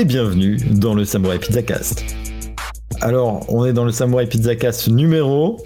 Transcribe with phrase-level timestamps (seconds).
[0.00, 2.04] et bienvenue dans le Samurai Pizza Cast.
[3.00, 5.64] Alors, on est dans le Samurai Pizza Cast numéro.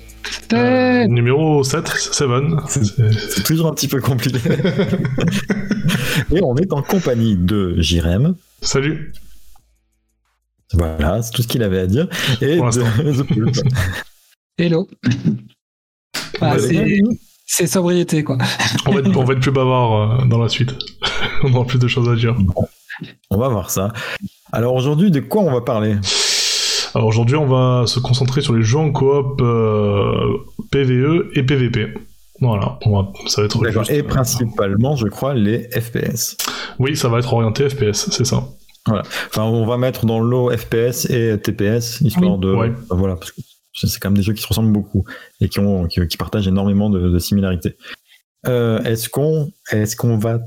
[0.52, 2.28] Euh, numéro 7, 7.
[2.68, 2.84] C'est-
[3.30, 4.38] C'est toujours un petit peu compliqué.
[6.34, 8.34] et on est en compagnie de Jirem.
[8.60, 9.12] Salut.
[10.72, 12.08] Voilà, c'est tout ce qu'il avait à dire.
[12.40, 12.82] Et Pour de.
[14.58, 14.88] Hello.
[16.40, 17.00] Ah, c'est-
[17.46, 18.38] c'est sobriété, quoi.
[18.86, 20.72] On va être, on va être plus bavard euh, dans la suite.
[21.44, 22.34] on aura plus de choses à dire.
[23.30, 23.92] On va voir ça.
[24.52, 25.96] Alors aujourd'hui, de quoi on va parler?
[26.94, 30.14] Alors aujourd'hui, on va se concentrer sur les jeux en coop euh,
[30.70, 31.94] PVE et PVP.
[32.40, 33.90] Voilà, on va, ça va être juste.
[33.90, 36.36] Et principalement, je crois, les FPS.
[36.78, 38.44] Oui, ça va être orienté FPS, c'est ça.
[38.86, 42.40] Enfin, on va mettre dans l'eau FPS et TPS, histoire Oui.
[42.40, 42.52] de...
[42.54, 42.72] Ouais.
[42.90, 43.40] Voilà, parce que
[43.72, 45.04] c'est quand même des jeux qui se ressemblent beaucoup
[45.40, 47.76] et qui, ont, qui, qui partagent énormément de, de similarités.
[48.46, 50.38] Euh, est-ce qu'on est qu'on va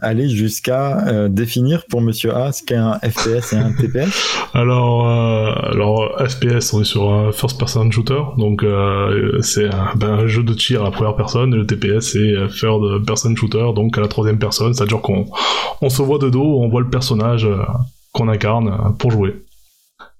[0.00, 5.08] aller jusqu'à euh, définir pour Monsieur A ce qu'est un FPS et un TPS Alors,
[5.08, 10.10] euh, alors FPS, on est sur un first person shooter, donc euh, c'est un, ben,
[10.12, 13.34] un jeu de tir à la première personne, et le TPS c'est euh, third person
[13.34, 15.24] shooter, donc à la troisième personne, c'est-à-dire qu'on
[15.80, 17.56] on se voit de dos, on voit le personnage euh,
[18.12, 19.42] qu'on incarne euh, pour jouer.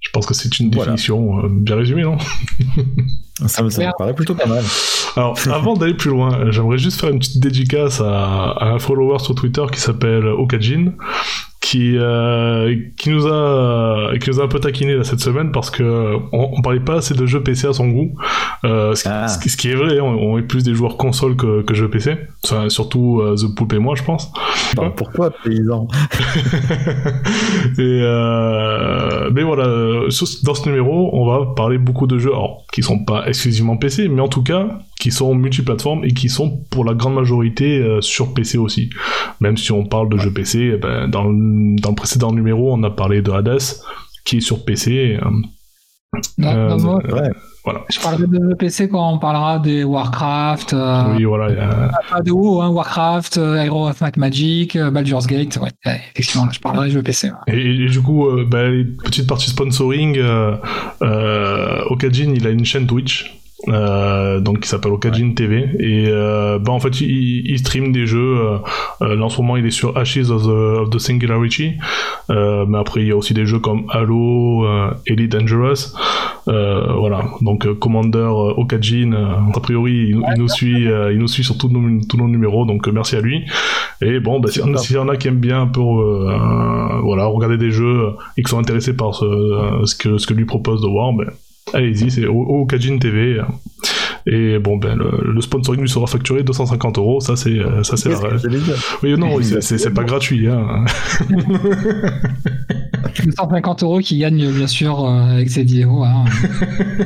[0.00, 0.92] Je pense que c'est une Voilà.
[0.92, 2.18] définition euh, bien résumée, non?
[3.46, 4.64] Ça, me- ça me paraît plutôt pas mal.
[5.16, 9.18] Alors, avant d'aller plus loin, j'aimerais juste faire une petite dédicace à, à un follower
[9.18, 10.92] sur Twitter qui s'appelle Okajin,
[11.60, 15.70] qui euh, qui nous a qui nous a un peu taquiné là, cette semaine parce
[15.70, 18.10] que on, on parlait pas assez de jeux PC à son goût.
[18.64, 19.28] Euh, ce, qui- Ah.
[19.28, 21.74] ce qui- ce qui est vrai, on, on est plus des joueurs console que, que
[21.74, 24.32] jeux PC, Enfin, surtout euh, The Poop et moi, je pense.
[24.76, 25.86] Enfin, pourquoi, paysan
[27.78, 32.30] et euh, mais voilà, euh, sur- dans ce numéro, on va parler beaucoup de jeux,
[32.32, 34.66] alors, qui sont pas exclusivement PC, mais en tout cas
[35.02, 38.88] qui sont multiplateformes et qui sont pour la grande majorité euh, sur PC aussi.
[39.40, 42.72] Même si on parle de jeux PC, eh ben, dans, le, dans le précédent numéro,
[42.72, 43.58] on a parlé de Hades,
[44.24, 45.18] qui est sur PC.
[45.20, 45.28] euh,
[46.38, 47.30] Non, euh, non, moi, Ouais.
[47.64, 47.80] voilà.
[47.90, 51.90] je parlerai de jeux PC quand on parlera des Warcraft, euh, Oui, voilà.
[52.10, 55.56] pas de haut, hein, Warcraft, euh, Hero of Might Magic, euh, Baldur's Gate.
[55.60, 57.30] Ouais, ouais, effectivement, là, je parlerai des jeux PC.
[57.30, 57.54] ouais.
[57.56, 60.54] Et, et du coup, euh, bah, les petites parties sponsoring, euh,
[61.02, 63.38] euh, Okajin, il a une chaîne Twitch.
[63.68, 68.06] Euh, donc qui s'appelle Okajin TV et euh, bah en fait il, il stream des
[68.06, 68.56] jeux euh,
[69.02, 71.72] euh, là en ce moment il est sur Ashes of the, of the Singularity.
[72.30, 75.94] Euh, mais après il y a aussi des jeux comme Halo euh, Elite Dangerous.
[76.48, 77.24] Euh, voilà.
[77.40, 81.56] Donc Commander Okajin euh, a priori il, il nous suit euh, il nous suit sur
[81.56, 82.64] tous nos, tous nos numéros.
[82.66, 83.44] Donc merci à lui.
[84.00, 85.66] Et bon bah, s'il y en a- s'il y en a qui aiment bien un
[85.68, 89.24] peu voilà regarder des jeux et qui sont intéressés par ce,
[89.84, 91.26] ce que ce que lui propose de voir ben
[91.72, 93.40] allez-y c'est Okajin TV
[94.26, 97.96] et bon ben le, le sponsoring lui sera facturé 250 euros ça c'est euh, ça
[97.96, 98.18] c'est la
[99.02, 100.84] oui non oui, c'est- pas gratuit hein.
[103.24, 106.02] 250 euros qui gagne bien sûr euh, avec ces vidéos.
[106.04, 106.24] Hein.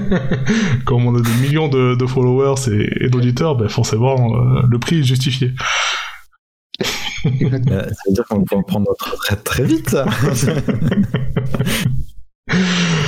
[0.85, 4.79] comme on a des millions de, de followers et, et d'auditeurs ben forcément euh, le
[4.79, 5.53] prix est justifié
[7.25, 7.77] Exactement.
[7.77, 10.05] Euh, Ça veut dire qu'on va prendre notre retraite très vite, ça.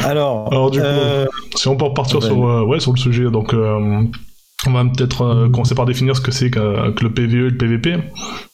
[0.04, 2.26] Alors, Alors, du coup, euh, Si on peut repartir Ouais.
[2.26, 4.03] sur, euh, ouais, sur le sujet, donc euh,
[4.66, 7.56] on va peut-être commencer par définir ce que c'est que, que le PVE et le
[7.56, 7.97] PVP.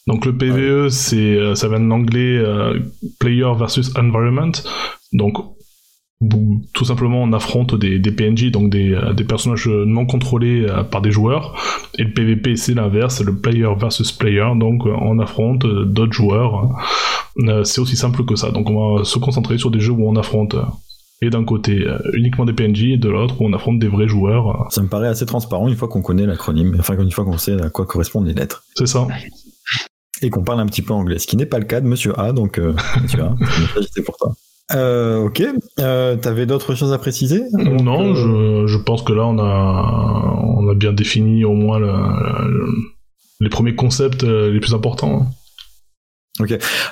[0.07, 2.43] Donc le PVE, c'est ça vient de l'anglais
[3.19, 4.53] Player versus Environment.
[5.13, 5.39] Donc
[6.73, 10.83] tout simplement on affronte des, des PNJ, donc des, euh, des personnages non contrôlés euh,
[10.85, 11.55] par des joueurs.
[11.99, 16.13] Et le PVP c'est l'inverse, c'est le Player versus Player, donc euh, on affronte d'autres
[16.13, 16.71] joueurs.
[17.39, 18.51] Euh, c'est aussi simple que ça.
[18.51, 20.57] Donc on va se concentrer sur des jeux où on affronte
[21.23, 24.67] et d'un côté uniquement des PNJ et de l'autre où on affronte des vrais joueurs.
[24.71, 27.59] ça me paraît assez transparent une fois qu'on connaît l'acronyme, enfin une fois qu'on sait
[27.63, 28.65] à quoi correspondent les lettres.
[28.75, 29.07] C'est ça.
[30.23, 32.19] Et qu'on parle un petit peu anglais, ce qui n'est pas le cas de Monsieur
[32.19, 33.37] A, donc euh, Monsieur A,
[33.81, 34.35] était pour toi.
[34.73, 35.43] Euh, ok,
[35.81, 37.43] euh, t'avais d'autres choses à préciser?
[37.53, 41.79] Non, euh, je, je pense que là on a on a bien défini au moins
[41.79, 42.73] le- le-
[43.41, 45.27] les premiers concepts euh, les plus importants.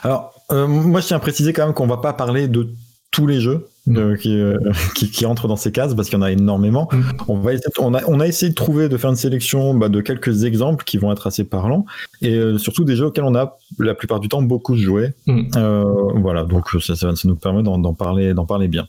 [0.02, 2.68] Alors, euh, moi je tiens à préciser quand même qu'on va pas parler de
[3.10, 4.58] tous les jeux qui, euh,
[4.94, 6.88] qui, qui entrent dans ces cases parce qu'il y en a énormément.
[6.92, 7.02] Mm.
[7.28, 9.88] On, va essayer, on, a, on a essayé de trouver, de faire une sélection bah,
[9.88, 11.84] de quelques exemples qui vont être assez parlants
[12.20, 15.12] et euh, surtout des jeux auxquels on a la plupart du temps beaucoup joué.
[15.26, 15.42] Mm.
[15.56, 15.84] Euh,
[16.16, 18.86] voilà, donc ça, ça, ça nous permet d'en parler, d'en parler bien.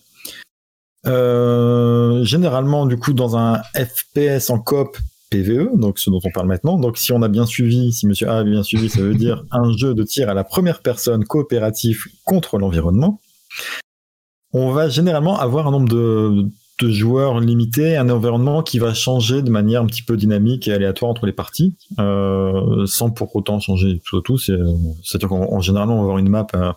[1.05, 4.97] Généralement, du coup, dans un FPS en coop
[5.33, 6.77] PVE, donc ce dont on parle maintenant.
[6.77, 9.43] Donc, si on a bien suivi, si Monsieur A a bien suivi, ça veut dire
[9.51, 13.19] un jeu de tir à la première personne coopératif contre l'environnement.
[14.53, 16.45] On va généralement avoir un nombre de,
[16.81, 20.73] de joueurs limité, un environnement qui va changer de manière un petit peu dynamique et
[20.73, 24.37] aléatoire entre les parties, euh, sans pour autant changer tout tout.
[24.37, 26.71] C'est-à-dire qu'en général, on va avoir une map euh,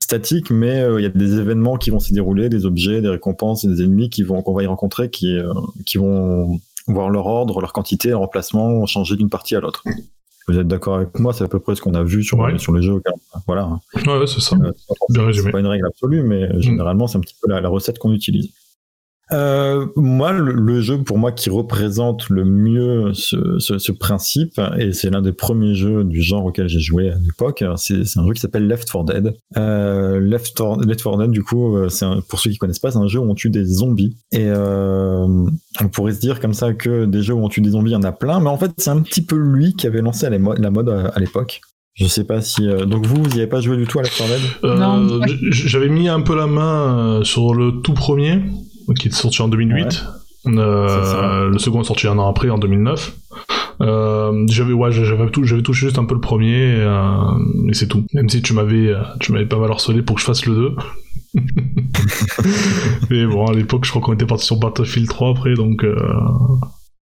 [0.00, 3.08] statique, mais euh, il y a des événements qui vont se dérouler, des objets, des
[3.08, 5.38] récompenses des ennemis qui vont qu'on va y rencontrer, qui
[5.96, 9.82] vont voir leur ordre, leur quantité, leur emplacement changer d'une partie à l'autre.
[10.46, 12.58] Vous êtes d'accord avec moi C'est à peu près ce qu'on a vu sur, Ouais.
[12.58, 13.00] sur le jeu.
[13.46, 13.68] Voilà.
[14.06, 14.56] Ouais, c'est ça.
[14.56, 14.72] Euh,
[15.08, 15.52] Bien c'est résumé.
[15.52, 18.12] pas une règle absolue, mais euh, généralement, c'est un petit peu la, la recette qu'on
[18.12, 18.50] utilise.
[19.32, 24.60] Euh, moi, le, le jeu pour moi qui représente le mieux ce, ce, ce principe,
[24.78, 28.20] et c'est l'un des premiers jeux du genre auquel j'ai joué à l'époque, c'est c'est
[28.20, 29.34] un jeu qui s'appelle Left 4 Dead.
[29.56, 32.78] Euh, Left, 4, Left 4 Dead, du coup, euh, c'est un- pour ceux qui connaissent
[32.78, 34.16] pas, c'est un jeu où on tue des zombies.
[34.32, 35.26] Et euh,
[35.80, 37.94] on pourrait se dire comme ça que des jeux où on tue des zombies, il
[37.94, 40.28] y en a plein, mais en fait, c'est un petit peu lui qui avait lancé
[40.28, 41.60] la, mo- la mode à, à l'époque.
[41.94, 42.68] Je sais pas si.
[42.68, 44.40] euh, donc vous, vous n'y avez pas joué du tout à Left 4 Dead?
[44.64, 45.20] Euh, Non.
[45.50, 48.40] J'avais mis un peu la main euh, sur le tout premier,
[48.98, 50.04] qui est sorti en 2008.
[50.46, 51.44] Euh, C'est ça.
[51.50, 53.16] le second est sorti un an après, en 2009.
[53.80, 57.16] Euh, j'avais ouais, j'avais tout, j'avais touché juste un peu le premier, euh,
[57.68, 58.04] et c'est tout.
[58.12, 60.54] Même si tu m'avais, euh, tu m'avais pas mal harcelé pour que je fasse le
[60.54, 60.76] 2.
[63.10, 65.82] Mais bon, à l'époque, je crois qu'on était parti sur Battlefield 3 après, donc.
[65.84, 65.96] euh,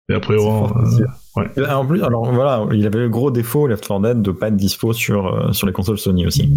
[0.09, 0.61] Et après, ouais,
[1.35, 1.69] ouais.
[1.69, 4.55] En plus, alors voilà, il avait le gros défaut Left 4 Dead de pas être
[4.55, 6.49] dispo sur sur les consoles Sony aussi.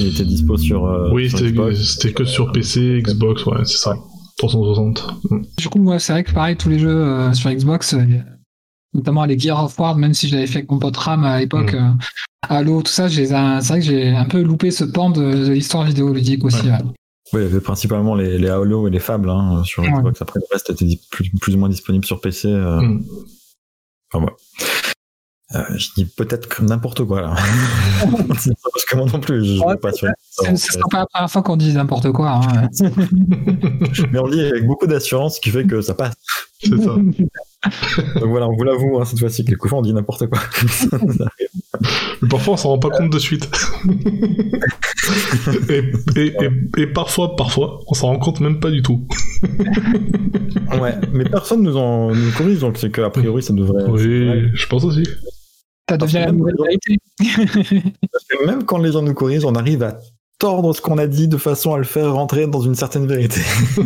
[0.00, 1.10] Il était dispo sur.
[1.12, 3.94] oui, c'était que sur PC, Xbox, ouais, c'est ça.
[4.38, 5.06] 360.
[5.30, 5.42] Mm.
[5.56, 8.04] Du coup, moi, c'est vrai que pareil, tous les jeux euh, sur Xbox, euh,
[8.94, 11.38] notamment les Gear of War, même si je l'avais fait avec mon pote Ram à
[11.40, 11.76] l'époque, Mm.
[11.76, 11.90] euh,
[12.48, 15.84] Halo, tout ça, c'est vrai que j'ai un peu loupé ce pan de, de l'histoire
[15.84, 16.66] vidéoludique aussi.
[16.66, 16.72] Ouais.
[16.72, 16.78] ouais.
[17.32, 19.90] Oui, il y avait principalement les, les Halo et les Fables hein, sur Ouais.
[19.90, 20.22] Xbox.
[20.22, 22.46] Après, le reste était plus, plus ou moins disponible sur PC.
[22.48, 23.04] euh, Mm.
[24.14, 24.26] Enfin.
[25.54, 27.36] Euh, je dis peut-être comme n'importe quoi là.
[28.38, 30.08] C'est pas parce que moi non plus, je Ouais, pas sur
[30.56, 32.40] C'est- pas la première fois qu'on dit n'importe quoi.
[32.42, 32.68] hein.
[34.12, 36.14] Mais on dit avec beaucoup d'assurance, ce qui fait que ça passe.
[36.60, 36.96] c'est ça.
[36.96, 40.40] Donc voilà, on vous l'avoue hein, cette fois-ci, quelquefois on dit n'importe quoi.
[42.22, 43.48] Mais parfois, on s'en rend pas compte de suite.
[45.68, 46.50] et, et, et,
[46.82, 49.06] et parfois, parfois, on s'en rend compte même pas du tout.
[50.80, 53.84] ouais, mais personne nous en nous corrige, donc c'est qu'a priori ça devrait.
[53.88, 55.04] Oui, je pense aussi.
[55.88, 56.98] Ça devient la nouvelle vérité.
[58.46, 59.98] Même quand les gens nous corrigent, on arrive à
[60.38, 63.40] tordre ce qu'on a dit de façon à le faire rentrer dans une certaine vérité.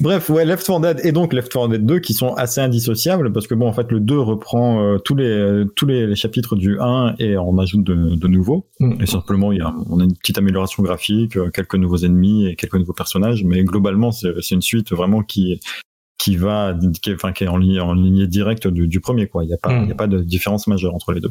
[0.00, 3.32] Bref, ouais, Left 4 Dead et donc Left 4 Dead 2 qui sont assez indissociables
[3.32, 6.54] parce que bon, en fait, le 2 reprend euh, tous les tous les, les chapitres
[6.56, 8.66] du 1 et en ajoute de, de nouveaux.
[8.80, 9.02] Mm.
[9.02, 12.46] Et simplement, il y a, on a une petite amélioration graphique, euh, quelques nouveaux ennemis
[12.46, 15.60] et quelques nouveaux personnages, mais globalement, c'est une suite vraiment qui
[16.18, 19.28] qui va, qui est, enfin, qui est en, ligne, en lignée directe du, du premier,
[19.28, 19.44] quoi.
[19.44, 19.82] Il n'y a pas, Mm.
[19.84, 21.30] il y a pas de différence majeure entre les deux.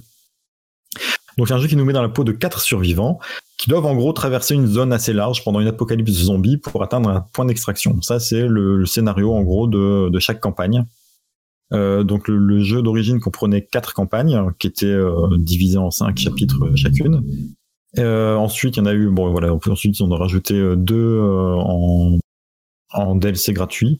[1.37, 3.19] Donc c'est un jeu qui nous met dans la peau de quatre survivants
[3.59, 7.09] qui doivent en gros traverser une zone assez large pendant une apocalypse zombie pour atteindre
[7.09, 8.01] un point d'extraction.
[8.01, 10.83] Ça c'est le, le scénario en gros de, de chaque campagne.
[11.73, 16.17] Euh, donc le, le jeu d'origine comprenait quatre campagnes qui étaient euh, divisées en cinq
[16.17, 17.21] chapitres euh, chacune.
[17.99, 22.17] Euh, ensuite il y en a eu bon voilà ensuite on a rajouté deux en
[22.93, 23.99] en DLC gratuit.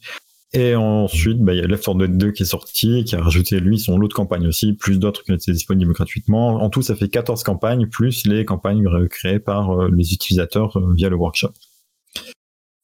[0.53, 3.21] Et ensuite, bah, il y a Left 4 Dead 2 qui est sorti, qui a
[3.21, 6.63] rajouté lui son lot de campagnes aussi, plus d'autres qui étaient disponibles gratuitement.
[6.63, 10.93] En tout, ça fait 14 campagnes, plus les campagnes créées par euh, les utilisateurs euh,
[10.95, 11.51] via le workshop.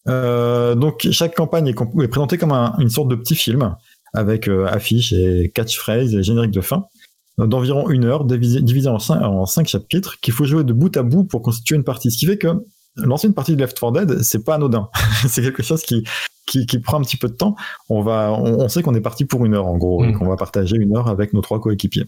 [0.09, 3.75] Euh, donc chaque campagne est, présentée comme un- une sorte de petit film,
[4.13, 6.85] avec affiches et catchphrases et générique de fin,
[7.37, 11.23] d'environ une heure, divisé, en, en cinq chapitres, qu'il faut jouer de bout à bout
[11.23, 12.11] pour constituer une partie.
[12.11, 12.49] Ce qui fait que
[12.95, 14.89] lancer une partie de Left 4 Dead, c'est pas anodin.
[15.27, 16.03] c'est quelque chose qui,
[16.45, 17.55] qui, qui prend un petit peu de temps.
[17.89, 20.09] On va, on, on sait qu'on est parti pour une heure en gros, Mm.
[20.09, 22.05] et qu'on va partager une heure avec nos trois coéquipiers.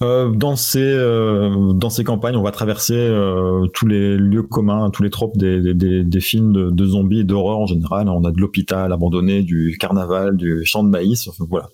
[0.00, 4.90] Euh, dans ces euh, dans ces campagnes, on va traverser euh, tous les lieux communs,
[4.90, 8.08] tous les tropes des, des, des, des films de, de zombies et d'horreur en général.
[8.08, 11.28] On a de l'hôpital abandonné, du carnaval, du champ de maïs.
[11.28, 11.68] Enfin, voilà,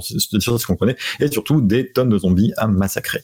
[0.00, 3.20] c'est des choses qu'on connaît, et surtout des tonnes de zombies à massacrer.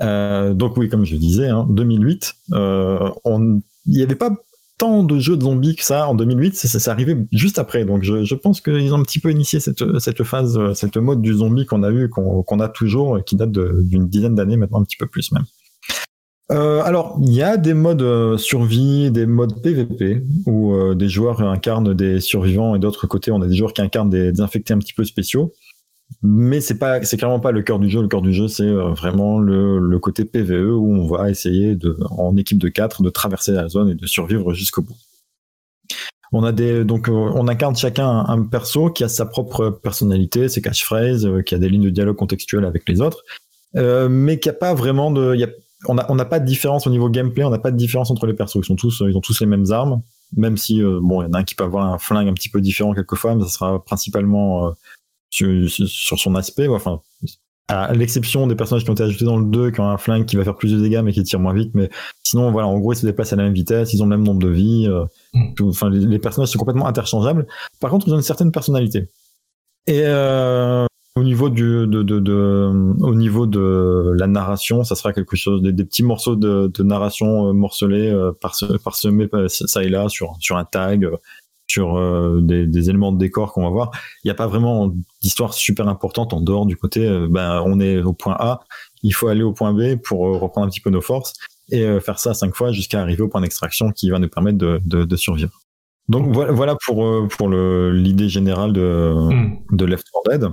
[0.00, 4.30] Euh, donc oui, comme je disais, hein, 2008, euh, il n'y avait pas
[4.76, 7.84] tant de jeux de zombies que ça en 2008, ça, ça, ça arrivait juste après.
[7.84, 11.64] Donc je, pense qu'ils ont un petit peu initié cette, phase, cette mode du zombie
[11.64, 15.06] qu'on a eu, qu'on a toujours, qui date d'une dizaine d'années maintenant, un petit peu
[15.06, 15.44] plus même.
[16.52, 21.94] Euh, alors, il y a des modes survie, des modes PVP, où des joueurs incarnent
[21.94, 24.78] des survivants et d'autre côté, on a des joueurs qui incarnent des, des infectés un
[24.78, 25.52] petit peu spéciaux.
[26.22, 28.02] Mais c'est pas, c'est clairement pas le cœur du jeu.
[28.02, 31.74] Le cœur du jeu, c'est euh, vraiment le, le côté PVE où on va essayer
[31.74, 34.96] de, en équipe de 4, de traverser la zone et de survivre jusqu'au bout.
[36.32, 40.48] On a des, donc, euh, on incarne chacun un, perso qui a sa propre personnalité,
[40.48, 43.22] ses catchphrases, euh, qui a des lignes de dialogue contextuelles avec les autres,
[43.74, 45.48] mais qui a pas vraiment de, y a,
[45.86, 48.10] on n'a on n'a pas de différence au niveau gameplay, on n'a pas de différence
[48.10, 48.56] entre les persos.
[48.56, 50.00] Ils sont tous, ils ont tous les mêmes armes,
[50.36, 52.48] même si bon, il y en a un qui peut avoir un flingue un petit
[52.48, 54.74] peu différent quelquefois, mais ça sera principalement
[55.34, 56.68] sur, sur son aspect.
[56.68, 57.00] ouais, Enfin,
[57.68, 60.26] à l'exception des personnages qui ont été ajoutés dans le 2, qui ont un flingue
[60.26, 61.70] qui va faire plus de dégâts mais qui tire moins vite.
[61.74, 61.88] Mais
[62.22, 64.24] sinon, voilà, en gros, ils se déplacent à la même vitesse, ils ont le même
[64.26, 64.86] nombre de vies.
[64.88, 65.54] euh, Mm.
[65.54, 67.46] tout- Enfin, les, les personnages sont complètement interchangeables.
[67.80, 69.08] Par contre, ils ont une certaine personnalité.
[69.86, 70.84] Et euh,
[71.16, 75.62] au niveau du, de, de, de- au niveau de la narration, ça sera quelque chose,
[75.62, 79.88] des, des petits morceaux de, de narration euh, morcelés euh, parse- parsemés euh, ça et
[79.88, 81.16] là sur sur un tag, euh,
[81.66, 83.90] sur euh, des, des éléments de décor qu'on va voir.
[84.22, 84.92] Il n'y a pas vraiment
[85.22, 88.60] d'histoire super importante en dehors du côté, euh, ben on est au point A,
[89.02, 91.34] il faut aller au point B pour euh, reprendre un petit peu nos forces
[91.70, 94.82] et faire ça cinq fois jusqu'à arriver au point d'extraction qui va nous permettre de,
[94.84, 95.62] de, de survivre.
[96.10, 99.56] Donc voilà, voilà pour pour l'idée générale de Hmm.
[99.72, 100.50] de Left 4 Dead.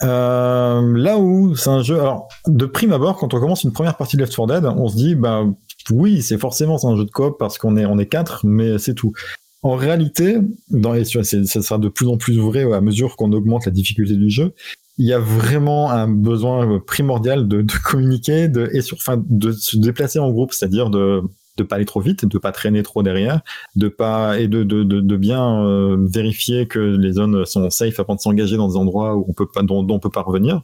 [0.00, 4.16] Là où c'est un jeu, alors de prime abord, quand on commence une première partie
[4.16, 5.44] de Left 4 Dead, on se dit bah
[5.90, 8.78] oui, c'est forcément c'est un jeu de coop parce qu'on est on est quatre, mais
[8.78, 9.12] c'est tout.
[9.62, 10.38] En réalité,
[10.70, 14.16] dans c'est- ça sera de plus en plus vrai à mesure qu'on augmente la difficulté
[14.16, 14.54] du jeu.
[14.98, 19.76] Il y a vraiment un besoin primordial de, communiquer, de et sur, enfin, de se
[19.76, 21.22] déplacer en groupe, c'est-à-dire de
[21.58, 23.42] de pas aller trop vite, de pas traîner trop derrière,
[23.76, 28.00] de pas et de de, de, de bien euh, vérifier que les zones sont safe
[28.00, 30.22] avant de s'engager dans des endroits où on peut pas dont, dont on peut pas
[30.22, 30.62] revenir.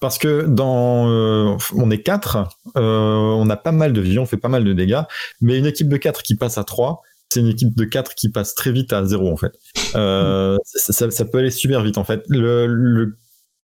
[0.00, 2.38] Parce que dans euh, on est quatre,
[2.76, 5.02] euh, on a pas mal de vie, on fait pas mal de dégâts,
[5.40, 8.28] mais une équipe de quatre qui passe à trois, c'est une équipe de quatre qui
[8.30, 9.58] passe très vite à zéro en fait.
[9.94, 12.22] Euh, ça, ça- ça peut aller super vite en fait.
[12.28, 13.18] Le, le-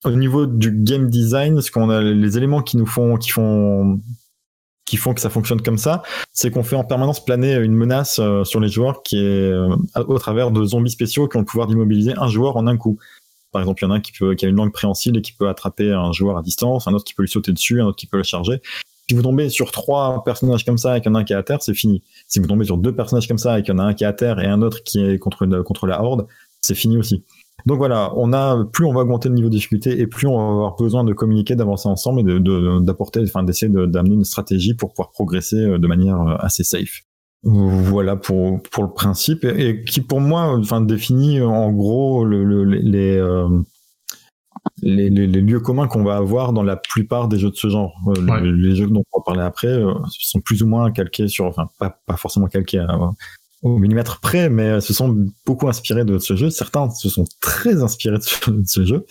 [0.04, 4.00] au niveau du game design, ce qu'on a les éléments qui nous font qui font
[4.86, 8.18] qui font que ça fonctionne comme ça, c'est qu'on fait en permanence planer une menace
[8.20, 9.20] euh, sur les joueurs qui est
[9.52, 12.76] euh, au travers de zombies spéciaux qui ont le pouvoir d'immobiliser un joueur en un
[12.78, 12.98] coup.
[13.52, 15.22] Par exemple, il y en a un qui, peut, qui a une langue préhensile et
[15.22, 17.86] qui peut attraper un joueur à distance, un autre qui peut lui sauter dessus, un
[17.86, 18.62] autre qui peut le charger.
[19.08, 21.32] Si vous tombez sur trois personnages comme ça et qu'il y en a un qui
[21.32, 22.02] est à terre, c'est fini.
[22.26, 24.04] Si vous tombez sur deux personnages comme ça et qu'il y en a un qui
[24.04, 26.26] est à terre et un autre qui est contre, contre la horde,
[26.60, 27.24] c'est fini aussi.
[27.66, 30.36] Donc voilà, on a plus on va augmenter le niveau de difficulté et plus on
[30.36, 34.14] va avoir besoin de communiquer, d'avancer ensemble et de- de- d'apporter, enfin d'essayer de- d'amener
[34.14, 37.02] une stratégie pour pouvoir progresser euh, de manière euh, assez safe.
[37.42, 42.64] Voilà pour pour le principe et, qui pour moi, enfin définit en gros le, le-
[42.64, 43.48] les les, euh,
[44.82, 47.68] les, les- les lieux communs qu'on va avoir dans la plupart des jeux de ce
[47.68, 47.94] genre.
[48.08, 48.40] Euh, les- Ouais.
[48.42, 51.68] les, jeux dont on va parler après euh, sont plus ou moins calqués sur, enfin
[51.78, 52.98] pas pas forcément calqués à-
[53.62, 56.48] au millimètre près, mais se sont beaucoup inspirés de ce jeu.
[56.50, 59.04] Certains se sont très inspirés de ce, de ce jeu.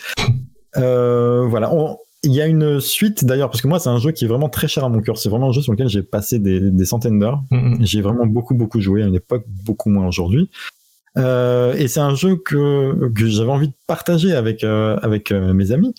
[0.78, 1.74] Euh, voilà.
[1.74, 4.28] On- Il y a une suite d'ailleurs, parce que moi c'est un jeu qui est
[4.28, 5.18] vraiment très cher à mon cœur.
[5.20, 7.42] C'est vraiment un jeu sur lequel j'ai passé des, des centaines d'heures.
[7.52, 7.78] Hmm, hmm.
[7.82, 10.50] J'ai vraiment beaucoup beaucoup joué à une époque, beaucoup moins aujourd'hui.
[11.18, 15.54] Euh, et c'est un jeu que, que j'avais envie de partager avec euh, avec euh,
[15.54, 15.94] mes amis.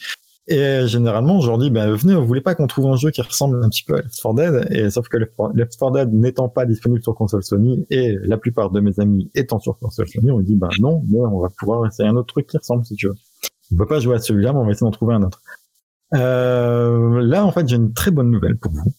[0.50, 3.20] Et généralement, je leur dis, ben, venez, vous voulez pas qu'on trouve un jeu qui
[3.20, 4.68] ressemble un petit peu à Left 4 Dead?
[4.70, 8.16] Et sauf que Left 4 Left 4 Dead n'étant pas disponible sur console Sony et
[8.22, 11.40] la plupart de mes amis étant sur console Sony, on dit, ben non, mais on
[11.40, 13.14] va pouvoir essayer un autre truc qui ressemble si tu veux.
[13.72, 15.42] On peut pas jouer à celui-là, mais on va essayer d'en trouver un autre.
[16.14, 18.92] Euh, là, en fait, j'ai une très bonne nouvelle pour vous.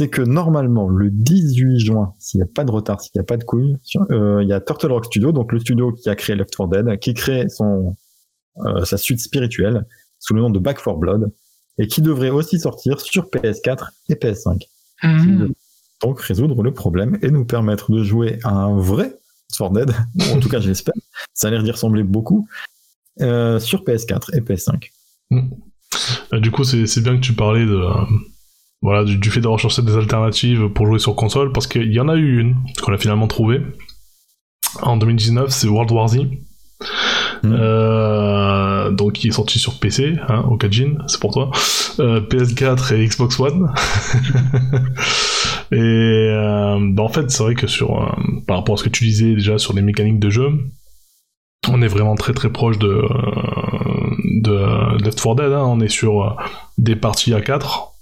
[0.00, 3.24] C'est que normalement, le 18 juin, s'il n'y a pas de retard, s'il n'y a
[3.24, 6.08] pas de couilles, sur- euh, il y a Turtle Rock Studio, donc le studio qui
[6.08, 7.96] a créé Left 4 Dead, qui crée son,
[8.64, 9.84] euh, sa suite spirituelle
[10.18, 11.30] sous le nom de Back 4 Blood,
[11.76, 14.60] et qui devrait aussi sortir sur PS4 et PS5.
[15.02, 15.38] Qui Mhm.
[15.38, 15.54] devrait
[16.02, 19.90] Donc résoudre le problème et nous permettre de jouer à un vrai Left 4 Dead,
[20.34, 20.94] en tout cas j'espère,
[21.34, 22.48] ça a l'air d'y ressembler beaucoup,
[23.20, 24.90] euh, sur PS4 et PS5.
[26.32, 28.04] Euh, du coup, c'est c'est bien que tu parlais de, euh,
[28.82, 32.00] voilà, du, du fait d'avoir cherché des alternatives pour jouer sur console, parce qu'il y
[32.00, 33.60] en a eu une qu'on a finalement trouvée.
[34.82, 36.20] En 2019, c'est World War Z.
[37.42, 37.56] Mhm.
[37.58, 41.50] Euh, donc qui est sorti sur PC, hein, Okajin, c'est pour toi.
[41.98, 43.72] Euh, PS4 et Xbox One.
[45.72, 48.14] et euh, bah, en fait, c'est vrai que sur,
[48.46, 50.50] par rapport à ce que tu disais déjà sur les mécaniques de jeu,
[51.68, 53.02] on est vraiment très très proche de,
[54.42, 55.52] de Left 4 Dead.
[55.52, 55.64] hein.
[55.66, 56.36] On est sur
[56.78, 57.92] des parties à 4.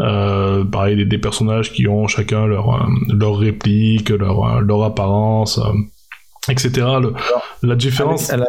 [0.00, 4.82] Euh, pareil, des, des personnages qui ont chacun leur, euh, leur réplique, leur, euh, leur
[4.84, 5.72] apparence, euh,
[6.50, 6.86] etc.
[7.02, 7.14] Le-
[7.62, 8.46] la différence, Avec-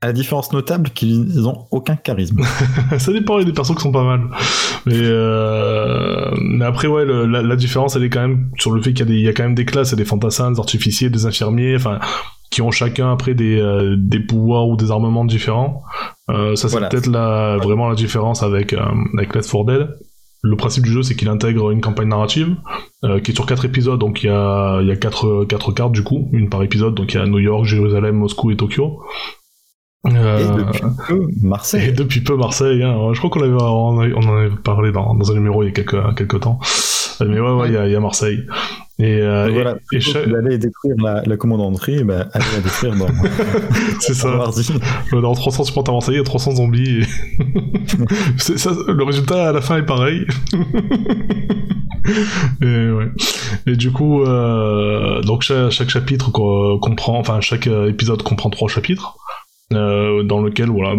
[0.00, 2.40] à, la, différence notable qu'ils ont aucun charisme.
[2.98, 4.22] ça dépend, il y a des persos qui sont pas mal.
[4.86, 8.80] Mais, euh, mais après, ouais, le- la, la différence, elle est quand même sur le
[8.82, 9.98] fait qu'il y, a des- il y a quand même des classes, il y a
[9.98, 11.98] des fantassins, des artificiers, des infirmiers, enfin,
[12.50, 15.82] qui ont chacun après des, euh, des pouvoirs ou des armements différents.
[16.30, 16.88] Euh, ça, c'est Voilà.
[16.88, 18.80] peut-être la, vraiment la différence avec, euh,
[19.16, 19.88] avec Left 4 Dead.
[20.44, 22.56] Le principe du jeu, c'est qu'il intègre une campagne narrative
[23.04, 25.70] euh, qui est sur quatre épisodes, donc il y a, il y a quatre, quatre
[25.72, 28.56] cartes du coup, une par épisode, donc il y a New York, Jérusalem, Moscou et
[28.56, 29.00] Tokyo.
[30.08, 31.88] Euh, Et depuis peu, Marseille.
[31.88, 32.82] et depuis peu Marseille.
[32.82, 33.12] hein.
[33.12, 35.66] Je crois qu'on avait, on avait- on en avait parlé dans, dans un numéro il
[35.66, 36.58] y a quelques, quelques temps.
[37.20, 38.44] Mais ouais, ouais, il y a, il y a Marseille.
[39.04, 42.94] Et, euh, et- voilà, et, que d'aller détruire la, la commandanterie, bah, allez la détruire
[42.96, 43.08] dans,
[44.00, 44.30] c'est ça.
[44.30, 44.72] dans Warzy.
[45.10, 47.00] Dans 300 supporters marseillais, il y a 300 zombies.
[47.00, 47.04] Et...
[48.38, 50.24] c'est ça, le résultat à la fin est pareil.
[52.62, 53.08] et, ouais.
[53.66, 58.50] et du coup, euh, donc chaque, chaque chapitre co- comprend, enfin chaque euh, épisode comprend
[58.50, 59.16] trois chapitres,
[59.72, 60.94] euh, dans lequel, voilà,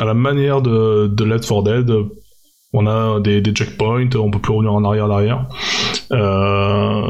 [0.00, 1.92] à la manière de, de Left 4 Dead,
[2.74, 5.46] on a des, des checkpoints, on peut plus revenir en arrière, arrière.
[6.12, 7.06] Euh,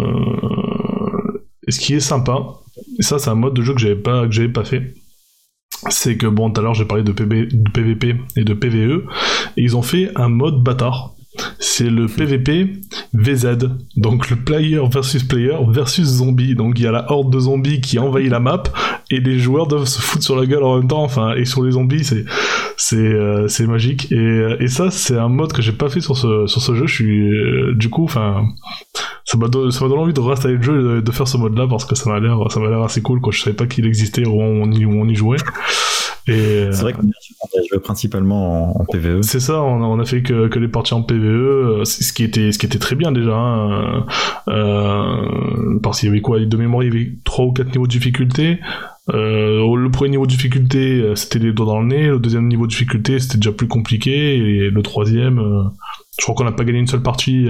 [1.67, 2.37] ce qui est sympa,
[2.99, 4.95] et ça c'est un mode de jeu que j'avais pas, que j'avais pas fait,
[5.89, 9.05] c'est que bon tout à l'heure j'ai parlé de, de PVP et de PVE
[9.57, 11.14] et ils ont fait un mode bâtard
[11.59, 12.81] c'est le PVP
[13.13, 13.57] VZ
[13.97, 16.55] donc le player versus player versus zombie.
[16.55, 18.63] Donc il y a la horde de zombies qui envahit la map
[19.11, 21.03] et les joueurs doivent se foutre sur la gueule en même temps.
[21.03, 22.25] Enfin et sur les zombies c'est
[22.77, 24.11] c'est euh, magique.
[24.13, 26.87] Et, et ça c'est un mode que j'ai pas fait sur ce sur ce jeu.
[26.87, 28.45] Je suis euh, du coup enfin
[29.25, 31.67] ça m'a donné, donné envie de réinstaller le jeu et de, faire ce mode là
[31.69, 33.33] parce que ça m'a l'air ça m'a l'air assez cool quoi.
[33.33, 35.39] Je savais pas qu'il existait où on y jouait
[36.27, 39.23] et euh, C'est vrai qu'on a joué principalement en, en PVE.
[39.23, 42.13] c'est ça, on a, on a fait que, que les parties en PVE, euh, ce
[42.13, 43.37] qui était ce qui était très bien déjà.
[43.37, 44.07] Hein.
[44.49, 47.87] Euh, parce qu'il y avait quoi De mémoire, il y avait trois ou quatre niveaux
[47.87, 48.59] de difficulté.
[49.13, 52.07] Euh, le premier niveau de difficulté, euh, c'était les doigts dans le nez.
[52.09, 54.37] Le deuxième niveau de difficulté, c'était déjà plus compliqué.
[54.37, 55.65] Et le troisième, euh,
[56.19, 57.49] je crois qu'on n'a pas gagné une seule partie.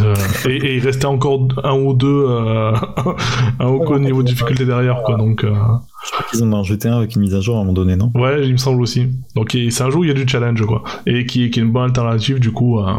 [0.00, 0.14] Euh,
[0.48, 2.72] et, et il restait encore un ou deux, euh,
[3.60, 5.16] un ou deux niveaux de difficulté derrière, quoi.
[5.16, 5.52] Donc, euh,
[6.04, 7.72] Je crois qu'ils en ont rajouté un avec une mise à jour à un moment
[7.72, 8.10] donné, non?
[8.14, 9.08] Ouais, il me semble aussi.
[9.34, 10.82] Donc c'est un jeu où il y a du challenge, quoi.
[11.06, 12.98] Et qui, qui est une bonne alternative, du coup, à,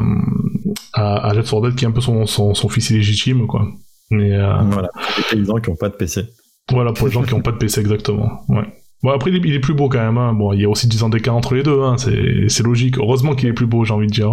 [0.94, 3.67] à, Left 4 Dead, qui est un peu son, son, son fils illégitime, quoi.
[4.10, 6.24] Mais euh, Voilà, pour les paysans qui n'ont pas de PC.
[6.72, 8.41] voilà, pour les gens qui n'ont pas de PC, exactement.
[8.50, 8.63] Ouais.
[9.04, 10.17] Bon, après, il est, plus beau quand même.
[10.17, 10.34] Hein.
[10.34, 11.97] Bon, il y a aussi 10 ans d'écart entre les deux, hein.
[11.97, 12.97] c'est c'est logique.
[12.97, 14.32] Heureusement qu'il est plus beau, j'ai envie de dire.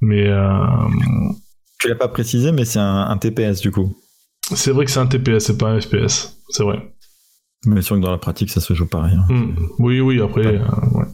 [0.00, 0.48] Mais euh,
[1.80, 3.96] Tu l'as pas précisé, mais c'est un, un TPS du coup.
[4.54, 6.36] c'est vrai que c'est un TPS, c'est pas un FPS.
[6.50, 6.92] C'est vrai.
[7.64, 9.16] Mais sûr que dans la pratique, ça se joue pareil.
[9.16, 9.26] hein.
[9.32, 9.56] Hmm.
[9.78, 10.60] Oui, oui, après, Ouais.
[10.60, 11.04] euh, ouais.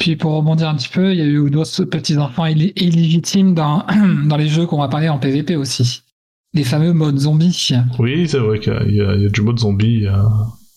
[0.00, 3.86] Puis pour rebondir un petit peu, il y a eu d'autres petits enfants illégitimes dans,
[4.26, 6.02] dans les jeux qu'on va parler en PVP aussi.
[6.54, 7.70] Les fameux modes zombies.
[7.98, 10.06] Oui, c'est vrai qu'il y, y a du mode zombie.
[10.06, 10.22] euh,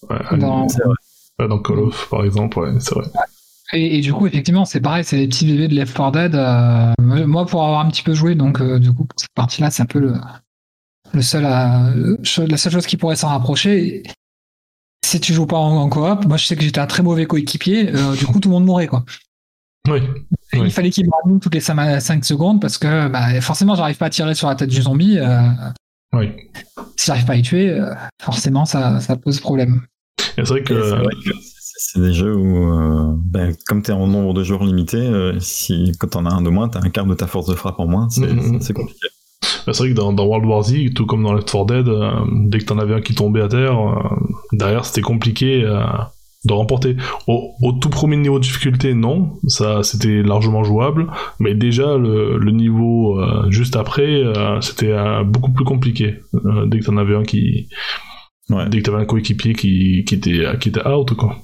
[0.09, 0.93] ouais, Dans- C'est vrai.
[1.39, 3.05] Ouais, dans Call of, par exemple, ouais, c'est vrai.
[3.73, 6.35] Et, et du coup, effectivement, c'est pareil, c'est les petits bébés de Left 4 Dead.
[6.35, 6.93] euh,
[7.27, 9.83] moi, pour avoir un petit peu joué, donc euh, du coup, pour cette partie-là, c'est
[9.83, 10.13] un peu le,
[11.13, 14.03] le seul la seule chose qui pourrait s'en rapprocher.
[15.05, 17.25] Si tu joues pas en, en coop, moi je sais que j'étais un très mauvais
[17.25, 19.03] coéquipier, euh, du coup tout le monde mourait quoi.
[19.89, 19.99] Oui,
[20.53, 20.61] Oui.
[20.65, 24.05] Il fallait qu'il me ranime toutes les 5, secondes parce que bah, forcément j'arrive pas
[24.05, 25.17] à tirer sur la tête du zombie.
[25.17, 25.41] euh,
[26.13, 26.29] oui.
[26.97, 29.81] si j'arrive pas à y tuer, euh, forcément ça, ça pose problème.
[30.35, 31.01] C'est vrai que.
[31.83, 35.39] C'est des jeux où, euh, ben, comme tu es en nombre de jours limité, euh,
[35.39, 37.79] si, quand t'en as un de moins, t'as un quart de ta force de frappe
[37.79, 39.07] en moins, c'est c'est compliqué.
[39.65, 42.11] C'est vrai que dans, dans World War Z, tout comme dans Left 4 Dead, euh,
[42.45, 43.95] dès que t'en avais un qui tombait à terre, euh,
[44.51, 45.63] derrière c'était compliqué
[46.45, 46.97] de remporter.
[47.27, 51.07] Au, au tout premier niveau de difficulté, non, ça c'était largement jouable,
[51.39, 54.23] mais déjà le, le niveau juste après,
[54.61, 56.19] c'était beaucoup plus compliqué.
[56.67, 57.67] dès que t'en avais un qui,
[58.49, 58.67] Ouais.
[58.69, 61.37] dès que t'avais un coéquipier qui, qui était qui était out quoi.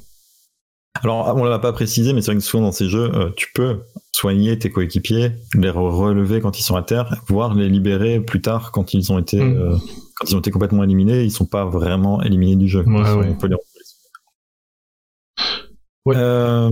[1.03, 3.47] Alors, on l'a pas précisé, mais c'est vrai que souvent dans ces jeux, euh, tu
[3.53, 3.81] peux
[4.13, 8.41] soigner tes coéquipiers, les re- relever quand ils sont à terre, voire les libérer plus
[8.41, 9.57] tard quand ils ont été, Mm.
[9.57, 9.77] euh,
[10.15, 11.23] quand ils ont été complètement éliminés.
[11.23, 12.83] Ils sont pas vraiment éliminés du jeu.
[12.85, 13.27] Ouais, ouais.
[13.29, 13.55] on peut les
[16.05, 16.15] Ouais.
[16.17, 16.71] Euh,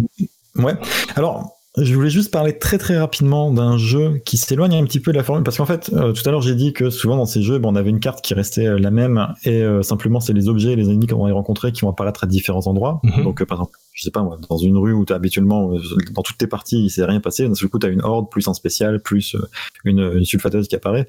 [0.55, 0.73] ouais.
[1.15, 5.11] Alors, je voulais juste parler très très rapidement d'un jeu qui s'éloigne un petit peu
[5.11, 7.25] de la formule parce qu'en fait, euh, tout à l'heure j'ai dit que souvent dans
[7.25, 10.21] ces jeux, ben, on avait une carte qui restait euh, la même et euh, simplement
[10.21, 12.65] c'est les objets et les ennemis qu'on va les rencontrer qui vont apparaître à différents
[12.67, 13.01] endroits.
[13.03, 13.23] Mhm.
[13.25, 15.71] Donc par exemple, je sais pas moi, dans une rue où tu habituellement
[16.11, 18.29] dans toutes tes parties il s'est rien passé, d'un seul coup tu as une horde
[18.29, 19.47] plus un spécial plus euh,
[19.85, 21.07] une, sulfateuse qui apparaît.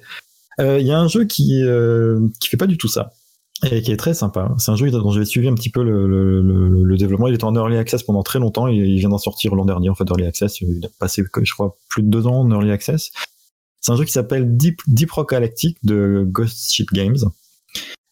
[0.61, 3.13] Euh, Il y a un jeu qui euh, qui fait pas du tout ça
[3.71, 4.55] et qui est très sympa.
[4.59, 7.27] C'est un jeu dont j'avais suivi un petit peu le, développement.
[7.29, 9.95] Il était en early access pendant très longtemps il vient d'en sortir l'an dernier en
[9.95, 10.61] fait early access.
[10.61, 13.11] Il a passé je crois plus de deux ans en early access.
[13.81, 17.19] C'est un jeu qui s'appelle Deep, Deep Rock Galactic de Ghost Ship Games.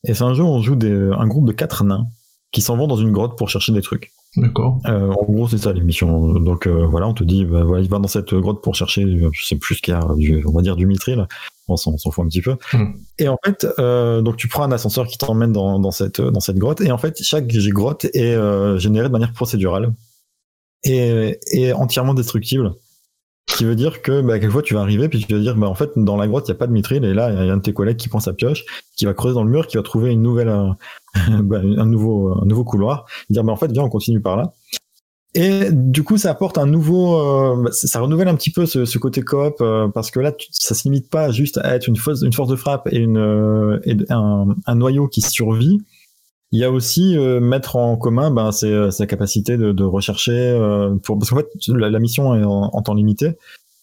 [0.07, 2.07] Et c'est un jeu où on joue des, un groupe de quatre nains
[2.53, 4.13] qui s'en vont dans une grotte pour chercher des trucs.
[4.37, 4.81] D'accord.
[4.87, 6.35] Euh, en gros, c'est ça l'émission.
[6.35, 9.05] Donc euh, voilà, on te dit, bah, voilà, il va dans cette grotte pour chercher,
[9.05, 11.27] euh, je sais plus ce qu'il y a, du, on va dire du mithril.
[11.69, 12.57] On s'en on s'en fout un petit peu.
[12.73, 12.93] Hmm.
[13.19, 16.41] Et en fait, euh, donc tu prends un ascenseur qui t'emmène dans, dans cette dans
[16.41, 16.81] cette grotte.
[16.81, 19.95] Et en fait, chaque grotte est euh, générée de manière procédurale
[20.83, 22.73] et, et entièrement destructible.
[23.51, 25.69] Ce qui veut dire que bah, quelquefois tu vas arriver puis tu vas dire bah
[25.69, 27.51] en fait dans la grotte il y a pas de mitril et là il y
[27.51, 28.65] a un de tes collègues qui prend sa pioche,
[28.97, 30.69] qui va creuser dans le mur, qui va trouver une nouvelle euh,
[31.43, 34.53] bah, un nouveau un nouveau couloir, dire bah en fait viens on continue par là.
[35.35, 38.85] Et du coup ça apporte un nouveau euh, ça ça renouvelle un petit peu ce,
[38.85, 41.89] ce côté coop euh, parce que là tu- ça se limite pas juste à être
[41.89, 45.81] une force une force de frappe et une euh, et un, un noyau qui survit.
[46.55, 50.31] Il y a aussi euh, mettre en commun ben, euh, sa capacité de, de rechercher
[50.33, 53.33] euh, pour parce qu'en fait la, la mission est en, en temps limité.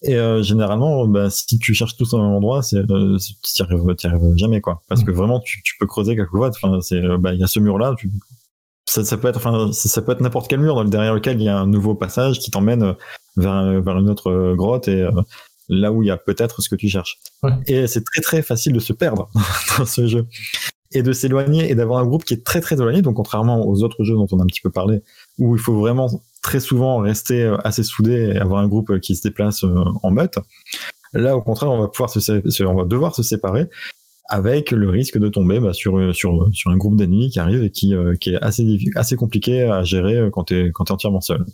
[0.04, 3.84] Et euh, généralement ben, si tu cherches tous au même endroit c'est euh, t'y arrives,
[4.38, 4.82] jamais quoi.
[4.88, 7.60] Parce que vraiment tu, tu peux creuser quelquefois enfin c'est ben, il y a ce
[7.60, 8.10] mur là tu,
[8.86, 11.14] ça, ça peut être enfin ça, ça peut être n'importe quel mur dans le- derrière
[11.14, 12.96] lequel il y a un nouveau passage qui t'emmène
[13.36, 15.12] vers un- vers une autre grotte et euh,
[15.68, 17.18] là où il y a peut-être ce que tu cherches.
[17.44, 17.52] Ouais.
[17.68, 19.30] et c'est très très facile de se perdre
[19.78, 20.26] dans ce jeu
[20.94, 23.02] et de s'éloigner et d'avoir un groupe qui est très très éloigné.
[23.02, 25.02] Donc contrairement aux autres jeux dont on a un petit peu parlé,
[25.40, 26.10] où il faut vraiment
[26.42, 30.12] très souvent rester euh, assez soudé et avoir un groupe qui se déplace euh, en
[30.12, 30.36] meute.
[31.14, 33.68] Là, au contraire, on va pouvoir se, on va devoir se séparer
[34.32, 37.70] avec le risque de tomber bah, sur, sur, sur un groupe d'ennemis qui arrive et
[37.70, 40.94] qui, euh, qui est assez, assez compliqué à gérer euh, quand tu es, quand t'es
[40.94, 41.46] entièrement seul.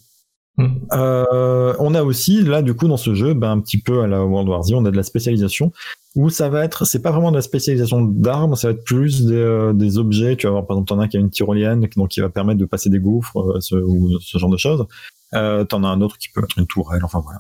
[0.59, 0.65] Mm.
[0.93, 4.07] Euh, on a aussi là du coup dans ce jeu ben, un petit peu à
[4.07, 5.71] la World War Z on a de la spécialisation
[6.15, 9.25] où ça va être c'est pas vraiment de la spécialisation d'armes ça va être plus
[9.25, 11.29] des, euh, des objets tu vas avoir par exemple t'en as un qui a une
[11.29, 14.57] tyrolienne donc qui va permettre de passer des gouffres euh, ce, ou ce genre de
[14.57, 14.87] choses
[15.35, 17.39] euh, t'en as un autre qui peut être une tourelle enfin voilà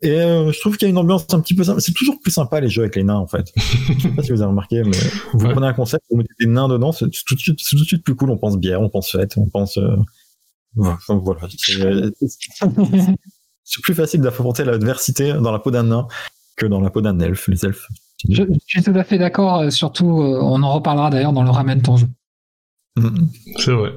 [0.00, 1.80] et euh, je trouve qu'il y a une ambiance un petit peu sympa.
[1.80, 4.32] c'est toujours plus sympa les jeux avec les nains en fait je sais pas si
[4.32, 4.96] vous avez remarqué mais
[5.34, 5.52] vous Ouais.
[5.52, 8.02] prenez un concept vous mettez des nains dedans c'est tout de suite tout de suite
[8.04, 9.78] plus cool on pense bière on pense fête on pense
[10.78, 11.40] Enfin, voilà.
[13.66, 16.06] C'est- plus facile d'affronter l'adversité dans la peau d'un nain
[16.56, 17.48] que dans la peau d'un elfe.
[17.48, 17.88] Les elfes.
[18.28, 21.42] Je, je suis tout à fait d'accord, euh, surtout, euh, on en reparlera d'ailleurs dans
[21.42, 22.06] le Ramène ton jeu.
[22.96, 23.28] Mhm.
[23.58, 23.92] C'est vrai.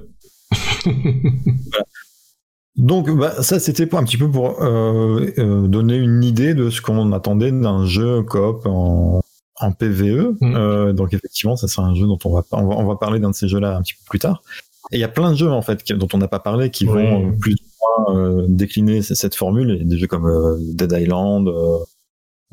[2.75, 6.69] Donc, bah, ça, c'était pour- un petit peu pour euh, euh, donner une idée de
[6.69, 9.21] ce qu'on attendait d'un jeu coop en,
[9.59, 10.35] en PVE.
[10.43, 13.19] Euh, donc, effectivement, ça sera un jeu dont on va, on va, on va parler
[13.19, 14.43] d'un de ces jeux-là un petit peu plus tard.
[14.91, 16.69] Et il y a plein de jeux, en fait, qui- dont on n'a pas parlé,
[16.71, 19.69] qui vont euh, plus ou moins euh, décliner cette formule.
[19.71, 21.47] Il y a des jeux comme euh, Dead Island.
[21.47, 21.77] Euh,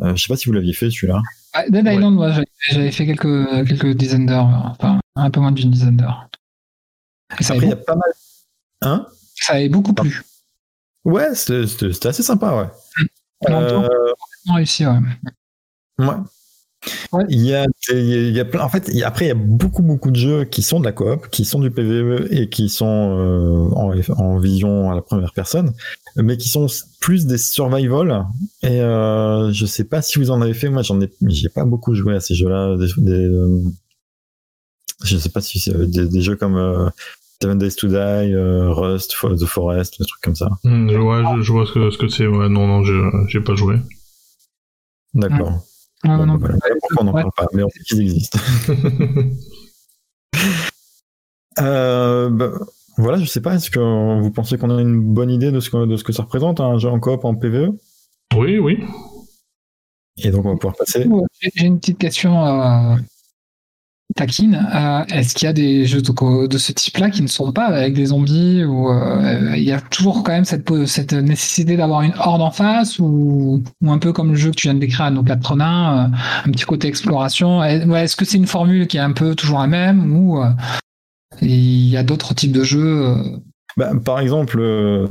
[0.00, 1.20] euh, je sais pas si vous l'aviez fait, celui-là.
[1.52, 1.94] Ah, Dead Ouais.
[1.94, 2.32] Island, moi,
[2.68, 6.28] j'avais- fait quelques, quelques dizaines d'heures, enfin, un peu moins d'une dizaine d'heures.
[7.30, 8.12] Après, il y a pas mal.
[8.82, 9.06] Hein?
[9.36, 10.22] Ça avait beaucoup plu.
[11.04, 13.08] Ouais, c'était assez sympa, ouais.
[13.50, 13.86] Euh,
[14.52, 14.98] réussi, ouais.
[15.98, 16.06] ouais.
[17.12, 17.24] Ouais.
[17.28, 19.30] Il y a, il y a- plein, en fait, il y a- après, il y
[19.30, 22.48] a beaucoup, beaucoup de jeux qui sont de la coop, qui sont du PVE et
[22.48, 25.72] qui sont euh, en, en vision à la première personne,
[26.16, 26.66] mais qui sont
[27.00, 28.26] plus des survival.
[28.62, 30.68] Et euh, je sais pas si vous en avez fait.
[30.68, 32.76] Moi, j'en ai, j'ai pas beaucoup joué à ces jeux-là.
[32.76, 33.60] Des, des, euh,
[35.04, 36.88] je sais pas si c'est des, des jeux comme euh,
[37.42, 40.48] Seven Days to Die, euh, Rust, For- The Forest, des trucs comme ça.
[40.64, 42.26] Je, vois, je, je vois ce que ce que c'est.
[42.26, 43.76] Ouais, non, non, j'ai j'ai pas joué.
[45.14, 45.64] D'accord.
[46.04, 46.74] Ah, Bon, non, bah, voilà.
[46.80, 47.22] Pourquoi on n'en Ouais.
[47.22, 48.38] parle pas Mais on sait qu'ils existent.
[51.60, 52.50] Euh, bah,
[52.96, 53.78] voilà, je sais pas, est-ce que
[54.20, 56.58] vous pensez qu'on a une bonne idée de ce que, de ce que ça représente,
[56.60, 57.70] un jeu en coop en PvE
[58.36, 58.82] oui, oui.
[60.16, 61.06] Et donc on va pouvoir passer.
[61.40, 62.96] J'ai j'ai une petite question euh,
[64.14, 64.66] taquine.
[64.74, 67.94] Euh, Est-ce qu'il y a des jeux de, ce type-là qui ne sont pas avec
[67.94, 70.70] des zombies ou euh, il y a toujours quand même cette,
[71.12, 74.74] nécessité d'avoir une horde en face ou, un peu comme le jeu que tu viens
[74.74, 77.62] de décrire à nos quatre nains, euh, un petit côté exploration.
[77.64, 80.50] Est-ce que c'est une formule qui est un peu toujours la même ou euh,
[81.42, 83.16] il y a d'autres types de jeux
[83.76, 85.06] Bah, par exemple, le,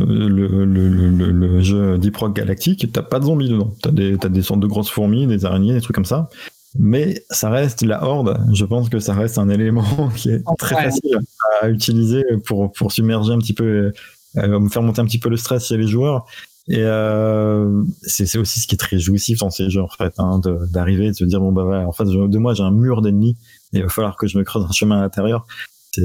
[1.61, 3.73] jeu Deep Rock Galactic, t'as pas de zombies dedans.
[3.81, 6.29] T'as t'as des sortes de grosses fourmis, des araignées, des trucs comme ça.
[6.75, 8.39] Mais ça reste la horde.
[8.53, 10.83] Je pense que ça reste un élément qui est très Ouais.
[10.85, 11.17] facile
[11.61, 13.91] à utiliser pour, pour submerger un petit peu,
[14.37, 16.25] euh, faire monter un petit peu le stress chez les joueurs.
[16.69, 20.39] Et euh, c'est aussi ce qui est très jouissif dans ces jeux, en fait, hein,
[20.71, 23.01] d'arriver et de se dire, bon, bah voilà, en face de moi, j'ai un mur
[23.01, 23.37] d'ennemis
[23.73, 25.45] et il va falloir que je me creuse un chemin à l'intérieur.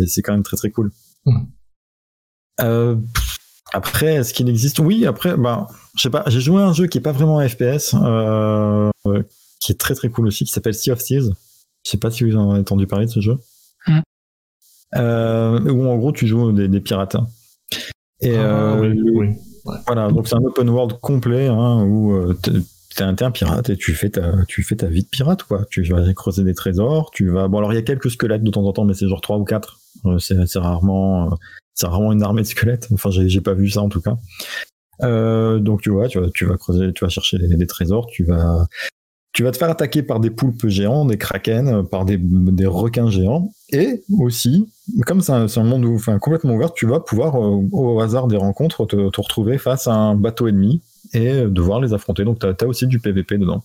[0.07, 0.90] C'est quand même très très cool.
[1.26, 1.46] Mhm.
[2.61, 2.96] Euh,
[3.72, 4.81] après, est-ce qu'il existe?
[4.81, 7.40] Oui, après, bah, je sais pas, j'ai joué à un jeu qui est pas vraiment
[7.46, 8.90] FPS, euh,
[9.61, 11.33] qui est très très cool aussi, qui s'appelle Sea of Thieves.
[11.85, 13.37] Je sais pas si vous en avez entendu parler de ce jeu.
[13.87, 14.01] Mm.
[14.97, 17.16] Euh, où en gros tu joues des, des pirates.
[18.21, 19.29] Et Ah, euh, oui, oui.
[19.87, 23.77] voilà, donc c'est un open world complet hein, où euh, t'es un, un pirate et
[23.77, 25.66] tu fais ta tu fais ta vie de pirate quoi.
[25.71, 28.51] Tu vas creuser des trésors, tu vas bon alors il y a quelques squelettes de
[28.51, 29.79] temps en temps mais c'est genre trois ou quatre.
[30.18, 31.37] C'est rarement
[31.75, 32.88] c'est rarement une armée de squelettes.
[32.92, 34.16] Enfin j'ai j'ai pas vu ça en tout cas.
[35.03, 38.07] Euh, donc tu vois, tu vas tu vas creuser, tu vas chercher des, des trésors,
[38.07, 38.66] tu vas
[39.33, 43.11] tu vas te faire attaquer par des poulpes géants, des kraken, par des, des requins
[43.11, 44.69] géants, et aussi,
[45.07, 48.37] comme c'est un, monde où- enfin, complètement ouvert, tu vas pouvoir, euh, au hasard des
[48.37, 50.83] rencontres, te, te retrouver face à un bateau ennemi,
[51.14, 52.25] et devoir les affronter.
[52.25, 53.62] Donc, tu as, aussi du PVP dedans.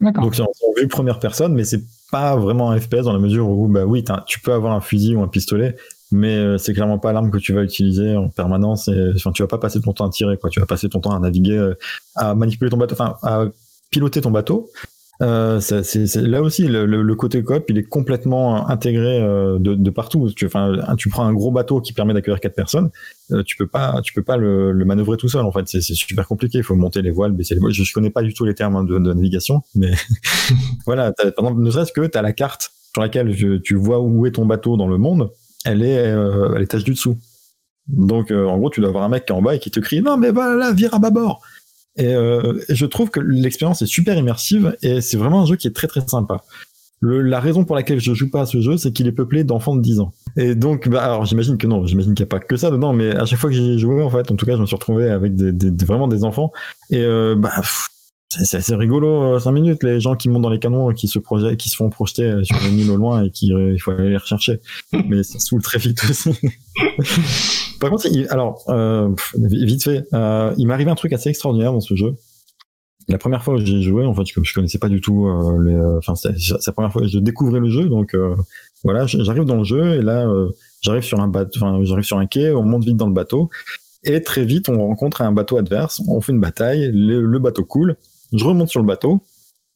[0.00, 0.24] D'accord.
[0.24, 3.48] Donc, c'est en vue première personne, mais c'est pas vraiment un FPS dans la mesure
[3.48, 5.76] où, bah oui, tu peux avoir un fusil ou un pistolet,
[6.10, 8.88] mais euh, c'est clairement pas l'arme que tu vas utiliser en permanence.
[8.88, 10.48] Et, enfin, tu vas pas passer ton temps à tirer, quoi.
[10.50, 11.74] Tu vas passer ton temps à naviguer, euh,
[12.16, 13.44] à manipuler ton bateau, enfin, à
[13.90, 14.70] piloter ton bateau.
[15.22, 15.60] Euh,
[16.14, 20.30] là aussi le, côté coop il est complètement intégré euh, de, partout.
[20.34, 20.48] Tu,
[20.96, 22.90] tu prends un gros bateau qui permet d'accueillir quatre personnes,
[23.32, 25.44] euh, tu peux pas, tu peux pas le, manœuvrer tout seul.
[25.44, 26.58] En fait, c'est, super compliqué.
[26.58, 27.72] Il faut monter les voiles, baisser les voiles.
[27.72, 29.92] Je, je connais pas du tout les termes hein, de, navigation, mais
[30.86, 31.12] voilà.
[31.54, 34.76] Ne serait-ce que tu as la carte sur laquelle tu vois où est ton bateau
[34.76, 35.30] dans le monde
[35.66, 37.18] elle est à l'étage du dessous.
[37.86, 39.78] Donc, en gros, tu dois avoir un mec qui est en bas et qui te
[39.78, 41.42] crie Non, mais voilà, vire à bâbord
[41.98, 45.66] euh, et, je trouve que l'expérience est super immersive et c'est vraiment un jeu qui
[45.66, 46.42] est très très sympa.
[47.02, 49.74] la raison pour laquelle je joue pas à ce jeu, c'est qu'il est peuplé d'enfants
[49.74, 50.12] de 10 ans.
[50.36, 52.92] Et donc, bah, alors j'imagine que non, j'imagine qu'il n'y a pas que ça dedans,
[52.92, 54.76] mais à chaque fois que j'ai joué, en fait, en tout cas, je me suis
[54.76, 56.52] retrouvé avec des, vraiment des enfants.
[56.90, 57.04] Et
[57.36, 57.62] bah,
[58.30, 61.18] c'est assez rigolo, 5 euh, minutes, les gens qui montent dans les canons, qui se
[61.18, 63.78] projettent, qui se font projeter euh, sur une île au loin et qui, euh, il
[63.78, 64.60] faut aller les rechercher.
[65.08, 66.30] Mais ça saoule très vite aussi.
[67.80, 68.64] Par contre, alors,
[69.34, 70.06] vite fait,
[70.58, 72.14] il m'est arrivé un truc assez extraordinaire dans ce jeu.
[73.08, 75.26] La première fois que j'ai joué, en fait, je, je connaissais pas du tout
[75.64, 76.30] les, enfin, c'est
[76.66, 78.14] la première fois que je découvrais le jeu, donc
[78.84, 80.30] voilà, j'arrive dans le jeu et là,
[80.82, 83.48] j'arrive sur un bateau, enfin, j'arrive sur un quai, on monte vite dans le bateau
[84.04, 87.96] et très vite, on rencontre un bateau adverse, on fait une bataille, le bateau coule
[88.32, 89.24] je remonte sur le bateau,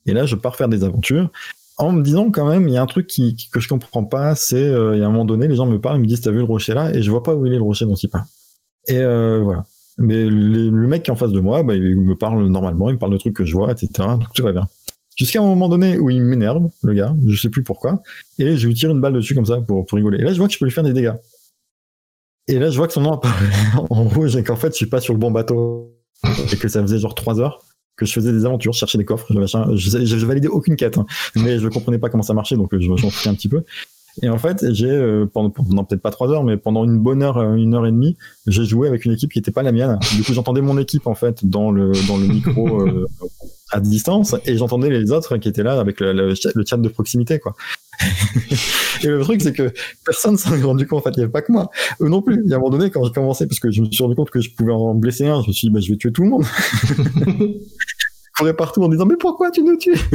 [0.06, 1.30] et là, je pars faire des aventures,
[1.76, 4.34] en me disant quand même, il y a un truc qui, que je comprends pas,
[4.34, 6.20] c'est, euh, il y a un moment donné, les gens me parlent, ils me disent,
[6.20, 7.94] t'as vu le rocher là, et je vois pas où il est le rocher dont
[7.94, 8.24] il parle.
[8.88, 9.64] Et euh, voilà.
[9.98, 12.94] Mais le, mec qui est en face de moi, bah, il me parle normalement, il
[12.94, 13.88] me parle de trucs que je vois, etc.
[13.96, 14.66] Donc tout va bien.
[15.16, 18.02] Jusqu'à un moment donné où il m'énerve, le gars, je sais plus pourquoi,
[18.38, 20.18] et je lui tire une balle dessus comme ça pour, rigoler.
[20.18, 21.14] Et là, je vois que je peux lui faire des dégâts.
[22.48, 23.46] Et là, je vois que son nom apparaît
[23.90, 25.94] en rouge et qu'en fait, je suis pas sur le bon bateau
[26.52, 27.64] et que ça faisait genre 3 heures
[27.96, 31.06] que je faisais des aventures, je cherchais des coffres, je, je validais aucune quête, hein,
[31.36, 33.62] mais je comprenais pas comment ça marchait, donc je m'en foutais un petit peu.
[34.22, 37.38] Et en fait, j'ai euh, pendant, peut-être pas trois heures, mais pendant une bonne heure,
[37.38, 39.98] euh, une heure et demie, j'ai joué avec une équipe qui était pas la mienne.
[40.14, 43.06] Du coup, j'entendais mon équipe en fait dans le dans le micro euh,
[43.72, 47.40] à distance, et j'entendais les autres qui étaient là avec le, le, chat de proximité,
[47.40, 47.56] quoi.
[49.02, 49.72] Et le truc, c'est que
[50.04, 51.00] personne s'en est rendu compte.
[51.00, 51.70] En fait, il n'y avait pas que moi.
[52.00, 52.42] Eux non plus.
[52.44, 54.14] Il y a un moment donné, quand j'ai commencé, parce que je me suis rendu
[54.14, 56.12] compte que je pouvais en blesser un, je me suis dit, bah, je vais tuer
[56.12, 56.44] tout le monde.
[57.24, 59.98] je courais partout en disant, mais pourquoi tu nous tues?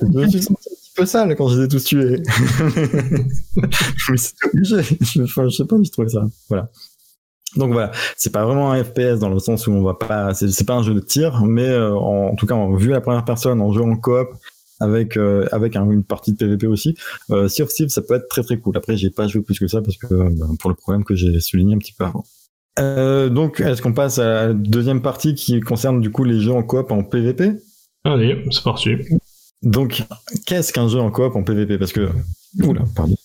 [0.00, 2.22] Je me suis senti un petit peu sale quand je les ai tous tués.
[4.10, 4.82] mais c'était obligé.
[4.82, 6.26] Je, je sais pas, je trouvais ça.
[6.48, 6.70] Voilà.
[7.56, 10.66] Donc voilà, c'est pas vraiment un FPS dans le sens où on va pas, c'est
[10.66, 13.24] pas un jeu de tir, mais euh, en, tout cas, en vue à la première
[13.24, 14.28] personne, en jeu en coop,
[14.80, 16.96] avec euh, avec une partie de PVP aussi.
[17.30, 18.76] Euh, sea of Thieves, ça peut être très très cool.
[18.76, 21.38] Après, j'ai pas joué plus que ça parce que ben, pour le problème que j'ai
[21.40, 22.24] souligné un petit peu avant.
[22.78, 26.52] Euh, donc, est-ce qu'on passe à la deuxième partie qui concerne du coup les jeux
[26.52, 27.52] en coop en PVP
[28.04, 28.96] Allez, c'est parti.
[29.62, 30.02] Donc,
[30.46, 32.08] qu'est-ce qu'un jeu en coop en PVP Parce que,
[32.62, 33.16] oula, pardon.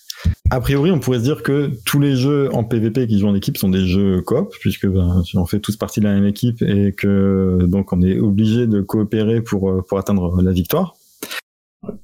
[0.50, 3.36] A priori, on pourrait se dire que tous les jeux en PvP qui jouent en
[3.36, 6.62] équipe sont des jeux coop, puisque ben, on fait tous partie de la même équipe
[6.62, 10.96] et que donc on est obligé de coopérer pour, euh, pour atteindre la victoire.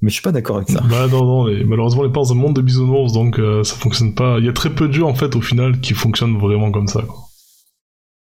[0.00, 0.82] Mais je suis pas d'accord avec ça.
[0.88, 3.76] Bah non, non, malheureusement, on n'est pas dans un monde de bisounours, donc euh, ça
[3.76, 4.38] fonctionne pas.
[4.38, 6.86] Il y a très peu de jeux en fait au final qui fonctionnent vraiment comme
[6.86, 7.02] ça.
[7.02, 7.23] Quoi.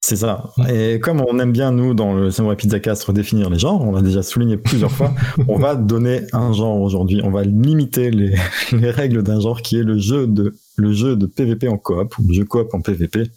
[0.03, 0.51] C'est ça.
[0.67, 3.91] Et comme on aime bien, nous, dans le Samurai Pizza Cast, redéfinir les genres, on
[3.91, 5.13] l'a déjà souligné plusieurs fois,
[5.47, 7.21] on va donner un genre aujourd'hui.
[7.23, 8.35] On va limiter les,
[8.71, 12.17] les règles d'un genre qui est le jeu de, le jeu de PVP en coop,
[12.17, 13.29] ou le jeu coop en PVP.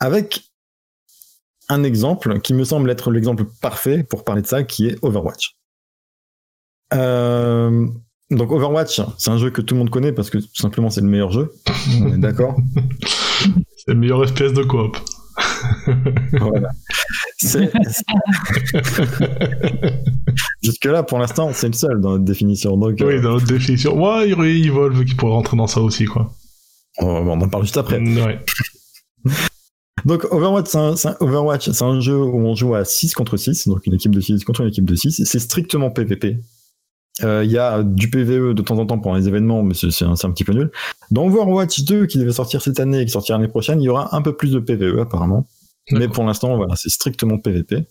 [0.00, 0.50] Avec
[1.68, 5.56] un exemple qui me semble être l'exemple parfait pour parler de ça, qui est Overwatch.
[6.94, 7.86] Euh,
[8.30, 11.02] donc Overwatch, c'est un jeu que tout le monde connaît parce que tout simplement c'est
[11.02, 11.52] le meilleur jeu.
[12.00, 12.56] On est d'accord
[13.76, 14.96] C'est le meilleur FPS de coop
[16.38, 16.68] voilà.
[20.62, 22.76] Jusque-là, pour l'instant, c'est le seul dans notre définition.
[22.76, 24.00] Donc, oui, dans notre définition.
[24.00, 26.32] Ouais, il y Evolve qui pourrait rentrer dans ça aussi, quoi.
[26.98, 27.98] Oh, on en parle juste après.
[27.98, 28.38] Ouais.
[30.04, 33.68] Donc Overwatch, c'est un, Overwatch, c'est un jeu où on joue à 6 contre 6,
[33.68, 35.22] donc une équipe de 6 contre une équipe de 6.
[35.24, 36.38] C'est strictement PVP.
[37.22, 40.04] Euh, il y a du PVE de temps en temps pendant les événements, mais c'est
[40.04, 40.70] un, un, petit peu nul.
[41.10, 43.88] Dans Overwatch 2, qui devait sortir cette année et qui sortira l'année prochaine, il y
[43.88, 45.46] aura un peu plus de PVE apparemment.
[45.90, 47.86] Mais pour l'instant, voilà, c'est strictement PVP.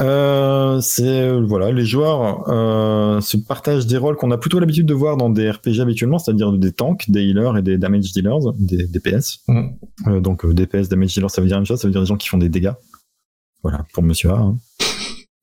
[0.00, 4.94] Euh, c'est voilà, les joueurs euh, se partagent des rôles qu'on a plutôt l'habitude de
[4.94, 8.86] voir dans des RPG habituellement, c'est-à-dire des tanks, des healers et des damage dealers, des
[8.86, 9.40] DPS.
[9.48, 9.68] Mm.
[10.06, 12.06] Euh, donc euh, DPS, damage dealers, ça veut dire même chose, ça veut dire des
[12.06, 12.72] gens qui font des dégâts.
[13.62, 14.38] Voilà, pour Monsieur A.
[14.38, 14.56] Hein.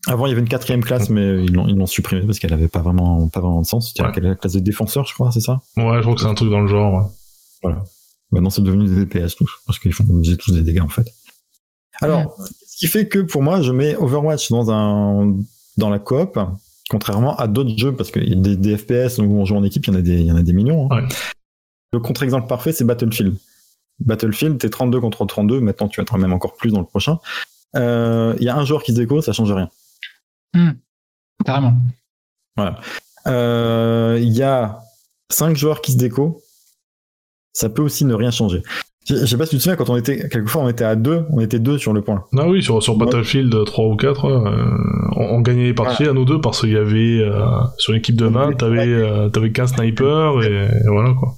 [0.08, 2.54] Avant, il y avait une quatrième classe, mais ils l'ont, ils l'ont supprimée parce qu'elle
[2.54, 3.94] avait pas vraiment, pas vraiment de sens.
[3.96, 5.60] C'était la classe de défenseur, je crois, c'est ça?
[5.76, 7.12] Ouais, je crois que c'est un truc dans le genre.
[7.62, 7.84] Voilà.
[8.32, 11.08] Maintenant, c'est devenu des DPS tous, parce qu'ils font ils tous des dégâts en fait.
[12.02, 12.36] Alors,
[12.68, 15.36] ce qui fait que pour moi, je mets Overwatch dans un
[15.78, 16.38] dans la coop,
[16.90, 19.94] contrairement à d'autres jeux, parce que des, des FPS où on joue en équipe, il
[19.94, 20.88] y en a des, il y en a des millions.
[20.92, 21.02] hein.
[21.04, 21.08] Ouais.
[21.94, 23.36] Le contre-exemple parfait, c'est Battlefield.
[24.00, 27.20] Battlefield, t'es 32 contre 32, maintenant tu vas être même encore plus dans le prochain.
[27.76, 29.70] Euh, Il y a un joueur qui se déco, ça change rien.
[31.46, 31.74] Carrément.
[33.28, 34.80] Euh, Il y a
[35.30, 36.42] 5 joueurs qui se déco,
[37.54, 38.64] ça peut aussi ne rien changer.
[39.10, 41.28] Je sais pas si tu te souviens, quand on était, quelquefois on était à 2,
[41.32, 42.26] on était deux sur le point.
[42.38, 43.06] Ah oui, sur, sur Ouais.
[43.06, 44.40] Battlefield 3 ou 4, euh,
[45.16, 47.40] on, on gagnait les parties à nous deux parce qu'il y avait, euh,
[47.78, 51.36] sur l'équipe de 20, t'avais euh, t'avais 15 snipers et, et voilà quoi.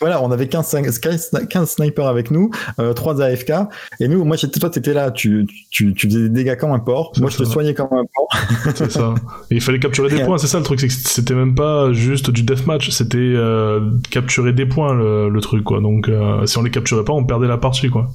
[0.00, 3.52] Voilà, on avait 15, cinq- 15, 15 snipers avec nous, euh, 3 AFK,
[4.00, 6.78] et nous, moi, j'étais, toi, t'étais là, tu, tu, tu faisais des dégâts comme un
[6.78, 8.28] porc, moi, je te soignais comme un porc.
[8.74, 9.14] C'est ça.
[9.50, 11.54] Et il fallait capturer des Et, points, c'est ça le truc, c'est que c'était même
[11.54, 15.80] pas juste du deathmatch, c'était euh, capturer des points le, le truc quoi.
[15.80, 18.08] Donc euh, si on les capturait pas, on perdait la partie quoi.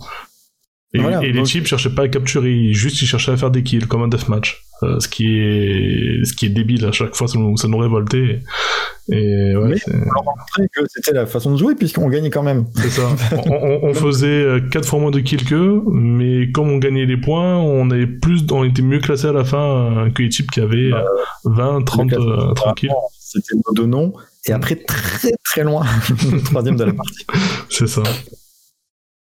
[0.93, 3.37] Et, Voilà, et les donc- types cherchaient pas à capturer, ils- juste ils cherchaient à
[3.37, 4.64] faire des kills comme un deathmatch.
[4.83, 7.77] Euh, ce qui est ce qui est débile à chaque fois, ça nous, ça nous
[7.77, 8.41] révoltait.
[9.09, 12.65] Et ouais, Mais- que c'était la façon de jouer, puisqu'on gagnait quand même.
[12.75, 13.07] c'est ça.
[13.45, 17.15] on, on- on faisait 4 fois moins de kills qu'eux, mais comme on gagnait les
[17.17, 20.51] points, on avait plus, on était mieux classé à la fin euh, que les types
[20.51, 21.01] qui avaient euh,
[21.45, 22.89] 20, 30, Le classement, euh, 30 kills.
[23.17, 24.13] C'était nos deux noms,
[24.45, 25.85] et après, très très loin,
[26.45, 27.25] troisième de la partie.
[27.69, 28.03] C'est ça.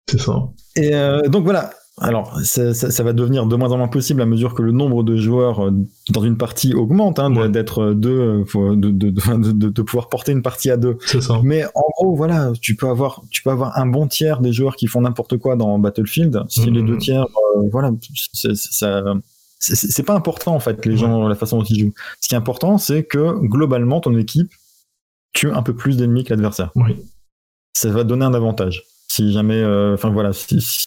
[0.08, 0.32] C'est ça.
[0.76, 1.70] Et euh, donc voilà.
[1.98, 4.70] Alors, ça, ça- ça va devenir de moins en moins possible à mesure que le
[4.70, 5.70] nombre de joueurs euh,
[6.10, 7.48] dans une partie augmente, hein, Ouais.
[7.48, 10.98] d'être deux, de, de, de, de- de pouvoir porter une partie à deux.
[11.06, 11.40] Ça.
[11.42, 14.76] Mais en gros, voilà, tu peux avoir, tu peux avoir un bon tiers des joueurs
[14.76, 16.42] qui font n'importe quoi dans Battlefield.
[16.50, 16.74] Si Mhm.
[16.74, 17.22] les deux tiers,
[17.56, 17.90] euh, voilà,
[18.34, 18.50] ça,
[19.58, 21.94] c'est, pas important en fait les gens, la façon dont ils jouent.
[22.20, 24.52] Ce qui est important, c'est que globalement ton équipe
[25.32, 26.72] tue un peu plus d'ennemis que l'adversaire.
[26.76, 26.96] Oui.
[27.72, 28.84] Ça va donner un avantage.
[29.08, 30.86] Si jamais, euh, enfin voilà, si, si-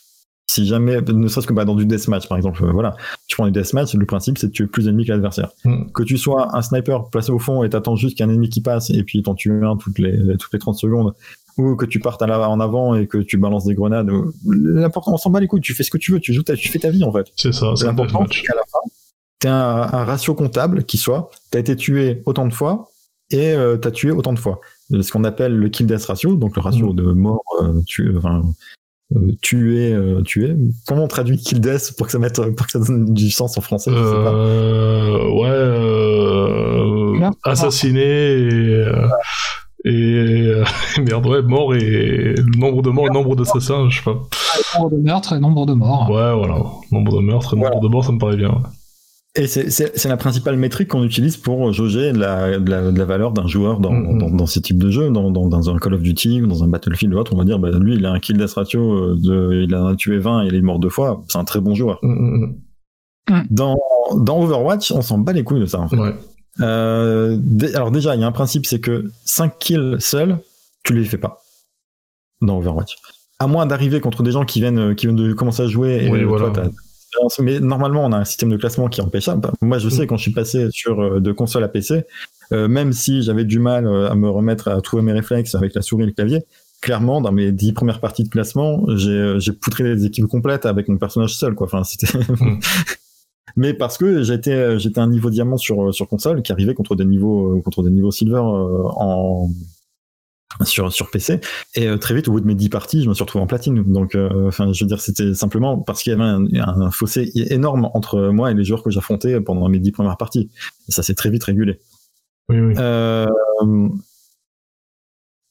[0.51, 2.95] si jamais, ne serait-ce que bah, dans du deathmatch par exemple, euh, voilà,
[3.27, 5.91] tu prends du deathmatch, le principe c'est de tuer plus d'ennemis que l'adversaire Mm.
[5.93, 8.89] que tu sois un sniper placé au fond et t'attends juste qu'un ennemi qui passe
[8.89, 11.13] et puis t'en tues un toutes les, toutes les 30 secondes,
[11.57, 14.31] ou que tu partes à la, en avant et que tu balances des grenades, ou-
[14.49, 16.55] l'important, on s'en bat les couilles, tu fais ce que tu veux, tu joues ta,
[16.55, 17.27] tu fais ta vie en fait.
[17.35, 17.73] C'est ça.
[17.75, 18.79] C'est un L'important, c'est qu'à la fin,
[19.39, 22.89] t'as un, un ratio comptable qui soit, t'as été tué autant de fois
[23.31, 24.61] et euh, t'as tué autant de fois.
[24.89, 26.95] Ce qu'on appelle le kill death ratio, donc le ratio Mm.
[26.95, 27.81] de mort, euh,
[28.17, 28.41] enfin,
[29.15, 30.55] euh, tué, euh, tué.
[30.87, 33.57] Comment on traduit kill death pour que ça mette, pour que ça donne du sens
[33.57, 34.33] en français, je sais pas.
[34.33, 37.31] Euh, ouais, euh, Là.
[37.43, 39.07] assassiné et, euh,
[39.85, 39.91] et
[40.47, 40.63] euh,
[41.05, 41.79] merde, ouais, mort et
[42.35, 44.17] le nombre de morts, le nombre d'assassins, je sais pas.
[44.77, 46.09] Nombre de meurtres et nombre de morts.
[46.09, 47.81] Ouais, voilà, nombre de meurtres, et nombre Voilà.
[47.81, 48.49] de morts, ça me paraît bien.
[48.49, 48.55] ouais.
[49.39, 53.79] Et c'est- la principale métrique qu'on utilise pour jauger la, de la, valeur d'un joueur
[53.79, 54.17] dans, Mhm.
[54.19, 56.63] dans, dans ces types de jeux, dans, dans, dans un Call of Duty ou dans
[56.63, 57.33] un Battlefield ou autre.
[57.33, 59.87] On va dire, bah, lui, il a un kill death ratio, euh, de, il en
[59.87, 61.23] a tué 20 et il est mort deux fois.
[61.29, 61.99] C'est un très bon joueur.
[62.03, 62.47] Mm,
[63.29, 63.77] mm, Dans,
[64.17, 65.79] dans Overwatch, on s'en bat les couilles de ça.
[65.79, 65.95] En fait.
[65.95, 65.99] mm.
[66.01, 66.15] Ouais,
[66.61, 67.37] Euh,
[67.75, 70.37] alors déjà, il y a un principe, c'est que 5 kills seuls,
[70.83, 71.41] tu les fais pas
[72.41, 72.97] dans Overwatch.
[73.39, 76.09] À moins d'arriver contre des gens qui viennent, qui viennent de commencer à jouer et
[76.09, 76.69] Oui, euh, toi, voilà.
[77.39, 79.39] Mais normalement, on a un système de classement qui empêche ça.
[79.61, 80.07] Moi, je sais, Mm.
[80.07, 82.03] quand je suis passé sur euh, de console à PC,
[82.51, 85.73] euh, même si j'avais du mal euh, à me remettre à trouver mes réflexes avec
[85.73, 86.43] la souris et le clavier,
[86.81, 90.97] clairement, dans mes 10 premières parties de classement, j'ai poutré des équipes complètes avec mon
[90.97, 91.55] personnage seul.
[91.55, 91.67] Quoi.
[91.67, 92.17] Enfin, c'était...
[92.17, 92.59] Mm.
[93.55, 97.03] Mais parce que j'étais j'étais un niveau diamant sur sur console qui arrivait contre des
[97.03, 99.49] niveaux contre des niveaux silver en
[100.63, 101.39] sur sur PC
[101.75, 103.47] et euh, très vite au bout de mes 10 parties je me suis retrouvé en
[103.47, 106.91] platine donc euh, enfin je veux dire c'était simplement parce qu'il y avait un, un
[106.91, 110.49] fossé énorme entre moi et les joueurs que j'affrontais pendant mes 10 premières parties
[110.87, 111.79] et ça s'est très vite régulé
[112.49, 112.73] oui, oui.
[112.77, 113.27] euh,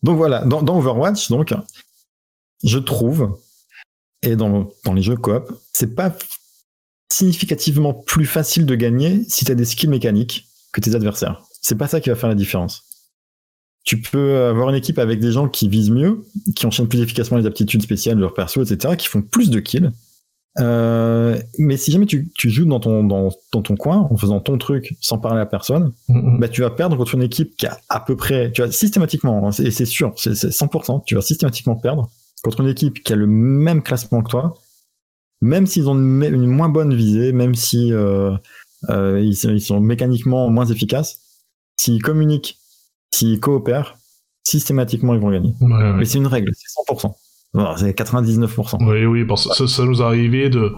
[0.02, 1.54] donc voilà, dans, dans Overwatch, donc,
[2.64, 3.38] je trouve,
[4.22, 6.14] et dans, dans les jeux coop, c'est pas
[7.12, 11.42] significativement plus facile de gagner si tu as des skills mécaniques que tes adversaires.
[11.62, 12.87] C'est pas ça qui va faire la différence.
[13.88, 17.38] Tu peux avoir une équipe avec des gens qui visent mieux, qui enchaînent plus efficacement
[17.38, 19.92] les aptitudes spéciales de leur perso, etc., qui font plus de kills.
[20.58, 24.40] Euh, mais si jamais tu, tu joues dans ton, dans, dans ton coin, en faisant
[24.40, 26.40] ton truc sans parler à personne, Mm, mm.
[26.40, 29.48] bah, tu vas perdre contre une équipe qui a à peu près, tu vas systématiquement,
[29.48, 32.10] hein, et c'est sûr, c'est c'est 100%, tu vas systématiquement perdre
[32.42, 34.54] contre une équipe qui a le même classement que toi,
[35.40, 38.36] même s'ils ont une, une moins bonne visée, même si euh,
[38.90, 41.20] euh, ils sont mécaniquement moins efficaces,
[41.76, 42.58] s'ils communiquent,
[43.10, 43.96] s'ils coopèrent,
[44.44, 45.54] systématiquement ils vont gagner.
[45.60, 45.92] Ouais, ouais.
[45.98, 47.12] Mais c'est une règle, c'est 100%.
[47.54, 48.76] Bon, c'est 99%.
[48.86, 50.70] Oui, oui, parce que ça, ça nous arrivait de,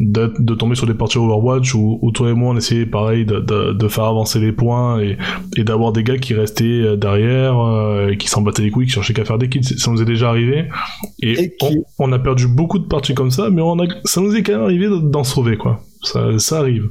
[0.00, 3.24] de, de tomber sur des parties Overwatch où, où toi et moi on essayait pareil
[3.24, 5.16] de, de, de faire avancer les points et,
[5.56, 8.86] et d'avoir des gars qui restaient euh, derrière, euh, et qui s'en battaient les couilles,
[8.86, 9.62] qui cherchaient qu'à faire des kills.
[9.62, 10.68] Ça nous est déjà arrivé.
[11.22, 13.86] Et, Et qui- on, on a perdu beaucoup de parties comme ça, mais on a,
[14.04, 15.80] ça nous est quand même arrivé d'en sauver, quoi.
[16.02, 16.88] Ça, ça arrive.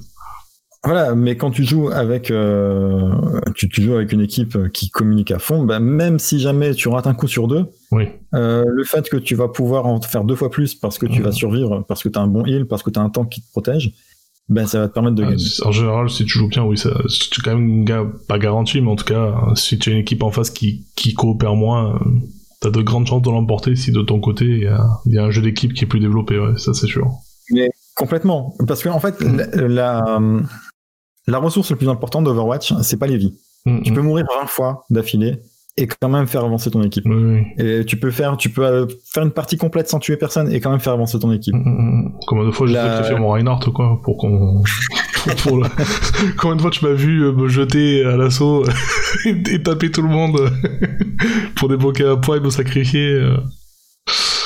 [0.86, 3.12] Voilà, mais quand tu joues avec, euh,
[3.56, 6.88] tu, tu joues avec une équipe qui communique à fond, bah, même si jamais tu
[6.90, 8.06] rates un coup sur deux, Oui.
[8.36, 11.22] euh, le fait que tu vas pouvoir en faire deux fois plus parce que tu
[11.24, 13.30] vas survivre, parce que tu as un bon heal, parce que tu as un tank
[13.30, 13.94] qui te protège,
[14.48, 15.44] ben ça va te permettre de Euh, gagner.
[15.64, 19.06] En général, si tu joues bien, oui, es quand même pas garanti, mais en tout
[19.06, 22.00] cas, si tu as une équipe en face qui, qui coopère moins, euh,
[22.62, 25.18] t'as de grandes chances de l'emporter si de ton côté, il y a, il y
[25.18, 27.08] a un jeu d'équipe qui est plus développé, ouais, ça c'est sûr.
[27.96, 30.20] Complètement, parce que en fait, la, la,
[31.28, 33.36] la ressource la plus importante d'Overwatch, c'est pas les vies.
[33.66, 33.96] Mm, Tu mm.
[33.96, 35.40] peux mourir 20 fois d'affilée
[35.78, 37.06] et quand même faire avancer ton équipe.
[37.06, 37.44] Oui.
[37.58, 40.62] Et tu peux faire, tu peux euh, faire une partie complète sans tuer personne et
[40.62, 41.56] quand même faire avancer ton équipe.
[41.56, 42.14] Mm.
[42.28, 44.64] Combien de fois j'ai sacrifié mon Reinhardt, quoi, pour qu'on.
[45.44, 45.68] pour le...
[46.38, 48.64] Combien de fois tu m'as vu euh, me jeter à l'assaut
[49.26, 50.50] et, taper tout le monde
[51.56, 53.20] pour débloquer un point et me sacrifier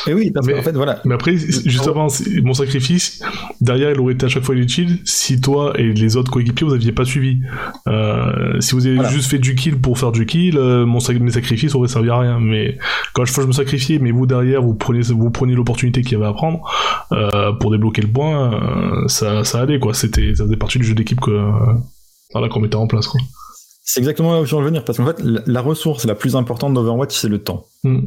[0.09, 0.11] euh.
[0.11, 1.01] Et oui, parce Mais- qu'en fait, voilà.
[1.05, 3.21] Mais après, justement, c'est- mon sacrifice,
[3.61, 6.73] derrière, il aurait été à chaque fois inutile si toi et les autres coéquipiers, vous
[6.73, 7.39] aviez pas suivi.
[7.87, 9.09] Euh, si vous avez Voilà.
[9.11, 12.09] juste fait du kill pour faire du kill, euh, mon sac- mes sacrifices auraient servi
[12.09, 12.39] à rien.
[12.39, 12.77] Mais
[13.13, 16.15] quand je, je me sacrifiais, mais vous derrière, vous prenez, vous prenez l'opportunité qu'il y
[16.15, 16.61] avait à prendre
[17.11, 19.93] euh, pour débloquer le point, euh, ça, ça allait, quoi.
[19.93, 21.51] C'était, ça faisait partie du jeu d'équipe que, euh,
[22.33, 23.19] voilà, qu'on mettait en place, quoi.
[23.83, 26.13] C'est exactement là où je veux en venir, parce qu'en fait, la, la ressource la
[26.13, 27.65] plus importante d'Overwatch, c'est le temps.
[27.83, 27.99] Mm.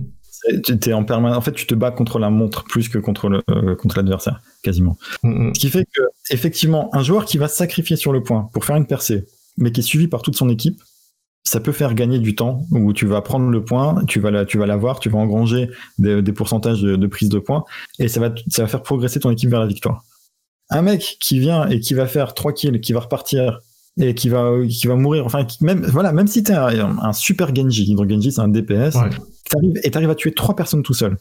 [0.65, 1.39] Tu t'es en permanence.
[1.39, 4.41] En fait, tu te bats contre la montre plus que contre le euh, contre l'adversaire,
[4.63, 4.97] quasiment.
[5.23, 5.55] Mm, mm.
[5.55, 8.65] Ce qui fait que, effectivement, un joueur qui va se sacrifier sur le point pour
[8.65, 9.25] faire une percée,
[9.57, 10.83] mais qui est suivi par toute son équipe,
[11.45, 14.45] ça peut faire gagner du temps où tu vas prendre le point, tu vas la,
[14.45, 15.69] tu vas l'avoir, tu vas engranger
[15.99, 17.65] des, des pourcentages de, de prise de points
[17.99, 20.05] et ça va, ça va faire progresser ton équipe vers la victoire.
[20.71, 23.61] Un mec qui vient et qui va faire 3 kills, qui va repartir
[24.01, 27.13] et qui va, qui va mourir, enfin, qui- même, voilà, même si t'es un, un
[27.13, 29.11] super Genji, donc Genji c'est un DPS, Ouais.
[29.53, 31.17] T'arrives, et t'arrives à tuer trois personnes tout seul.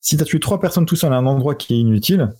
[0.00, 2.32] Si t'as tué trois personnes tout seul à un endroit qui est inutile,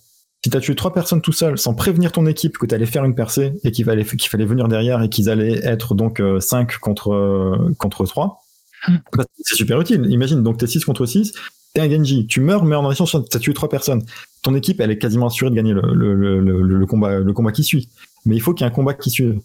[0.43, 3.15] si t'as tué trois personnes tout seul sans prévenir ton équipe que t'allais faire une
[3.15, 7.13] percée et qu'il fallait, qu'il fallait venir derrière et qu'ils allaient être donc 5 contre,
[7.13, 8.39] euh, contre 3,
[8.85, 8.97] Hmm.
[9.15, 10.05] bah, c'est super utile.
[10.09, 11.31] Imagine, donc t'es 6 contre 6,
[11.73, 14.03] t'es un Genji, tu meurs, mais en échange, t'as tué trois personnes.
[14.41, 17.31] Ton équipe, elle est quasiment assurée de gagner le, le, le, le, le combat, le
[17.31, 17.87] combat qui suit.
[18.25, 19.39] Mais il faut qu'il y ait un combat qui suive.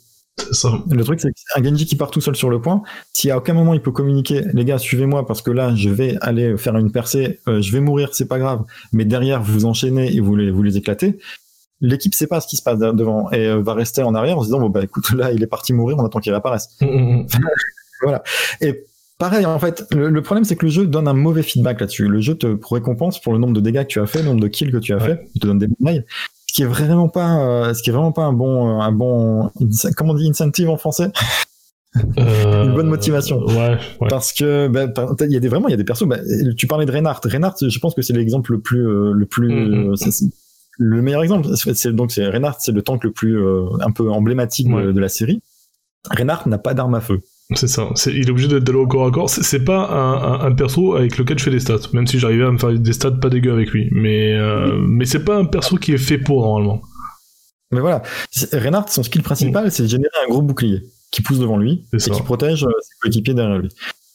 [0.52, 0.82] Ça.
[0.90, 2.82] Le truc, c'est qu'un Genji qui part tout seul sur le point,
[3.12, 6.16] si à aucun moment il peut communiquer, les gars, suivez-moi parce que là, je vais
[6.20, 10.14] aller faire une percée, euh, je vais mourir, c'est pas grave, mais derrière, vous enchaînez
[10.14, 11.18] et vous les, vous les éclatez.
[11.80, 14.40] L'équipe sait pas ce qui se passe devant et euh, va rester en arrière en
[14.40, 16.86] se disant bon bah écoute là il est parti mourir on attend qu'il réapparaisse Mm,
[16.86, 17.26] mm,
[18.06, 18.18] mm.
[18.62, 18.84] et
[19.16, 22.08] pareil en fait le, le problème c'est que le jeu donne un mauvais feedback là-dessus
[22.08, 24.40] le jeu te récompense pour le nombre de dégâts que tu as fait le nombre
[24.40, 25.06] de kills que tu as Ouais.
[25.06, 26.04] fait il te donne des médailles
[26.48, 29.50] ce qui est vraiment pas euh, ce qui est vraiment pas un bon un bon
[29.96, 31.10] comment on dit incentive en français?
[32.18, 33.40] Euh, Une bonne motivation.
[33.46, 34.08] Ouais, ouais.
[34.08, 34.86] parce que bah,
[35.20, 36.18] il y a des vraiment il y a des persos bah,
[36.56, 39.48] tu parlais de Reinhardt Reinhardt je pense que c'est l'exemple le plus euh, le plus
[39.48, 39.90] Mhm.
[39.92, 40.28] euh,
[40.80, 43.90] le meilleur exemple c'est c'est- donc c'est Reinhardt c'est le tank le plus euh, un
[43.90, 44.92] peu emblématique de- Ouais.
[44.92, 45.40] de, la série
[46.10, 47.20] Reinhardt n'a pas d'arme à feu
[47.54, 47.88] C'est ça.
[48.06, 49.30] Il est obligé d'être d'aller au corps à corps.
[49.30, 52.44] C'est- pas un, un- un perso avec lequel je fais des stats, même si j'arrivais
[52.44, 53.88] à me faire des stats pas dégueu avec lui.
[53.92, 56.82] Mais, euh, mais c'est pas un perso qui est fait pour normalement.
[57.72, 58.02] mais voilà
[58.52, 61.98] Reinhardt son skill principal c'est de générer un gros bouclier qui pousse devant lui et
[61.98, 62.10] ça.
[62.10, 63.68] qui protège euh, ses coéquipiers derrière lui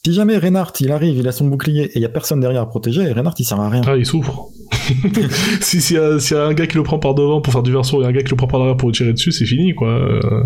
[0.04, 2.62] si jamais Reinhardt il arrive il a son bouclier et il y a personne derrière
[2.62, 4.46] à protéger Reinhardt il sert à rien Ah, il souffre.
[5.60, 7.52] si s'il y, a- s'il y a un gars qui le prend par devant pour
[7.52, 9.32] faire du verso et un gars qui le prend par derrière pour le tirer dessus,
[9.32, 9.88] c'est fini, quoi.
[9.88, 10.42] Euh,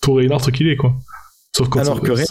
[0.00, 0.94] tout Reinhardt qu'il est, quoi.
[1.56, 2.12] Sauf quand Alors que.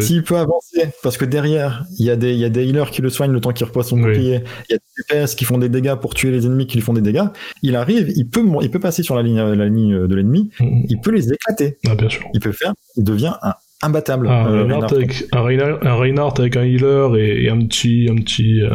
[0.00, 2.90] S'il peut avancer, parce que derrière, il y, a des- il y a des healers
[2.90, 4.06] qui le soignent le temps qu'il repose son Oui.
[4.08, 6.78] bouclier, il y a des DPS qui font des dégâts pour tuer les ennemis qui
[6.78, 7.22] lui font des dégâts,
[7.62, 10.82] il arrive, il peut, il peut passer sur la ligne, la ligne de l'ennemi, Mm.
[10.88, 12.22] il peut les éclater, Ah, bien sûr.
[12.34, 14.26] il peut faire, il devient un, imbattable.
[14.26, 14.94] Un euh, Reinhardt Reinhardt.
[14.96, 18.70] avec un Reinhardt, un Reinhardt avec un healer et, et un petit, un petit, euh,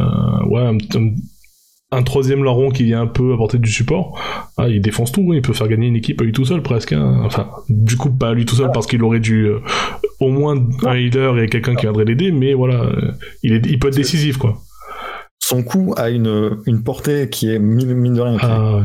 [0.48, 1.16] ouais, un, un-
[1.96, 4.20] un troisième larron qui vient un peu apporter du support.
[4.58, 6.94] Ah, il défonce tout, il peut faire gagner une équipe à lui tout seul presque.
[6.94, 7.22] hein.
[7.26, 9.60] Enfin, du coup pas à lui tout seul parce qu'il aurait dû euh,
[10.20, 13.12] au moins un healer et quelqu'un qui viendrait l'aider, mais voilà, euh,
[13.44, 14.62] il, est, il peut être décisif quoi.
[15.40, 18.84] Son coup a une, une portée qui est mine, de rien, qui, est- Ah, ouais.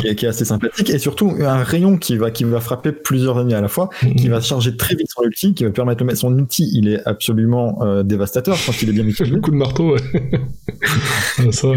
[0.00, 2.90] qui est, qui est assez sympathique, et surtout un rayon qui va, qui va frapper
[2.90, 6.00] plusieurs ennemis à la fois, qui va charger très vite son ulti, qui va permettre
[6.00, 9.34] de mettre son ulti, il est absolument euh, dévastateur quand il est bien utilisé.
[9.34, 10.00] Le coup de marteau, ouais.
[11.38, 11.68] Ah, ça.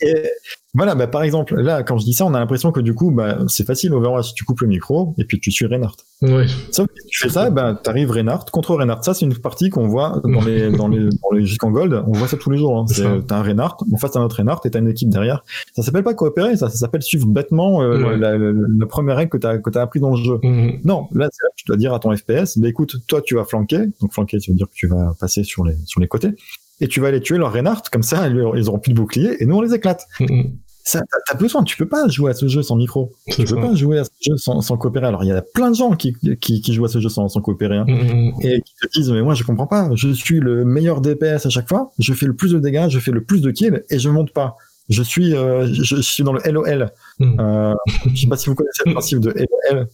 [0.00, 0.30] Et
[0.74, 3.10] voilà, bah, par exemple, là, quand je dis ça, on a l'impression que du coup,
[3.10, 5.96] bah, c'est facile, Overwatch, tu coupes le micro et puis tu suis Reinhardt.
[6.22, 6.46] Ouais.
[6.70, 9.02] Sauf que tu fais ça, bah, t'arrives Reinhardt contre Reinhardt.
[9.02, 12.02] Ça, c'est une partie qu'on voit dans les, dans les, dans les jusqu'en gold.
[12.06, 12.76] On voit ça tous les jours.
[12.78, 12.84] Hein.
[12.88, 15.44] C'est T'as un Reinhardt, en face t'as un autre Reinhardt et t'as une équipe derrière.
[15.74, 18.18] Ça s'appelle pas coopérer, ça, ça s'appelle suivre bêtement euh, Ouais.
[18.18, 20.38] la, la, la première règle que t'as, que t'as appris dans le jeu.
[20.42, 20.80] Mhm.
[20.84, 23.34] Non, là, c'est là que tu dois dire à ton FPS, bah écoute, toi, tu
[23.34, 23.78] vas flanquer.
[24.00, 26.32] Donc, flanquer, ça veut dire que tu vas passer sur les, sur les côtés.
[26.80, 29.46] Et tu vas aller tuer leur Reinhardt, comme ça, ils auront plus de bouclier, et
[29.46, 30.04] nous, on les éclate.
[30.20, 30.52] Mhm.
[30.84, 33.12] Ça, t'as- besoin, tu peux pas jouer à ce jeu sans micro.
[33.26, 33.66] C'est Tu peux ça.
[33.68, 35.06] pas jouer à ce jeu sans, sans coopérer.
[35.06, 37.28] Alors, il y a plein de gens qui, qui, qui jouent à ce jeu sans,
[37.28, 38.34] sans coopérer, hein, Mhm.
[38.42, 39.90] et qui te disent, mais moi, je comprends pas.
[39.94, 41.90] Je suis le meilleur DPS à chaque fois.
[41.98, 44.30] Je fais le plus de dégâts, je fais le plus de kills, et je monte
[44.32, 44.56] pas.
[44.88, 46.90] Je suis, euh, je, je suis dans le LOL.
[47.20, 47.74] Euh,
[48.14, 49.30] je sais pas si vous connaissez le principe de
[49.72, 49.88] LOL.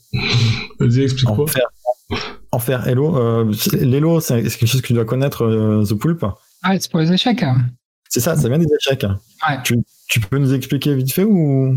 [0.79, 1.41] Vas-y, explique-moi.
[1.45, 1.63] Enfer.
[2.51, 3.17] Enfer, Hello.
[3.17, 6.27] Euh, c'est- L'Elo, c'est c'est quelque chose que tu dois connaître, euh, The Pulp.
[6.63, 7.43] Ah, c'est pour les échecs.
[7.43, 7.57] hein.
[8.09, 9.05] C'est ça, ça vient des échecs.
[9.49, 9.57] Ouais.
[9.65, 9.77] Tu,
[10.09, 11.77] tu peux nous expliquer vite fait ou?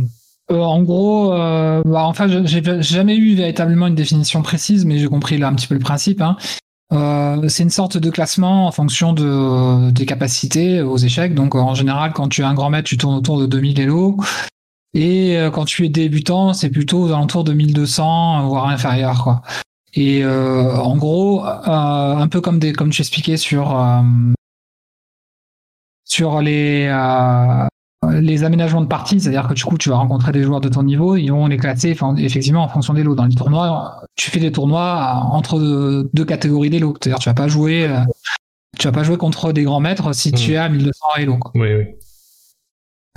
[0.52, 5.00] Euh, en gros, euh, bah, enfin, je- j'ai jamais eu véritablement une définition précise, mais
[5.00, 6.22] j'ai compris là un petit peu le principe.
[6.22, 6.38] hein.
[6.94, 11.34] Euh, c'est une sorte de classement en fonction de, des capacités aux échecs.
[11.34, 14.18] Donc, en général, quand tu es un grand maître, tu tournes autour de 2000 Elo.
[14.94, 19.24] Et euh, quand tu es débutant, c'est plutôt aux alentours de 1200, voire inférieur.
[19.24, 19.42] Quoi.
[19.96, 24.02] Et euh, en gros, euh, un peu comme, des, comme tu expliquais sur, euh,
[26.06, 27.68] sur les, euh,
[28.22, 30.84] les aménagements de partie, c'est-à-dire que du coup, tu vas rencontrer des joueurs de ton
[30.84, 33.16] niveau, ils vont les classer enfin, effectivement en fonction des lots.
[33.16, 36.96] Dans les tournois, tu fais des tournois entre deux, deux catégories des lots.
[37.02, 38.00] C'est-à-dire, tu vas pas jouer, euh,
[38.78, 41.40] tu vas pas jouer contre des grands maîtres si tu es à 1200 Elo.
[41.56, 41.86] Oui, oui.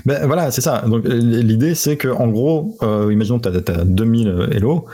[0.06, 0.82] ben voilà, c'est ça.
[0.86, 4.86] Donc l'idée c'est que en gros, euh, imaginons que tu as, 2000 Elo,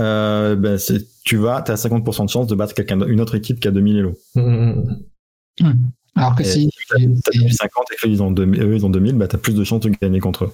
[0.00, 3.34] euh, ben, c'est- tu vas, tu as 50% de chance de battre quelqu'un, une autre
[3.34, 4.12] équipe qui a 2000 Elo.
[4.36, 4.98] Mhm.
[6.14, 6.69] Alors que Et si.
[6.90, 9.80] T'as 2050 et qu'ils ont 2000, eux ils ont 2000, bah t'as plus de chances
[9.80, 10.52] de gagner contre eux.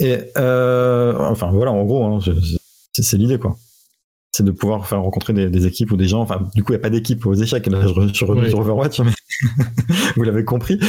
[0.00, 2.32] Et euh, enfin voilà, en gros, hein, je-
[3.02, 3.56] c'est l'idée quoi.
[4.34, 6.20] C'est de pouvoir faire rencontrer des, des équipes ou des gens.
[6.22, 7.66] Enfin, du coup, il n'y a pas d'équipe aux échecs.
[7.66, 8.48] Là, je, je reviens Oui.
[8.50, 9.12] sur Overwatch, mais
[10.16, 10.78] vous l'avez compris.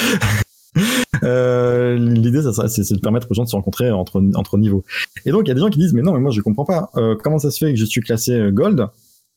[1.24, 4.84] Euh, L'idée, c'est de permettre aux gens de se rencontrer entre, entre niveaux.
[5.26, 6.66] Et donc, il y a des gens qui disent, mais non, mais moi, je comprends
[6.66, 6.90] pas.
[6.98, 8.88] Euh, comment ça se fait que je suis classé Gold?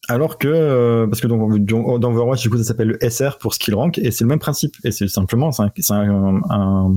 [0.09, 3.55] Alors que, euh, parce que donc, dans Overwatch, du coup, ça s'appelle le SR pour
[3.55, 4.75] skill rank, et c'est le même principe.
[4.85, 6.95] Et c'est simplement, c'est un, un, un-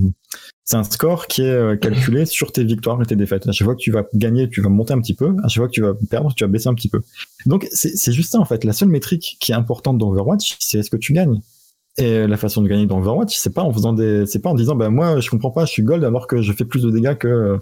[0.72, 3.48] un score qui est euh, calculé sur tes victoires et tes défaites.
[3.48, 5.36] À chaque fois que tu vas gagner, tu vas monter un petit peu.
[5.44, 7.02] À chaque fois que tu vas perdre, tu vas baisser un petit peu.
[7.48, 8.64] Donc, c'est juste ça, en fait.
[8.64, 11.42] La seule métrique qui est importante dans Overwatch, c'est est-ce que tu gagnes.
[11.98, 14.56] Et la façon de gagner dans Overwatch, c'est pas en faisant des, c'est pas en
[14.56, 16.92] disant, ben moi, je comprends pas, je suis gold alors que je fais plus de
[16.92, 17.60] dégâts que, que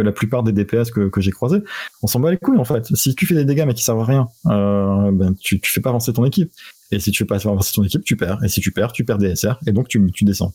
[0.00, 1.58] la plupart des DPS que, que j'ai croisés.
[2.02, 2.86] On s'en bat les couilles, en fait.
[2.94, 5.80] Si tu fais des dégâts mais qui servent à rien, euh, ben tu, tu fais
[5.80, 6.50] pas avancer ton équipe.
[6.90, 8.42] Et si tu fais pas avancer ton équipe, tu perds.
[8.44, 9.58] Et si tu perds, tu perds des SR.
[9.66, 10.52] Et donc, tu, tu descends.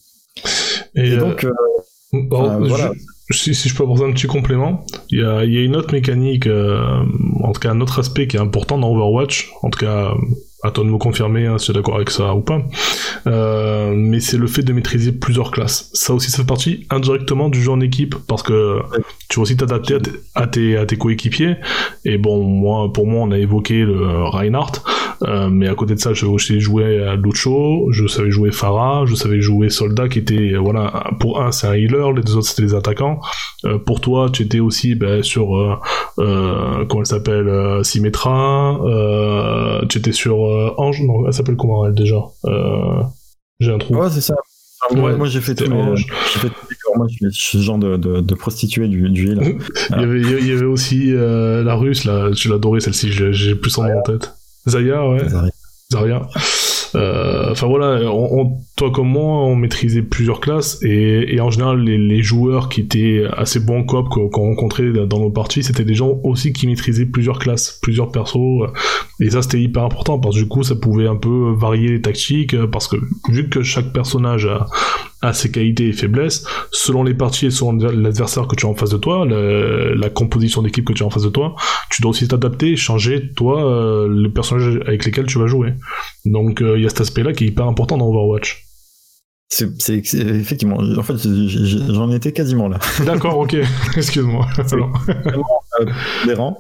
[0.96, 1.52] Et, Et, euh, donc, euh,
[2.14, 2.92] bon, euh, je- voilà.
[3.32, 5.76] si, si je peux apporter un petit complément, il y a, il y a une
[5.76, 9.80] autre mécanique, en tout cas un autre aspect qui est important dans Overwatch, en tout
[9.80, 10.14] cas
[10.64, 12.62] à toi de me confirmer hein, si tu es d'accord avec ça ou pas,
[13.28, 15.90] euh, mais c'est le fait de maîtriser plusieurs classes.
[15.94, 18.80] Ça aussi, ça fait partie indirectement du jeu en équipe, parce que
[19.30, 19.96] tu vas aussi t'adapter
[20.34, 21.58] à, tes- à tes, coéquipiers,
[22.06, 24.82] et bon, moi, pour moi, on a évoqué le Reinhardt,
[25.24, 29.06] euh, mais à côté de ça, je sais jouer à Lucho, je savais jouer Farah,
[29.06, 32.36] je savais jouer Soldat, qui était, euh, voilà, pour un, c'est un healer, les deux
[32.36, 33.20] autres, c'était des attaquants.
[33.86, 35.82] Pour toi, tu étais aussi ben, sur,
[36.16, 37.52] comment elle s'appelle,
[37.84, 38.80] Symmetra,
[39.90, 40.47] tu étais sur
[40.78, 43.02] Ange, non, elle s'appelle comment elle déjà euh,
[43.60, 43.96] J'ai un trou.
[43.96, 44.36] ouais, c'est ça.
[44.86, 46.98] Enfin, moi, Ouais, moi, j'ai fait tous les corps.
[46.98, 49.26] Moi, je suis, ce genre de, de, de prostituée du, du.
[49.36, 49.36] Il
[49.92, 53.70] y avait, il y avait aussi euh, la russe, là, tu l'adorais celle-ci, j'ai plus
[53.72, 54.34] son nom en tête.
[54.68, 55.20] Zaya, ouais.
[56.96, 61.50] Euh, Enfin voilà, on, on- toi comme moi, on maîtrisait plusieurs classes et, et en
[61.50, 65.64] général, les, les joueurs qui étaient assez bons cop qu'on qu'on rencontrait dans nos parties,
[65.64, 68.36] c'était des gens aussi qui maîtrisaient plusieurs classes, plusieurs persos.
[68.38, 68.68] euh,
[69.20, 72.02] Et ça, c'était hyper important parce que du coup, ça pouvait un peu varier les
[72.02, 72.98] tactiques euh, parce que
[73.30, 74.68] vu que chaque personnage a,
[75.24, 78.76] a ses qualités et faiblesses, selon les parties et selon l'adversaire que tu as en
[78.76, 81.56] face de toi, la composition d'équipe que tu as en face de toi,
[81.90, 85.74] tu dois aussi t'adapter et changer, toi, euh, les personnages avec lesquels tu vas jouer.
[86.26, 88.67] Donc il y a cet aspect-là qui est hyper important dans Overwatch.
[89.50, 90.78] C'est, effectivement.
[90.78, 92.80] En fait, j'en étais quasiment là.
[93.06, 93.56] D'accord, ok,
[93.96, 94.48] excuse-moi.
[96.26, 96.58] Des rangs.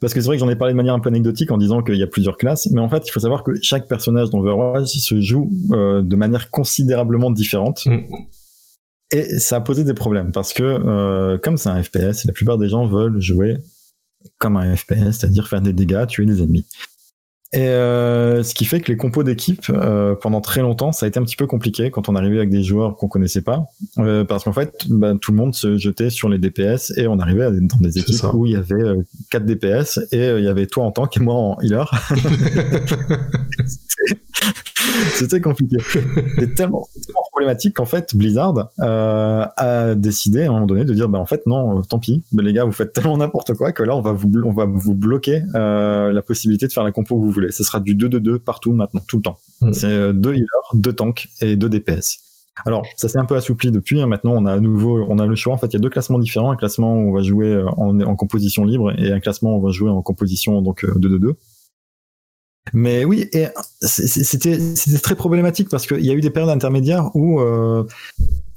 [0.00, 1.82] Parce que c'est vrai que j'en ai parlé de manière un peu anecdotique en disant
[1.82, 4.38] qu'il y a plusieurs classes, mais en fait, il faut savoir que chaque personnage dans
[4.38, 7.84] Overwatch se joue euh, de manière considérablement différente.
[7.86, 8.00] Mm.
[9.12, 12.56] Et ça a posé des problèmes parce que, euh, comme c'est un FPS, la plupart
[12.56, 13.58] des gens veulent jouer
[14.38, 16.66] comme un FPS, c'est-à-dire faire des dégâts, tuer des ennemis.
[17.54, 21.08] Et euh, ce qui fait que les compos d'équipe, euh, pendant très longtemps, ça a
[21.08, 23.66] été un petit peu compliqué quand on arrivait avec des joueurs qu'on connaissait pas,
[23.98, 27.18] euh, parce qu'en fait, bah, tout le monde se jetait sur les DPS et on
[27.18, 30.48] arrivait dans des équipes où il y avait euh, 4 DPS et euh, il y
[30.48, 31.90] avait toi en tank et moi en healer.
[35.14, 35.76] C'était compliqué.
[36.38, 40.92] C'est tellement, tellement, problématique qu'en fait Blizzard euh, a décidé à un moment donné de
[40.92, 43.72] dire bah en fait non, tant pis, mais les gars vous faites tellement n'importe quoi
[43.72, 47.14] que là on va vous on va vous bloquer la possibilité de faire la compo
[47.16, 49.38] que vous voulez ce sera du 2-2-2 partout maintenant, tout le temps.
[49.60, 49.72] Mmh.
[49.72, 52.20] C'est deux healers, deux tanks et deux DPS.
[52.66, 54.00] Alors, ça s'est un peu assoupli depuis.
[54.00, 54.06] Hein.
[54.06, 55.54] Maintenant, on a à nouveau, on a le choix.
[55.54, 56.50] En fait, il y a deux classements différents.
[56.50, 59.62] Un classement où on va jouer en, en composition libre et un classement où on
[59.62, 61.34] va jouer en composition donc 2-2-2.
[62.72, 63.48] Mais oui, et
[63.80, 67.84] c'était c'était très problématique parce qu'il y a eu des périodes intermédiaires où euh,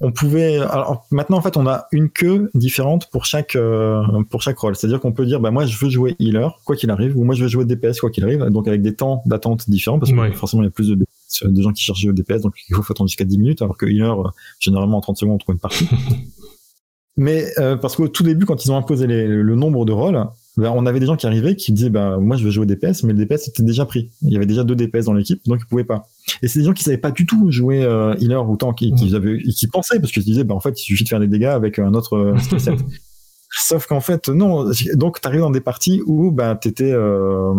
[0.01, 0.57] on pouvait.
[0.57, 4.75] Alors maintenant, en fait, on a une queue différente pour chaque euh, pour chaque rôle.
[4.75, 7.35] C'est-à-dire qu'on peut dire, bah moi, je veux jouer healer quoi qu'il arrive, ou moi,
[7.35, 8.43] je veux jouer DPS quoi qu'il arrive.
[8.45, 10.31] Donc avec des temps d'attente différents parce que ouais.
[10.33, 11.05] forcément, il y a plus de,
[11.43, 13.85] de gens qui cherchent jouer DPS, donc il faut attendre jusqu'à 10 minutes, alors que
[13.85, 14.15] healer,
[14.59, 15.87] généralement en 30 secondes, on trouve une partie.
[17.17, 20.21] Mais euh, parce qu'au tout début, quand ils ont imposé les, le nombre de rôles,
[20.57, 23.03] ben, on avait des gens qui arrivaient qui disaient bah moi je veux jouer DPS
[23.03, 24.09] mais le DPS était déjà pris.
[24.21, 26.07] Il y avait déjà deux DPS dans l'équipe donc ils pouvaient pas.
[26.41, 28.93] Et c'est des gens qui savaient pas du tout jouer euh, healer ou tank qui,
[28.93, 31.19] qui, avaient, qui pensaient parce qu'ils se disaient bah en fait il suffit de faire
[31.19, 32.79] des dégâts avec un autre euh, skill set.
[33.51, 37.53] Sauf qu'en fait non donc t'arrives dans des parties où bah t'étais euh,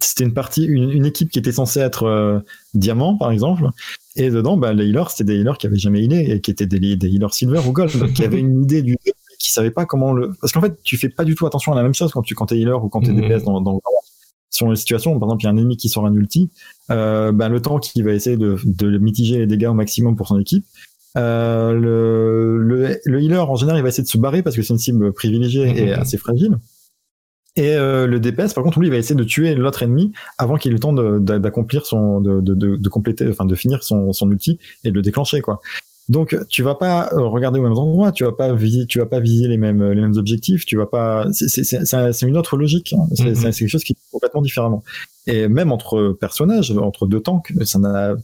[0.00, 2.38] c'était une partie une, une, équipe qui était censée être euh,
[2.74, 3.64] diamant par exemple.
[4.14, 6.66] Et dedans bah les healers c'était des healers qui avaient jamais healé et qui étaient
[6.66, 8.96] des, des healers silver ou gold donc qui avaient une idée du
[9.40, 11.74] qui savait pas comment le parce qu'en fait tu fais pas du tout attention à
[11.74, 13.22] la même chose quand tu quand t'es healer ou quand t'es Mhm.
[13.28, 13.80] DPS dans, dans
[14.50, 16.50] sur les situations par exemple il y a un ennemi qui sort un ulti
[16.90, 20.28] euh, ben le temps qui va essayer de, de mitiger les dégâts au maximum pour
[20.28, 20.64] son équipe
[21.16, 24.62] euh, le, le, le healer en général il va essayer de se barrer parce que
[24.62, 26.00] c'est une cible privilégiée et Mhm.
[26.00, 26.58] assez fragile
[27.56, 30.56] et euh, le DPS par contre lui il va essayer de tuer l'autre ennemi avant
[30.56, 34.12] qu'il ait le temps d'accomplir son de, de, de, de compléter enfin de finir son,
[34.12, 35.60] son ulti et de le déclencher quoi
[36.10, 39.06] donc tu vas pas euh, regarder aux mêmes endroits, tu vas pas viser, tu vas
[39.06, 41.26] pas viser les mêmes les mêmes objectifs, tu vas pas.
[41.32, 42.92] C'est c'est c'est c'est une autre logique.
[42.92, 43.06] hein.
[43.14, 43.34] C'est Mhm.
[43.36, 44.82] c'est quelque chose qui est complètement différemment.
[45.26, 48.14] Et même entre personnages, entre deux tanks, ça n'a,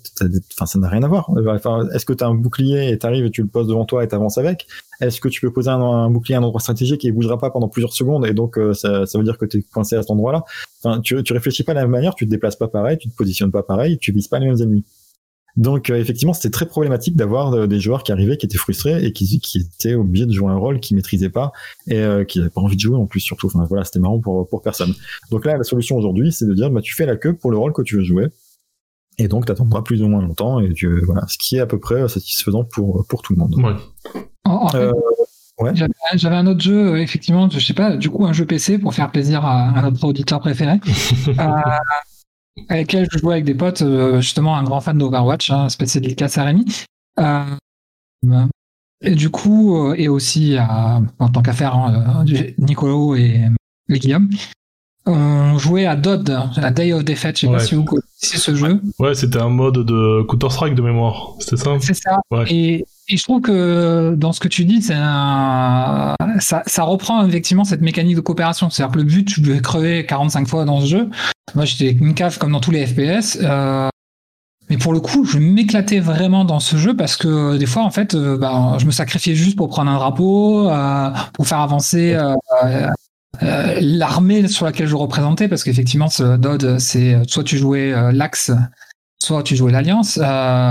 [0.54, 1.30] enfin ça n'a rien à voir.
[1.48, 4.02] Enfin, est-ce que tu as un bouclier et t'arrives et tu le poses devant toi
[4.02, 4.66] et t'avances avec?
[5.00, 7.38] Est-ce que tu peux poser un, un bouclier à un endroit stratégique et il bougera
[7.38, 9.94] pas pendant plusieurs secondes et donc euh, ça, ça veut dire que tu es coincé
[9.96, 10.44] à cet endroit-là?
[10.82, 13.08] Enfin, tu tu réfléchis pas de la même manière, tu te déplaces pas pareil, tu
[13.10, 14.84] te positionnes pas pareil, tu vises pas les mêmes ennemis.
[15.56, 19.04] Donc euh, effectivement, c'était très problématique d'avoir euh, des joueurs qui arrivaient, qui étaient frustrés
[19.04, 21.52] et qui, qui étaient obligés de jouer un rôle qu'ils maîtrisaient pas
[21.86, 23.46] et euh, qui n'avaient pas envie de jouer en plus surtout.
[23.46, 24.92] Enfin voilà, c'était marrant pour pour personne.
[25.30, 27.56] Donc là, la solution aujourd'hui, c'est de dire bah tu fais la queue pour le
[27.58, 28.26] rôle que tu veux jouer.
[29.18, 31.78] Et donc, t'attendras plus ou moins longtemps, et tu, voilà, ce qui est à peu
[31.80, 33.54] près satisfaisant pour, pour tout le monde.
[33.54, 34.20] Ouais.
[34.44, 34.92] En, en fait, Euh,
[35.58, 35.72] ouais.
[36.12, 39.10] j'avais- un autre jeu, effectivement, je sais pas, du coup, un jeu PC pour faire
[39.10, 40.80] plaisir à, à notre auditeur préféré.
[41.28, 41.32] euh,
[42.68, 46.02] avec lequel je jouais avec des potes, euh, justement un grand fan d'Overwatch, hein, spécial
[46.02, 46.64] dédicace à Rémi.
[47.20, 47.44] Euh,
[49.02, 52.24] et du coup, euh, et aussi en tant qu'affaire, hein,
[52.58, 53.42] Nicolo et,
[53.88, 54.30] et Guillaume,
[55.04, 57.52] on jouait à DOD, à Day of Defeat, je sais Ouais.
[57.54, 58.80] pas si vous connaissez ce jeu.
[58.98, 61.34] Ouais, c'était un mode de Counter-Strike de mémoire.
[61.38, 61.76] C'était ça?
[61.80, 62.18] C'est ça.
[62.32, 62.44] Ouais.
[62.52, 66.14] Et, et je trouve que dans ce que tu dis, un...
[66.40, 68.68] ça, reprend effectivement cette mécanique de coopération.
[68.70, 71.10] C'est-à-dire que le but, tu devais crever 45 fois dans ce jeu.
[71.54, 73.38] Moi, j'étais une cave comme dans tous les FPS.
[73.42, 73.88] euh,
[74.68, 77.90] Mais pour le coup, je m'éclatais vraiment dans ce jeu parce que des fois, en
[77.90, 82.14] fait, euh, bah, je me sacrifiais juste pour prendre un drapeau, euh, pour faire avancer
[82.14, 82.34] euh,
[82.64, 82.88] euh,
[83.42, 88.10] euh, l'armée sur laquelle je représentais, parce qu'effectivement, ce DOD, c'est soit tu jouais euh,
[88.10, 88.50] l'Axe,
[89.22, 90.70] soit tu jouais l'Alliance, euh,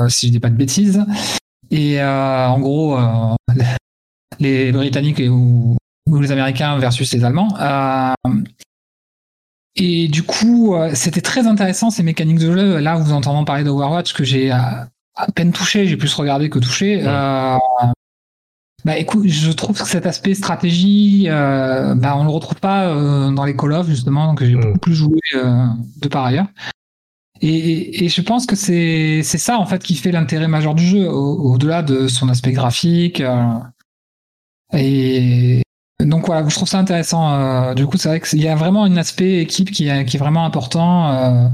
[0.00, 1.04] euh, si je dis pas de bêtises.
[1.72, 3.34] Et euh, en gros, euh,
[4.38, 5.76] les Britanniques ou,
[6.08, 7.52] ou les Américains versus les Allemands.
[7.60, 8.12] Euh,
[9.74, 12.78] et du coup, c'était très intéressant ces mécaniques de jeu.
[12.78, 14.88] Là, vous entendant parler d'Overwatch que j'ai à,
[15.34, 17.02] peine touché, j'ai plus regardé que touché.
[17.04, 17.56] Ouais.
[18.84, 23.30] Bah écoute, je trouve que cet aspect stratégie, euh, bah, on le retrouve pas euh,
[23.30, 24.60] dans les Call of justement, donc j'ai Mm.
[24.60, 25.66] beaucoup plus joué euh,
[26.00, 26.46] de par ailleurs.
[27.44, 31.08] Et, et, je pense que c'est ça en fait qui fait l'intérêt majeur du jeu,
[31.10, 33.20] au- au-delà de son aspect graphique.
[33.20, 33.58] euh,
[34.74, 35.62] et
[36.00, 37.32] donc voilà, je trouve ça intéressant.
[37.34, 40.16] euh, du coup, c'est vrai qu'il y a vraiment un aspect équipe qui est, qui
[40.16, 41.10] est vraiment important.
[41.12, 41.48] euh,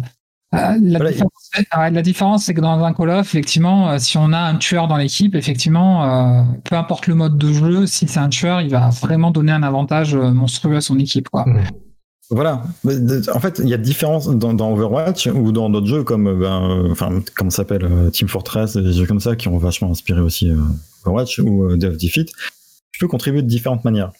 [0.53, 4.32] la, Voilà, différence, ouais, la différence, c'est que dans un Call of, effectivement, si on
[4.32, 8.30] a un tueur dans l'équipe, effectivement, peu importe le mode de jeu, si c'est un
[8.30, 11.28] tueur, il va vraiment donner un avantage monstrueux à son équipe.
[11.28, 11.45] Quoi.
[12.30, 12.62] Voilà.
[13.34, 16.34] En fait, il y a différence dans, dans Overwatch ou dans d'autres jeux comme, euh,
[16.34, 19.90] ben, euh, enfin, comment s'appelle, euh, Team Fortress, des jeux comme ça qui ont vachement
[19.90, 20.50] inspiré aussi
[21.04, 22.30] Overwatch ou of Defeat.
[22.92, 24.12] Tu peux contribuer de différentes manières.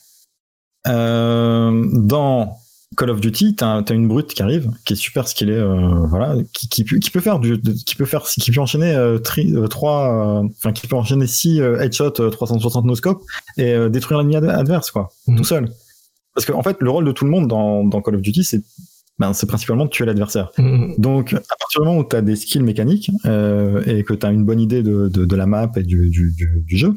[0.87, 2.57] Euh, dans
[2.97, 6.37] Call of Duty, t'as as une brute qui arrive, qui est super skillée, euh, voilà,
[6.55, 9.55] qui, qui, peut- qui peut faire du, qui peut faire, qui peut enchaîner euh, tri-
[9.55, 13.23] euh, trois, enfin qui peut enchaîner six headshots euh, 360 no scope
[13.59, 15.37] et détruire l'ennemi ad- adverse, quoi, Mhm.
[15.37, 15.69] tout seul.
[16.35, 18.45] Parce que en fait, le rôle de tout le monde dans, dans Call of Duty,
[18.45, 18.63] c'est
[19.19, 20.51] ben, c'est principalement de tuer l'adversaire.
[20.59, 20.95] Mm.
[20.99, 24.25] Donc, à partir du moment où tu as des skills mécaniques euh, et que tu
[24.25, 26.95] as une bonne idée de, de, de la map et du, du, du, du jeu,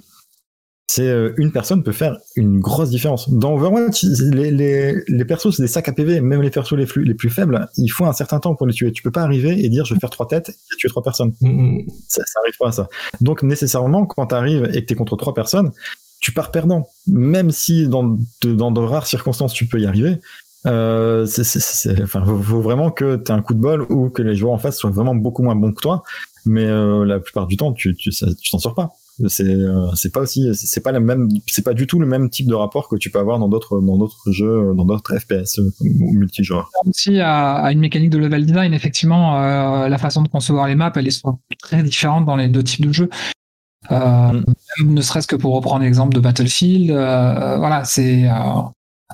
[0.87, 3.29] c'est euh, une personne peut faire une grosse différence.
[3.29, 6.85] Dans Overwatch, les, les, les persos, c'est des sacs à PV, même les persos les
[6.85, 8.91] plus, les plus faibles, il faut un certain temps pour les tuer.
[8.91, 11.33] Tu peux pas arriver et dire je vais faire trois têtes et tuer trois personnes.
[11.41, 11.79] Mm.
[12.07, 12.89] Ça, ça arrive pas à ça.
[13.21, 15.71] Donc, nécessairement, quand tu arrives et que tu es contre trois personnes,
[16.21, 16.87] tu pars perdant.
[17.07, 20.19] Même si dans de, dans de rares circonstances tu peux y arriver,
[20.67, 24.53] euh, c'est, enfin, faut, vraiment que tu un coup de bol ou que les joueurs
[24.53, 26.03] en face soient vraiment beaucoup moins bons que toi.
[26.45, 28.93] Mais euh, la plupart du temps, tu, tu, tu t'en sors pas.
[29.27, 32.47] C'est, euh, pas aussi, c'est, pas la même, c'est pas du tout le même type
[32.47, 35.71] de rapport que tu peux avoir dans d'autres, dans d'autres jeux, dans d'autres FPS euh,
[35.81, 36.69] ou multijoueurs.
[36.87, 40.75] aussi à, à une mécanique de level design, effectivement, euh, la façon de concevoir les
[40.75, 41.23] maps, elle est
[41.59, 43.09] très différente dans les deux types de jeux.
[43.91, 44.41] Euh,
[44.79, 44.93] Mm.
[44.93, 48.33] ne serait-ce que pour reprendre l'exemple de Battlefield, euh, voilà, c'est euh,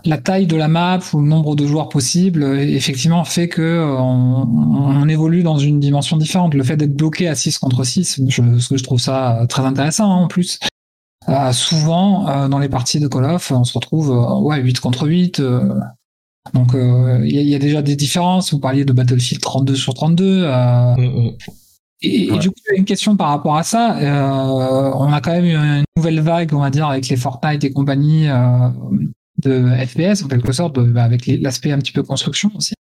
[0.06, 3.62] la taille de la map ou le nombre de joueurs possibles, euh, effectivement, fait que
[3.62, 6.54] euh, on, on évolue dans une dimension différente.
[6.54, 9.46] Le fait d'être bloqué à 6 contre 6, je, ce que je trouve ça euh,
[9.48, 10.60] très intéressant hein, en plus.
[11.30, 14.80] Euh, souvent, euh, dans les parties de Call of, on se retrouve euh, ouais, 8
[14.80, 15.40] contre 8.
[15.40, 15.74] euh,
[16.54, 18.54] donc euh, il y, a- il y a déjà des différences.
[18.54, 20.44] Vous parliez de Battlefield 32 sur 32.
[20.46, 21.02] euh, Mm.
[21.02, 21.38] et,
[22.02, 22.38] et Ouais.
[22.40, 23.98] du coup, une question par rapport à ça.
[23.98, 27.64] euh, on a quand même eu une nouvelle vague, on va dire, avec les Fortnite
[27.64, 28.70] et compagnie euh,
[29.44, 32.74] de FPS, en quelque sorte, de- bah, avec l'aspect un petit peu construction aussi.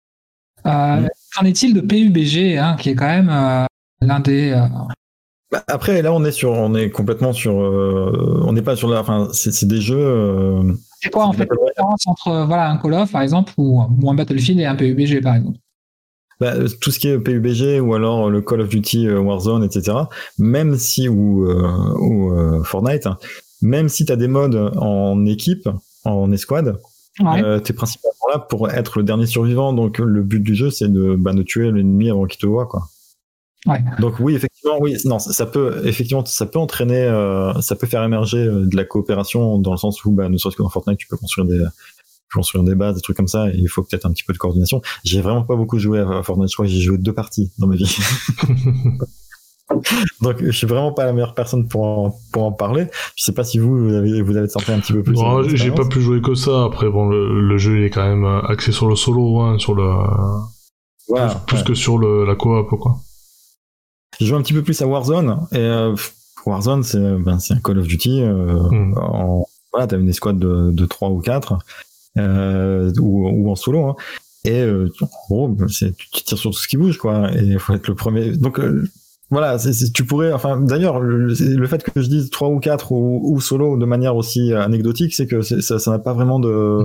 [0.65, 1.07] Euh, Mm.
[1.35, 3.31] Qu'en est-il de PUBG, hein, qui est quand même
[4.01, 4.51] l'un des...
[5.51, 8.99] Bah, après, là, on est sur, on est complètement sur, on n'est pas sur la,
[8.99, 10.61] enfin, c'est, des jeux.
[11.01, 14.09] c'est quoi en fait la différence entre voilà, un Call of, par exemple, ou, ou
[14.11, 15.57] un Battlefield et un PUBG, par exemple?
[16.39, 19.97] Bah, tout ce qui est PUBG ou alors le Call of Duty euh, Warzone, etc.
[20.37, 23.17] Même si ou euh, ou euh, Fortnite, hein,
[23.61, 25.67] même si tu as des modes en équipe,
[26.05, 26.79] en escouade,
[27.19, 27.43] Ouais.
[27.43, 29.73] euh, t'es principalement là pour être le dernier survivant.
[29.73, 32.67] Donc le but du jeu, c'est de, bah, de tuer l'ennemi avant qu'il te voit,
[32.67, 32.89] quoi.
[33.65, 33.83] Ouais.
[33.99, 38.03] Donc oui, effectivement, oui, non, ça, peut effectivement, ça peut entraîner, euh, ça peut faire
[38.03, 40.99] émerger euh, de la coopération dans le sens où, bah, ne serait-ce que dans Fortnite,
[40.99, 41.59] tu peux construire des
[42.33, 44.37] construire des bases, des trucs comme ça, et il faut peut-être un petit peu de
[44.37, 44.81] coordination.
[45.03, 47.67] J'ai vraiment pas beaucoup joué à Fortnite, je crois que j'ai joué deux parties dans
[47.67, 47.97] ma vie.
[50.21, 52.87] Donc je suis vraiment pas la meilleure personne pour en, pour en parler.
[53.15, 55.19] Je sais pas si vous, vous avez, vous avez senti un petit peu plus.
[55.19, 56.63] Euh, j'ai pas pu jouer que ça.
[56.65, 59.59] Après, bon, le, le jeu il est quand même euh, axé sur le solo, hein,
[59.59, 59.83] sur le
[61.09, 61.63] Voilà, plus, plus ouais.
[61.65, 62.97] que sur le, la coop, quoi.
[64.19, 65.95] J'ai joué un petit peu plus à Warzone et euh,
[66.45, 68.97] Warzone c'est ben, un Call of Duty euh, Mm.
[68.97, 71.59] en voilà t'as une escouade de, de 3 ou 4
[72.17, 73.95] euh, ou, ou en solo hein.
[74.45, 77.31] et euh, en gros c'est tu, tires sur tout ce qui bouge quoi.
[77.35, 78.31] Et il faut être le premier.
[78.37, 78.87] Donc euh,
[79.29, 81.33] voilà c'est c'est- tu pourrais enfin d'ailleurs le,
[81.67, 85.27] fait que je dise 3 ou 4 ou, ou solo de manière aussi anecdotique c'est
[85.27, 86.79] que c'est- ça ça n'a pas vraiment de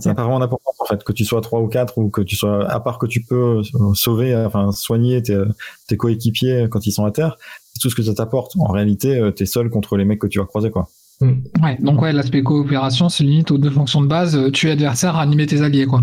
[0.00, 2.22] ça n'a pas vraiment d'importance en fait que tu sois 3 ou 4 ou que
[2.22, 5.38] tu sois à part que tu peux euh, sauver enfin soigner tes,
[5.86, 7.36] tes coéquipiers quand ils sont à terre
[7.74, 8.52] c'est tout ce que ça t'apporte.
[8.58, 10.88] En réalité euh, t'es seul contre les mecs que tu vas croiser quoi
[11.20, 15.16] Ouais, donc ouais, l'aspect coopération se limite aux deux fonctions de base, euh, tuer l'adversaire,
[15.16, 16.02] animer tes alliés, quoi.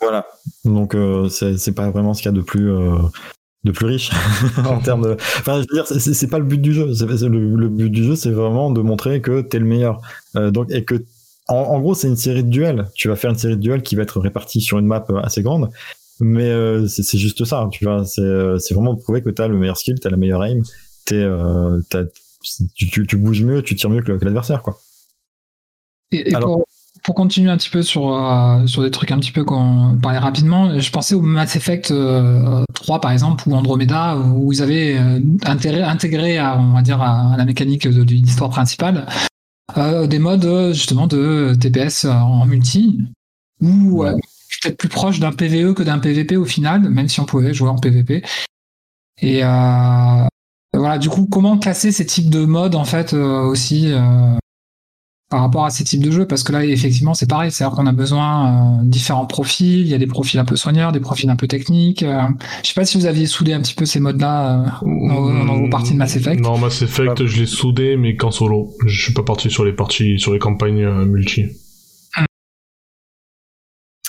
[0.00, 0.26] voilà.
[0.64, 2.96] Donc euh, c'est c'est pas vraiment ce qu'il y a de plus euh,
[3.64, 4.10] de plus riche
[4.66, 6.92] en termes de enfin je veux dire c'est- c'est c'est pas le but du jeu.
[6.94, 10.00] C'est c'est le, le but du jeu c'est vraiment de montrer que t'es le meilleur.
[10.36, 10.96] Euh, donc et que
[11.48, 12.88] en, en gros c'est une série de duels.
[12.94, 15.42] Tu vas faire une série de duels qui va être répartie sur une map assez
[15.42, 15.70] grande.
[16.18, 18.04] Mais euh, c'est c'est juste ça tu vois.
[18.04, 20.62] C'est euh, c'est vraiment de prouver que t'as le meilleur skill t'as la meilleure aim
[21.04, 22.04] t'es euh, t'as-
[22.74, 24.78] tu, tu, tu bouges mieux tu tires mieux que, que l'adversaire quoi
[26.12, 26.64] Et, et Alors- pour,
[27.04, 30.18] pour continuer un petit peu sur, euh, sur des trucs un petit peu qu'on parlait
[30.18, 34.98] rapidement, je pensais au Mass Effect euh, 3 par exemple ou Andromeda où ils avaient
[34.98, 39.06] euh, intérêt- intégré à, on va dire, à, à la mécanique de, de l'histoire principale
[39.78, 42.98] euh, des modes justement de TPS en multi
[43.62, 44.12] ou Ouais.
[44.62, 47.68] peut-être plus proche d'un PVE que d'un PVP au final, même si on pouvait jouer
[47.70, 48.22] en PVP.
[49.22, 50.24] Et euh,
[50.80, 54.36] voilà, du coup, comment classer ces types de modes en fait euh, aussi euh,
[55.30, 56.26] par rapport à ces types de jeux?
[56.26, 59.80] Parce que là, effectivement, c'est pareil, c'est-à-dire qu'on a besoin euh, différents profils.
[59.80, 62.02] Il y a des profils un peu soigneurs, des profils un peu techniques.
[62.02, 62.22] euh.
[62.62, 65.46] je sais pas si vous aviez soudé un petit peu ces modes-là euh, dans, vos-
[65.46, 66.40] dans vos parties de Mass Effect.
[66.42, 68.72] Non, Mass Effect, je l'ai soudé, mais qu'en solo.
[68.86, 71.44] Je suis pas parti sur les parties, sur les campagnes euh, multi.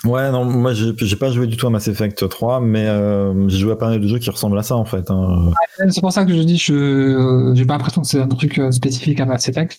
[0.04, 3.58] Ouais, non, moi j'ai pas joué du tout à Mass Effect 3, mais euh, j'ai
[3.58, 5.10] joué à pas mal de jeux qui ressemblent à ça en fait.
[5.10, 5.52] hein.
[5.90, 8.70] C'est pour ça que je dis, je j'ai pas l'impression que c'est un truc euh,
[8.72, 9.78] spécifique à Mass Effect.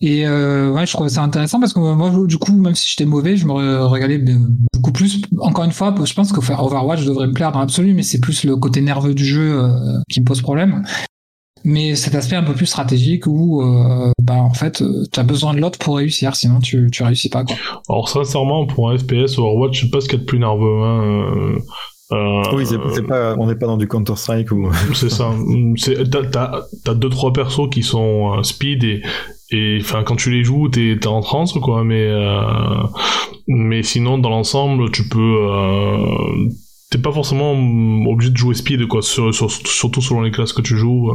[0.00, 3.04] Et euh, ouais, je trouvais ça intéressant parce que moi, du coup, même si j'étais
[3.06, 4.22] mauvais, je me régalais
[4.74, 5.22] beaucoup plus.
[5.38, 8.20] Encore une fois, je pense que faire Overwatch devrait me plaire dans l'absolu, mais c'est
[8.20, 9.70] plus le côté nerveux du jeu euh,
[10.10, 10.84] qui me pose problème.
[11.64, 15.54] Mais cet aspect un peu plus stratégique où, euh, bah, en fait, tu as besoin
[15.54, 17.44] de l'autre pour réussir, sinon tu, tu réussis pas.
[17.44, 17.56] Quoi.
[17.88, 20.38] Alors, sincèrement, pour un FPS Overwatch, je sais pas ce qu'il y a de plus
[20.38, 20.82] nerveux.
[20.82, 21.54] Hein.
[22.12, 24.70] Euh, oui, c'est, pas, on n'est pas dans du Counter Strike ou.
[24.94, 25.30] c'est ça.
[26.10, 29.02] t'as, t'as, deux trois persos qui sont speed et
[29.50, 32.82] et enfin quand tu les joues t'es es en transe quoi mais euh,
[33.46, 36.48] mais sinon dans l'ensemble tu peux euh,
[36.90, 41.10] t'es pas forcément obligé de jouer speed quoi surtout selon les classes que tu joues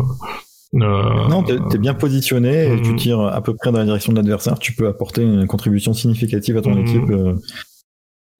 [0.75, 2.95] euh, non, t'es es bien positionné et tu mhm.
[2.97, 4.59] tires à peu près dans la direction de l'adversaire.
[4.59, 6.81] Tu peux apporter une contribution significative à ton mhm.
[6.81, 7.11] équipe,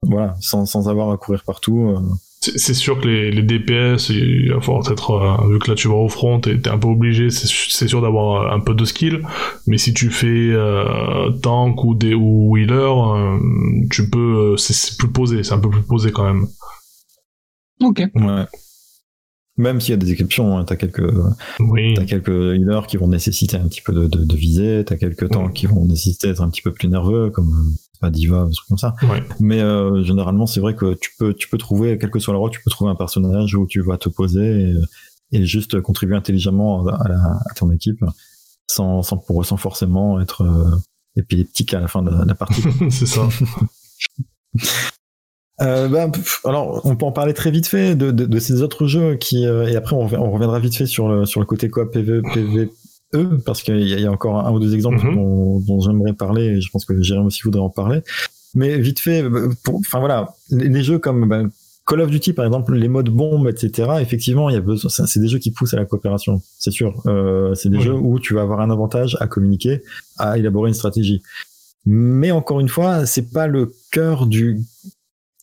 [0.04, 1.96] voilà, sans, sans avoir à courir partout
[2.42, 5.90] c'est sûr que les, les DPS, il va falloir être, euh, vu que là tu
[5.90, 9.24] vas au front, t'es un peu obligé, c'est sûr d'avoir euh, un peu de skill,
[9.68, 12.94] mais si tu fais euh, tank ou, des, ou healer,
[13.92, 16.48] tu peux, c'est plus posé, c'est un peu plus posé quand même.
[17.82, 18.04] Ok.
[18.16, 18.46] Ouais.
[19.58, 21.14] Même s'il y a des exceptions, hein, t'as quelques,
[21.60, 21.94] oui.
[21.98, 25.30] as quelques healers qui vont nécessiter un petit peu de, de, de visée, t'as quelques
[25.30, 28.70] tanks qui vont nécessiter d'être un petit peu plus nerveux, comme pas diva, des trucs
[28.70, 28.96] comme ça.
[29.40, 32.40] Mais euh, généralement, c'est vrai que tu peux, tu peux trouver, quel que soit le
[32.40, 34.74] rôle, tu peux trouver un personnage où tu vas te poser
[35.32, 38.04] et, juste contribuer intelligemment à, ton équipe
[38.68, 40.76] sans, sans, pour, sans forcément être euh,
[41.18, 42.64] épileptique à la fin de la, partie.
[42.90, 43.28] c'est ça.
[45.62, 46.10] Euh, bah,
[46.46, 49.76] alors, on peut en parler très vite fait de, de, ces autres jeux qui et
[49.76, 52.70] après on, reviendra vite fait sur le sur le côté quoi PV, PV,
[53.16, 55.66] eux, parce qu'il y, a encore un ou deux exemples mhm.
[55.66, 58.02] dont, j'aimerais parler, et je pense que Jérôme aussi voudrait en parler.
[58.56, 61.50] Mais vite fait, euh, enfin voilà, les, jeux comme ben,
[61.86, 63.90] Call of Duty par exemple, les modes bombes, etc.
[64.00, 64.90] Effectivement, il y a besoin.
[64.90, 67.02] C'est des jeux qui poussent à la coopération, c'est sûr.
[67.06, 69.84] Euh, c'est des jeux où tu vas avoir un avantage à communiquer,
[70.18, 71.22] à élaborer une stratégie.
[71.86, 74.62] Mais encore une fois, c'est pas le cœur du.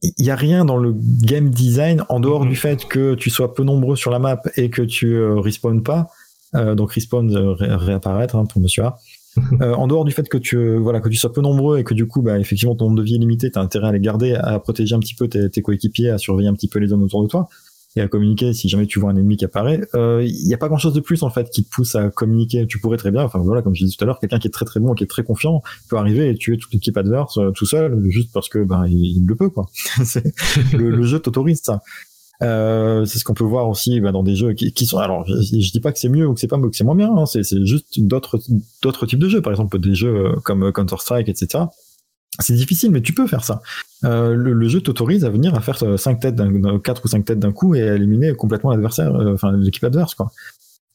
[0.03, 2.51] Il y a rien dans le game design en dehors mhm.
[2.51, 5.83] du fait que tu sois peu nombreux sur la map et que tu euh, respawns
[5.83, 6.11] pas
[6.55, 8.99] euh, donc respawn euh, réapparaître hein, pour Monsieur A.
[9.61, 11.93] Euh, en dehors du fait que tu voilà que tu sois peu nombreux et que
[11.93, 14.33] du coup bah effectivement ton nombre de vie est limité, t'as intérêt à les garder,
[14.33, 17.03] à protéger un petit peu tes, tes, coéquipiers, à surveiller un petit peu les zones
[17.03, 17.47] autour de toi
[17.97, 19.81] et à communiquer si jamais tu vois un ennemi qui apparaît.
[19.95, 22.67] Il n'y a pas grand chose de plus en fait qui te pousse à communiquer.
[22.67, 24.51] Tu pourrais très bien, enfin voilà comme je disais tout à l'heure, quelqu'un qui est
[24.51, 27.67] très très bon, qui est très confiant peut arriver et tuer toute l'équipe adverse tout
[27.67, 29.67] seul juste parce que ben il, le peut quoi.
[30.73, 31.81] le, le jeu t'autorise ça.
[32.43, 34.99] Euh, c'est ce qu'on peut voir aussi bah, dans des jeux qui, sont.
[34.99, 36.95] Alors, je, je, dis pas que c'est mieux ou que c'est pas que c'est moins
[36.95, 37.11] bien.
[37.17, 38.39] Hein, c'est juste d'autres
[38.83, 39.41] d'autres types de jeux.
[39.41, 41.65] Par exemple, des jeux euh, comme Counter Strike, etc.
[42.39, 43.63] C'est difficile, mais tu peux faire ça.
[44.05, 47.25] Euh, le, le, jeu t'autorise à venir à faire 5 têtes, d'un, 4 ou 5
[47.25, 50.31] têtes d'un coup et à éliminer complètement l'adversaire, euh, enfin l'équipe adverse, quoi.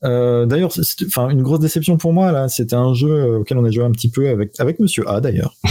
[0.04, 0.72] Euh, d'ailleurs,
[1.06, 3.92] enfin une grosse déception pour moi là, c'était un jeu auquel on a joué un
[3.92, 5.56] petit peu avec avec Monsieur A d'ailleurs.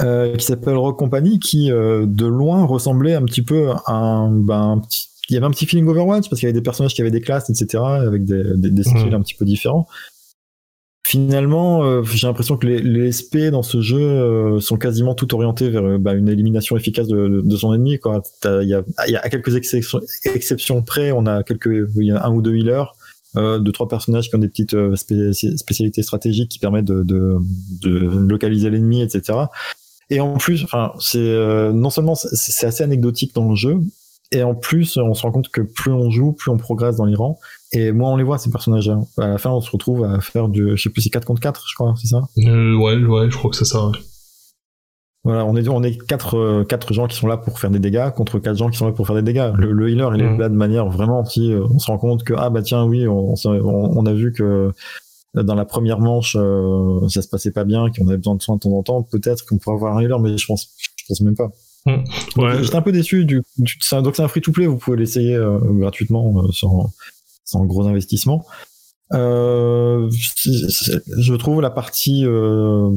[0.00, 4.30] Euh, qui s'appelle Rock Company, qui euh, de loin ressemblait un petit peu à un,
[4.30, 6.94] ben, petit, il y avait un petit feeling Overwatch parce qu'il y avait des personnages
[6.94, 9.14] qui avaient des classes, etc., avec des, des, des styles mmh.
[9.14, 9.86] un petit peu différents.
[11.04, 15.68] Finalement, euh, j'ai l'impression que les, les, SP dans ce jeu sont quasiment tout orientés
[15.68, 17.98] vers bah, une élimination efficace de, de, son ennemi.
[18.44, 22.32] Il y a, y a quelques exceptions, exceptions près, on a quelques, y a un
[22.32, 22.94] ou deux healers,
[23.36, 27.38] euh, deux trois personnages qui ont des petites spécialités stratégiques qui permettent de, de,
[27.80, 27.98] de
[28.28, 29.38] localiser l'ennemi, etc.
[30.12, 33.80] Et en plus, enfin, c'est euh, non seulement c'est assez anecdotique dans le jeu,
[34.30, 37.06] et en plus, on se rend compte que plus on joue, plus on progresse dans
[37.06, 37.38] les rangs.
[37.72, 39.00] Et moins on les voit, ces personnages-là.
[39.18, 41.40] À la fin, on se retrouve à faire du, je sais plus, c'est 4 contre
[41.40, 42.22] 4, je crois, c'est ça?
[42.46, 43.90] Euh, Ouais, ouais, je crois que c'est ça.
[45.24, 47.78] Voilà, on est, on est quatre, euh, quatre gens qui sont là pour faire des
[47.78, 49.52] dégâts contre quatre gens qui sont là pour faire des dégâts.
[49.56, 50.40] Le, le healer, il est mm.
[50.40, 53.06] là de manière vraiment si euh, on se rend compte que, ah bah tiens, oui,
[53.06, 54.72] on, on a vu que
[55.34, 58.56] dans la première manche, euh, ça se passait pas bien, qu'on avait besoin de soins
[58.56, 61.20] de temps en temps, peut-être qu'on pourrait avoir un healer, mais je pense, je pense
[61.22, 61.50] même pas.
[61.86, 62.04] Mmh.
[62.36, 62.62] Ouais.
[62.62, 63.24] J'étais un peu déçu.
[63.24, 66.92] Du, du donc c'est un free-to-play, vous pouvez l'essayer euh, gratuitement euh, sans,
[67.44, 68.44] sans gros investissement.
[69.12, 72.90] Euh, je trouve la partie euh,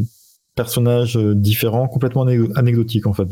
[0.55, 2.25] personnage différent complètement
[2.55, 3.27] anecdotique en fait.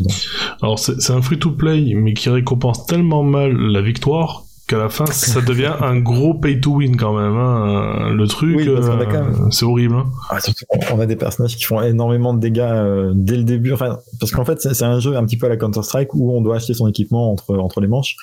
[0.61, 5.41] Alors c'est un free-to-play, mais qui récompense tellement mal la victoire qu'à la fin ça
[5.45, 8.14] devient un gros pay to win quand même hein.
[8.14, 10.11] le truc euh, c'est horrible hein.
[10.30, 10.38] ah,
[10.93, 14.32] on a des personnages qui font énormément de dégâts euh, dès le début enfin parce
[14.32, 16.55] qu'en fait c'est un jeu un petit peu à la Counter Strike où on doit
[16.55, 18.16] acheter son équipement entre entre les manches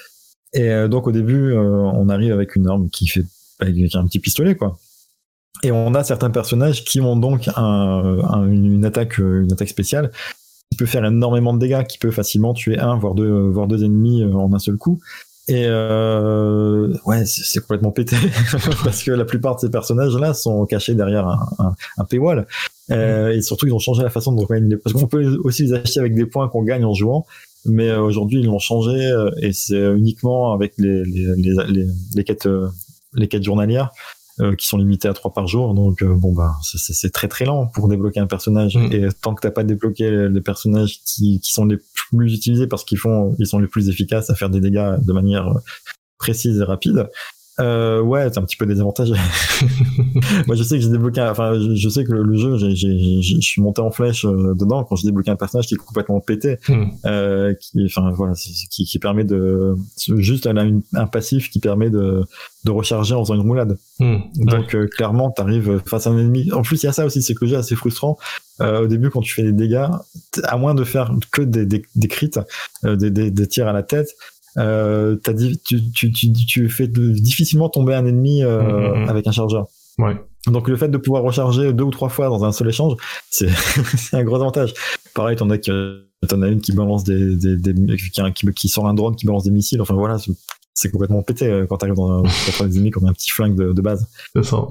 [0.52, 3.24] et euh, donc au début on arrive avec une arme qui fait
[3.60, 4.78] avec un petit pistolet quoi.
[5.62, 10.10] Et on a certains personnages qui ont donc un, une attaque une attaque spéciale
[10.70, 13.84] qui peut faire énormément de dégâts qui peut facilement tuer un voire deux voire deux
[13.84, 15.00] ennemis en un seul coup.
[15.50, 18.14] Et euh, ouais, c'est complètement pété
[18.84, 22.46] parce que la plupart de ces personnages-là sont cachés derrière un, un, un paywall.
[22.92, 24.76] Euh, et surtout, ils ont changé la façon on gagne les...
[24.76, 27.26] Parce qu'on peut aussi les acheter avec des points qu'on gagne en jouant,
[27.66, 31.86] mais euh, aujourd'hui, ils l'ont changé euh, et c'est uniquement avec les, les, les, les,
[32.14, 32.68] les quêtes, euh,
[33.14, 33.90] les quêtes journalières
[34.40, 35.74] euh, qui sont limitées à trois par jour.
[35.74, 38.76] Donc bon bah c'est- très très lent pour débloquer un personnage.
[38.76, 38.92] Mm.
[38.92, 41.78] Et tant que t'as pas débloqué les, personnages qui, qui sont les
[42.10, 45.12] plus utilisés parce qu'ils font, ils sont les plus efficaces à faire des dégâts de
[45.12, 45.52] manière
[46.18, 47.08] précise et rapide.
[47.60, 49.12] Euh, ouais, c'est un petit peu désavantagé.
[50.46, 53.38] Moi, je sais que j'ai débloqué, enfin, je, je sais que le, le jeu, je
[53.40, 56.58] suis monté en flèche euh, dedans quand j'ai débloqué un personnage qui est complètement pété,
[56.68, 56.84] Hmm.
[57.06, 59.74] euh, qui, enfin, voilà, qui, qui permet de,
[60.16, 62.22] juste, elle a une- un passif qui permet de,
[62.64, 63.76] de recharger en faisant une roulade.
[63.98, 64.14] Hmm.
[64.14, 64.20] Ouais.
[64.46, 66.50] Donc, euh, clairement, t'arrives face à un ennemi.
[66.52, 68.16] En plus, il y a ça aussi, c'est que le jeu est assez frustrant.
[68.60, 69.86] Au début, quand tu fais des dégâts,
[70.44, 72.30] à moins de faire que des, des, des crits,
[72.84, 74.10] des, des, des tirs à la tête,
[74.58, 78.62] euh, dit, tu, tu, tu, tu fais de- difficilement tomber un ennemi euh,
[78.94, 79.08] Mhm, mhm.
[79.08, 79.66] avec un chargeur.
[79.98, 80.16] Ouais.
[80.46, 82.94] Donc le fait de pouvoir recharger deux ou trois fois dans un seul échange,
[83.30, 83.48] c'est
[84.12, 84.72] un gros avantage.
[85.14, 87.74] Pareil, t'en as que t'en as une qui balance des, des, des
[88.34, 89.80] qui, qui, sort un drone qui balance des missiles.
[89.82, 93.12] Enfin voilà, c'est- complètement pété euh, quand t'arrives dans un, contre des ennemis comme un
[93.12, 94.06] petit flingue de, de base.
[94.34, 94.66] C'est ça.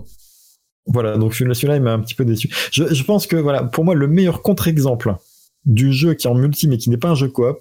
[0.88, 2.50] Voilà, donc celui-là, il m'a un petit peu déçu.
[2.72, 5.16] Je, je pense que voilà, pour moi, le meilleur contre-exemple
[5.66, 7.58] du jeu qui est en multi mais qui n'est pas un jeu coop,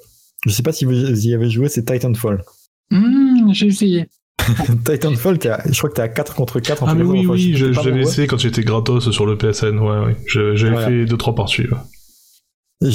[0.48, 0.94] je sais pas si vous
[1.26, 2.42] y avez joué, c'est Titanfall.
[2.90, 4.06] Hmm, J'ai essayé.
[4.84, 7.34] Titanfall, à- je crois que t'es à 4 contre 4 en Ah mais oui, enfin,
[7.34, 8.00] oui, ouais.
[8.00, 10.86] essayé quand j'étais gratos sur le PSN, ouais, J'avais Voilà.
[10.88, 11.62] fait deux, trois parties.
[11.62, 12.88] ouais.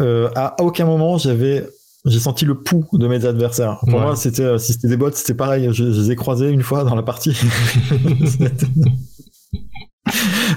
[0.00, 1.66] Euh, à aucun moment j'avais
[2.06, 3.78] j'ai senti le pouls de mes adversaires.
[3.80, 4.00] Pour Ouais.
[4.04, 5.68] moi, c'était euh, si c'était des bots, c'était pareil.
[5.72, 7.34] Je, je les ai croisés une fois dans la partie.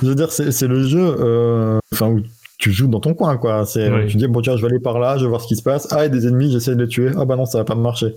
[0.02, 2.22] Je veux dire, c'est c'est le jeu, euh, enfin où
[2.58, 3.66] tu joues dans ton coin, quoi.
[3.66, 4.08] C'est Oui.
[4.08, 5.64] tu dis bon tiens, je vais aller par là, je vais voir ce qui se
[5.64, 5.88] passe.
[5.92, 7.12] Ah, il y a des ennemis, j'essaie de les tuer.
[7.18, 8.16] Ah bah non, ça va pas marcher.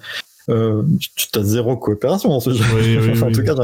[0.49, 0.83] Euh,
[1.15, 2.65] tu as zéro coopération dans ce jeu.
[2.75, 3.55] Oui, oui, Enfin, en tout cas,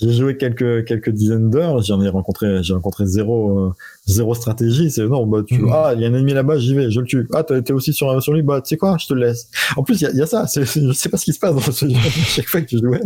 [0.00, 1.80] j'ai- joué quelques quelques dizaines d'heures.
[1.82, 3.72] J'en ai rencontré, j'ai rencontré zéro euh,
[4.06, 4.90] zéro stratégie.
[4.90, 5.70] C'est non, bah tu Mhm.
[5.72, 7.26] ah il y a un ennemi là-bas, j'y vais, je le tue.
[7.32, 9.48] Ah été aussi sur sur lui, bah tu sais quoi, je te le laisse.
[9.76, 10.46] En plus il y y a ça.
[10.46, 11.94] c'est- je sais pas ce qui se passe dans ce jeu.
[12.26, 13.00] Chaque fois que tu jouais,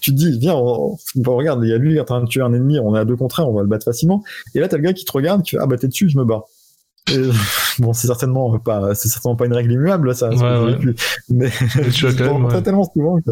[0.00, 2.40] tu te dis viens, on, bon, regarde, il y a lui en train de tuer
[2.42, 4.24] un ennemi, on est à deux contre un, on va le battre facilement.
[4.56, 6.18] Et là t'as le gars qui te regarde, qui fait ah bah t'es dessus, je
[6.18, 6.46] me bats.
[7.10, 7.18] Et,
[7.78, 10.28] bon, c'est certainement pas, c'est certainement pas une règle immuable, ça.
[10.30, 10.76] Ouais, j'ai ouais.
[10.76, 10.94] vécu.
[11.28, 11.50] Mais
[11.90, 12.62] je même, ouais.
[12.62, 13.30] tellement souvent que...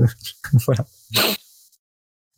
[0.66, 0.84] voilà.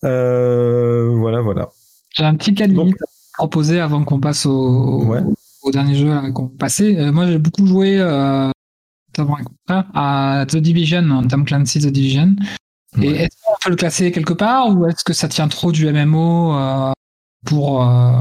[0.04, 1.70] Euh, voilà, voilà.
[2.10, 3.06] J'ai un petit cas de limite à
[3.38, 5.22] proposer avant qu'on passe au, Ouais.
[5.62, 6.96] au dernier jeu là, qu'on passait.
[6.98, 8.50] Euh, moi, j'ai beaucoup joué euh,
[9.68, 12.36] à The Division, en Tom Clancy The Division.
[13.00, 13.16] Et Ouais.
[13.22, 16.54] est-ce qu'on peut le classer quelque part ou est-ce que ça tient trop du MMO
[16.56, 16.92] euh,
[17.44, 18.20] pour euh,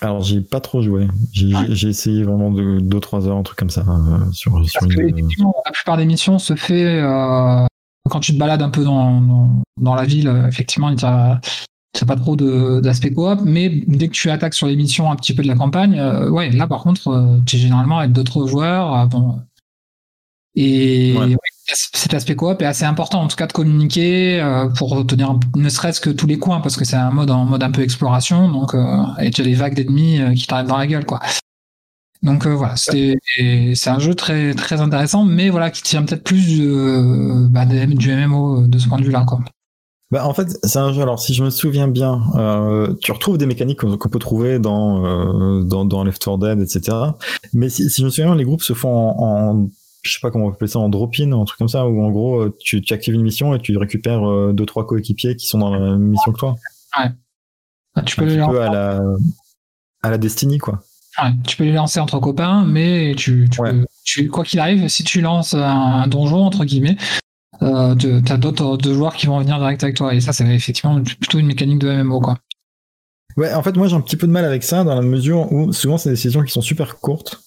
[0.00, 1.08] Alors, j'ai pas trop joué.
[1.32, 1.66] J'ai Ouais.
[1.70, 5.18] essayé vraiment de 2-3 heures, un truc comme ça, euh, sur, sur Parce que, une.
[5.18, 7.66] effectivement, la plupart des missions se fait euh,
[8.08, 10.28] quand tu te balades un peu dans, dans, dans la ville.
[10.28, 11.40] euh, Effectivement, il n'y a,
[12.00, 15.16] a pas trop de- d'aspect coop, mais dès que tu attaques sur les missions un
[15.16, 18.12] petit peu de la campagne, euh, ouais, là par contre, euh, tu es généralement avec
[18.12, 18.94] d'autres joueurs.
[18.96, 19.40] euh, bon,
[20.54, 21.26] et Ouais.
[21.26, 21.36] ouais,
[21.66, 25.68] cet aspect coop est assez important, en tout cas de communiquer euh, pour tenir ne
[25.68, 28.50] serait-ce que tous les coins, parce que c'est un mode en mode un peu exploration,
[28.50, 31.20] donc euh, et tu as des vagues d'ennemis euh, qui t'arrivent dans la gueule, quoi.
[32.22, 33.16] Donc euh, voilà, c'est
[33.86, 38.66] un jeu très très intéressant, mais voilà qui tient peut-être plus euh, bah, du MMO
[38.66, 39.40] de ce point de vue-là, quoi.
[40.12, 41.00] Bah, en fait, c'est un jeu.
[41.00, 45.06] Alors, si je me souviens bien, euh, tu retrouves des mécaniques qu'on peut trouver dans,
[45.06, 46.98] euh, dans, dans Left 4 Dead, etc.
[47.54, 49.68] Mais si, si je me souviens les groupes se font en, en
[50.02, 52.02] je sais pas comment on peut appeler ça, en drop-in, un truc comme ça, où
[52.02, 55.36] en gros, euh, tu, tu actives une mission et tu récupères euh, deux, trois coéquipiers
[55.36, 56.56] qui sont dans la même mission que toi.
[56.94, 57.10] Ah,
[58.04, 59.00] Tu peux Un les lancer, peu à la,
[60.02, 60.80] à la Destiny, quoi.
[61.22, 63.72] ouais, tu peux les lancer entre copains, mais tu, tu, Ouais.
[63.72, 66.96] peux- tu- quoi qu'il arrive, si tu lances un, un donjon entre guillemets,
[67.62, 70.46] euh, tu as d'autres deux joueurs qui vont venir direct avec toi, et ça c'est
[70.46, 72.38] effectivement plutôt une mécanique de MMO, quoi.
[73.36, 75.50] Ouais, en fait, moi, j'ai un petit peu de mal avec ça dans la mesure
[75.52, 77.40] où souvent, c'est des saisons qui sont super courtes.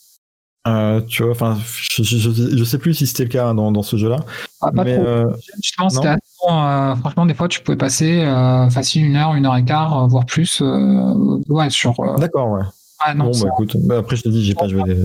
[0.68, 1.57] Euh, tu vois, enfin,
[1.91, 4.18] je, je, je- je sais plus si c'était le cas dans, dans ce jeu-là.
[4.61, 5.05] Ah, pas mais trop.
[5.05, 6.13] euh, Justement, c'était non.
[6.13, 9.55] assez bon, euh, franchement, des fois, tu pouvais passer euh, facile une heure, une heure
[9.57, 11.99] et quart, euh, voire plus, euh, ouais, sur.
[11.99, 12.63] euh, d'accord, ouais.
[12.99, 14.97] ah, non, bon, ça- bah écoute, bah, après, je te dis, j'ai pas joué des.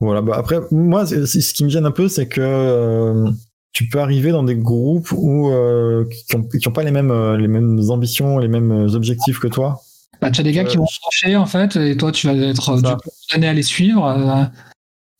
[0.00, 3.30] Voilà, bah après, moi, ce qui me gêne un peu, c'est que euh,
[3.72, 7.12] tu peux arriver dans des groupes où euh, qui, ont, qui ont pas les mêmes
[7.36, 9.80] les mêmes ambitions, les mêmes objectifs que toi.
[10.20, 12.26] Bah, tu as des gars qui Euh, vont se trancher en fait, et toi tu
[12.26, 14.04] vas être coup condamné à les suivre.
[14.06, 14.44] euh,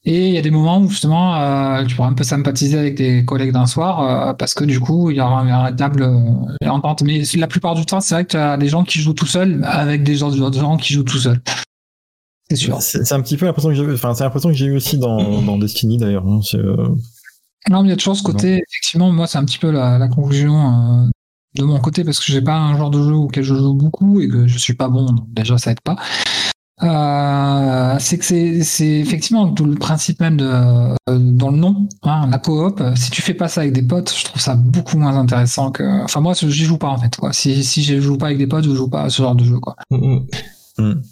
[0.05, 2.95] et il y a des moments où justement euh, tu pourras un peu sympathiser avec
[2.97, 6.69] des collègues d'un soir euh, parce que du coup il y aura un véritable euh,
[6.71, 7.03] entente.
[7.03, 9.27] Mais la plupart du temps, c'est vrai que tu as des gens qui jouent tout
[9.27, 10.31] seuls avec des gens,
[10.79, 11.41] qui jouent tout seuls.
[12.49, 12.81] C'est sûr.
[12.81, 15.43] C'est un petit peu l'impression que j'ai enfin, c'est l'impression que j'ai eu aussi dans,
[15.43, 16.27] dans Destiny d'ailleurs.
[16.27, 16.41] hein.
[16.55, 16.89] Euh,
[17.69, 19.99] Non, mais il y a toujours ce côté, effectivement, moi, c'est un petit peu la,
[19.99, 21.09] la conclusion euh,
[21.55, 24.21] de mon côté, parce que j'ai pas un genre de jeu auquel je joue beaucoup
[24.21, 25.97] et que je suis pas bon, donc déjà, ça aide pas.
[26.83, 30.47] Euh, c'est que c'est, effectivement tout le principe même de,
[31.09, 32.83] dans le nom, hein, la coop.
[32.97, 36.05] Si tu fais pas ça avec des potes, je trouve ça beaucoup moins intéressant que.
[36.05, 37.15] Enfin, moi, j'y joue pas en fait.
[37.33, 39.45] Si, si je joue pas avec des potes, je joue pas à ce genre de
[39.45, 39.59] jeu.
[39.59, 39.77] Quoi.
[39.91, 40.21] Mm,
[40.79, 41.03] mm.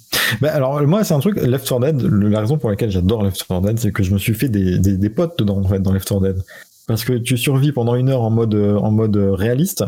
[0.41, 3.45] Bah, alors moi c'est un truc Left 4 Dead la raison pour laquelle j'adore Left
[3.47, 5.81] 4 Dead c'est que je me suis fait des, des, des potes dedans en fait
[5.81, 6.43] dans Left 4 Dead
[6.89, 9.85] parce que tu survis pendant une heure en mode euh, en mode euh, réaliste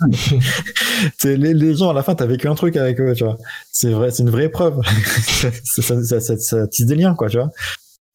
[1.18, 3.36] c'est les, les gens à la fin t'as vécu un truc avec eux tu vois
[3.70, 4.80] c'est vrai c'est une vraie preuve
[5.26, 7.50] ça, ça, ça, ça- ça tisse des liens quoi tu vois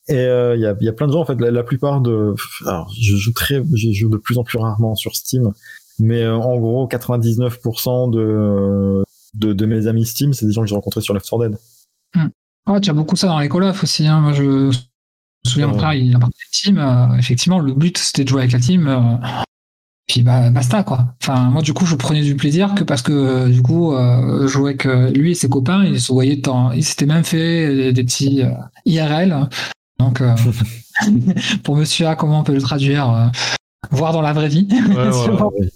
[0.08, 2.34] et il y, a, y a plein de gens en fait la, la plupart de
[2.66, 5.52] alors je joue très je joue de plus en plus rarement sur Steam
[6.00, 9.04] mais euh, en gros 99% de
[9.36, 11.58] de, de mes amis Steam, c'est des gens que j'ai rencontrés sur Left 4 Dead.
[12.66, 14.06] Ah, tu as beaucoup ça dans les call aussi.
[14.06, 14.20] Hein.
[14.20, 14.72] Moi, je
[15.46, 15.80] me souviens, mon Ouais.
[15.80, 16.78] frère, il a parti de team.
[16.78, 18.88] euh, effectivement, le but, c'était de jouer avec la team.
[18.88, 19.18] euh,
[20.08, 21.16] puis bah, basta, quoi.
[21.22, 24.42] Enfin, moi, du coup, je prenais du plaisir que parce que, euh, du coup, euh,
[24.44, 25.86] je jouais avec euh, lui et ses copains.
[25.86, 26.72] Ils se voyaient temps.
[26.74, 28.52] Ils s'étaient même fait des, des petits euh,
[28.86, 29.48] IRL.
[30.00, 30.36] Donc, euh,
[31.64, 33.28] pour monsieur A, comment on peut le traduire euh,
[33.92, 34.68] Voir dans la vraie vie.
[34.72, 35.10] Ouais.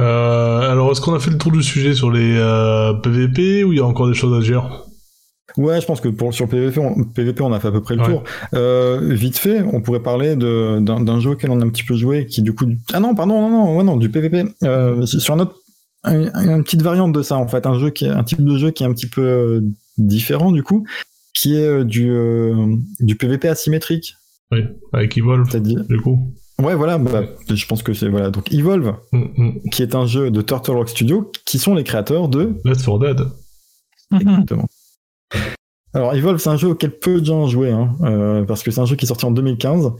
[0.00, 3.72] Euh, alors, est-ce qu'on a fait le tour du sujet sur les euh, PVP ou
[3.72, 4.84] il y a encore des choses à dire?
[5.58, 7.82] Ouais, je pense que pour, sur le PVP on, PVP, on a fait à peu
[7.82, 8.08] près le Ouais.
[8.08, 8.22] tour.
[8.54, 12.26] Euh, vite fait, on pourrait parler d'un jeu auquel on a un petit peu joué,
[12.26, 12.64] qui du coup...
[12.92, 14.44] Ah non, pardon, non, non, ouais, non du PVP.
[14.62, 15.56] Euh, sur un autre...
[16.04, 17.66] un- Une petite variante de ça, en fait.
[17.66, 19.60] Un, jeu qui un type de jeu qui est un petit peu euh,
[19.98, 20.86] différent, du coup,
[21.34, 22.08] qui est du,
[23.00, 24.14] du PVP asymétrique.
[24.52, 24.60] Oui,
[24.92, 25.84] avec Evolve, C'est-à-dire...
[25.88, 26.32] du coup.
[26.62, 28.08] Ouais, voilà, bah, je pense que c'est...
[28.08, 29.70] Voilà, donc Evolve, Mm, mm.
[29.72, 32.98] qui est un jeu de Turtle Rock Studio, qui sont les créateurs de Left 4
[33.00, 33.26] Dead.
[34.20, 34.67] Exactement.
[35.94, 38.70] Alors, Evolve, c'est un jeu auquel peu de gens ont joué, hein, euh, parce que
[38.70, 39.92] c'est un jeu qui est sorti en 2015,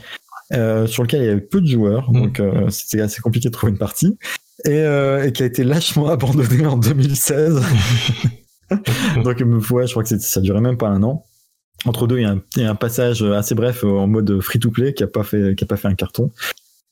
[0.53, 2.23] euh, sur lequel il y avait peu de joueurs, Mm.
[2.23, 4.19] donc euh, c'était assez compliqué de trouver une partie,
[4.65, 7.63] et, et qui a été lâchement abandonné en 2016.
[9.25, 11.25] donc, ouais, je crois que ça durait même pas un an.
[11.85, 14.41] Entre deux, il y, a un, il y a un passage assez bref en mode
[14.41, 16.33] free-to-play qui a pas fait, qui a pas fait un carton.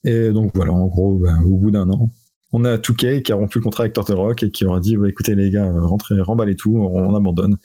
[0.05, 2.13] Et donc voilà, en gros, ben, au bout d'un an,
[2.53, 4.81] on a 2K qui a rompu le contrat avec Turtle Rock et qui leur a
[4.81, 7.57] dit bah, écoutez les gars, rentrez, remballez tout, on, on abandonne.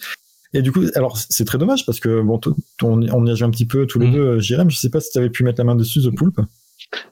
[0.54, 2.40] Et du coup, alors c'est très dommage parce que bon,
[2.84, 4.14] on, on y a joué un petit peu tous les Mhm.
[4.14, 4.20] deux.
[4.22, 6.40] euh, Jérém, je sais pas si tu avais pu mettre la main dessus, The Poulpe.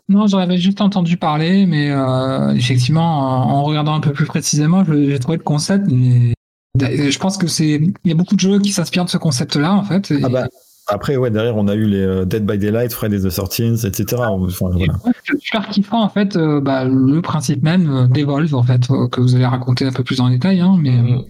[0.10, 3.20] Non, j'en avais juste entendu parler, mais euh, effectivement,
[3.58, 5.86] en regardant un peu plus précisément, j'ai trouvé le concept.
[5.90, 6.34] Mais
[6.80, 9.74] je pense que c'est, il y a beaucoup de jeux qui s'inspirent de ce concept-là,
[9.74, 10.12] en fait.
[10.12, 10.48] et- Ah bah,
[10.88, 14.22] après, ouais, derrière, on a eu les euh, Dead by Daylight, Friday the 13th, etc.
[14.28, 14.94] Enfin, et voilà.
[15.26, 19.22] c'est super kiffant, en fait, euh, bah, le principe même d'Evolve, en fait, euh, que
[19.22, 20.98] vous allez raconter un peu plus en détail, hein, mais.
[20.98, 21.24] Mm.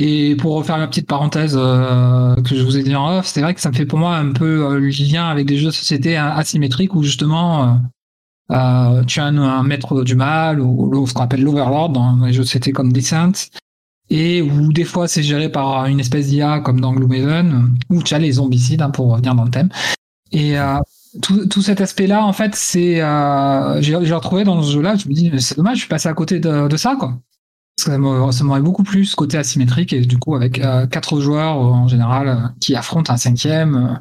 [0.00, 3.40] Et pour refaire la petite parenthèse euh, que je vous ai dit en off, c'est
[3.42, 5.66] vrai que ça me fait pour moi un peu euh, le lien avec des jeux
[5.66, 7.74] de société a- asymétriques où justement euh,
[8.52, 12.42] euh, tu as un, maître du mal ou, ce qu'on appelle l'overlord dans les jeux
[12.42, 13.50] de société comme Descent
[14.08, 18.14] et où des fois c'est géré par une espèce d'IA comme dans Gloomhaven où tu
[18.14, 19.68] as les zombicides hein, pour revenir dans le thème.
[20.30, 20.78] Et euh,
[21.22, 24.94] tout, tout cet aspect-là, en fait, c'est euh, j'ai retrouvé dans ce jeu-là.
[24.94, 27.18] Je me dis, c'est dommage, je suis passé à côté de, de ça, quoi.
[27.78, 31.86] Ça m'aurait- beaucoup plus côté asymétrique et du coup avec euh, quatre joueurs euh, en
[31.86, 34.00] général euh, qui affrontent un cinquième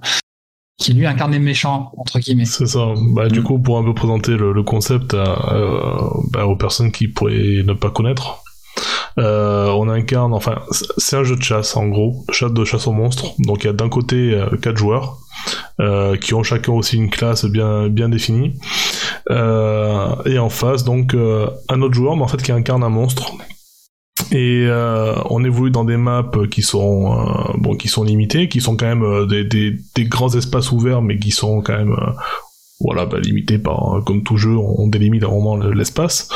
[0.80, 2.46] qui lui incarne des méchants entre guillemets.
[2.46, 2.88] C'est ça.
[3.14, 7.74] Bah, Du coup, pour un peu présenter le, concept bah, aux personnes qui pourraient ne
[7.74, 8.44] pas connaître,
[9.20, 10.56] euh, on incarne, enfin,
[10.98, 13.34] c'est un jeu de chasse en gros, chasse de chasse aux monstres.
[13.40, 15.18] Donc il y a d'un côté quatre joueurs
[16.22, 18.54] qui ont chacun aussi une classe bien bien définie,
[19.32, 23.32] et en face donc un autre joueur, mais en fait qui incarne un monstre.
[24.32, 28.60] Et euh, on évolue dans des maps qui sont euh, bon qui sont limitées, qui
[28.60, 29.44] sont quand même euh, des,
[29.96, 32.12] des, grands espaces ouverts, mais qui sont quand même euh,
[32.82, 36.30] voilà bah, limités par comme tout jeu, on, délimite à un moment le- l'espace.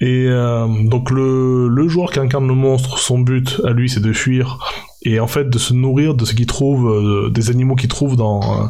[0.00, 4.12] Et donc le, le joueur qui incarne le monstre, son but à lui c'est de
[4.12, 4.58] fuir
[5.04, 8.16] et en fait de se nourrir de ce qu'il trouve, euh, des animaux qu'il trouve
[8.16, 8.66] dans euh,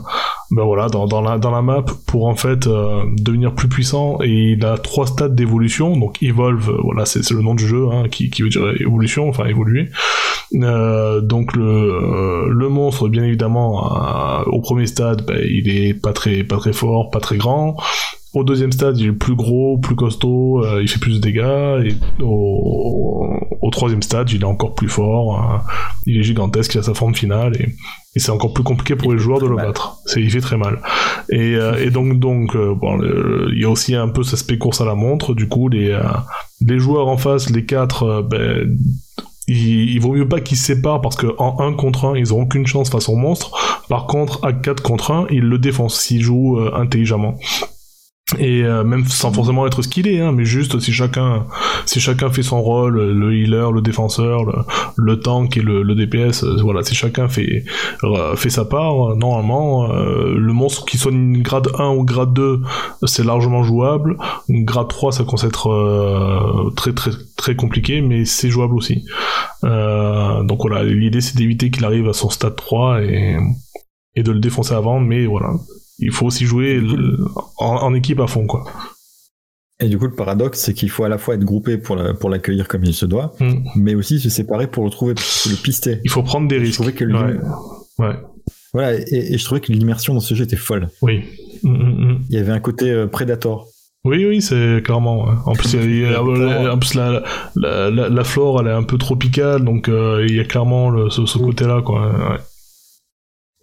[0.51, 4.19] ben voilà dans, dans la dans la map pour en fait euh, devenir plus puissant.
[4.23, 5.97] Et il a trois stades d'évolution.
[5.97, 9.29] Donc evolve euh, voilà c'est le nom du jeu hein, qui, qui veut dire évolution
[9.29, 9.89] enfin évoluer.
[10.55, 16.45] Euh, donc le le monstre bien évidemment au premier stade ben, il est pas très
[16.45, 17.77] pas très fort pas très grand
[18.35, 21.87] au deuxième stade, il est plus gros, plus costaud, euh, il fait plus de dégâts.
[21.87, 23.29] Et au,
[23.63, 25.59] au troisième stade, il est encore plus fort, euh,
[26.07, 27.57] il est gigantesque, il a sa forme finale.
[27.61, 27.69] Et,
[28.17, 29.67] et c'est encore plus compliqué pour les joueurs de le mal.
[29.69, 29.97] battre.
[30.07, 30.81] C'est, il fait très mal.
[31.31, 34.35] Et, euh, et donc, donc euh, bon, le- il y a aussi un peu cet
[34.35, 35.35] aspect course à la montre.
[35.35, 35.99] Du coup, les,
[36.61, 38.77] les joueurs en face, les quatre, ben,
[39.47, 42.33] il, il vaut mieux pas qu'ils se séparent parce que en 1 contre 1, ils
[42.33, 43.53] auront aucune chance face au monstre.
[43.89, 47.35] Par contre, à 4 contre 1, ils le défoncent s'ils jouent euh, intelligemment
[48.39, 51.45] et euh, même sans forcément être skillé hein, mais juste si chacun
[51.85, 54.45] si chacun fait son rôle le healer le défenseur
[54.97, 57.65] le, tank et le, DPS euh, voilà si chacun fait
[58.03, 62.63] euh, fait sa part normalement le monstre qui soit grade 1 ou grade 2
[63.05, 64.17] c'est largement jouable.
[64.49, 69.05] Grade 3 ça commence à être très très très compliqué mais c'est jouable aussi.
[69.63, 73.37] Donc voilà l'idée c'est d'éviter qu'il arrive à son stade 3 et
[74.17, 75.51] et de le défoncer avant mais voilà
[75.99, 76.83] il faut aussi jouer
[77.59, 78.65] en, équipe à fond, quoi.
[79.81, 82.31] Et du coup, le paradoxe, c'est qu'il faut à la fois être groupé pour, pour
[82.31, 83.55] l'accueillir comme il se doit, mm.
[83.77, 86.01] mais aussi se séparer pour le trouver, pour le pister.
[86.05, 86.95] Il faut prendre des risques.
[86.95, 88.17] que ouais.
[88.73, 90.89] Voilà, et, je trouvais que l'immersion dans ce jeu était folle.
[91.03, 91.25] Oui.
[91.63, 93.69] Mm, mm, il y avait un côté euh, Predator.
[94.05, 95.29] Oui, oui, c'est clairement.
[95.47, 95.75] En plus,
[96.95, 97.23] la,
[97.57, 101.39] la, flore, elle est un peu tropicale, donc euh, il y a clairement ce, ce
[101.39, 102.11] côté-là, quoi.
[102.11, 102.39] Ouais.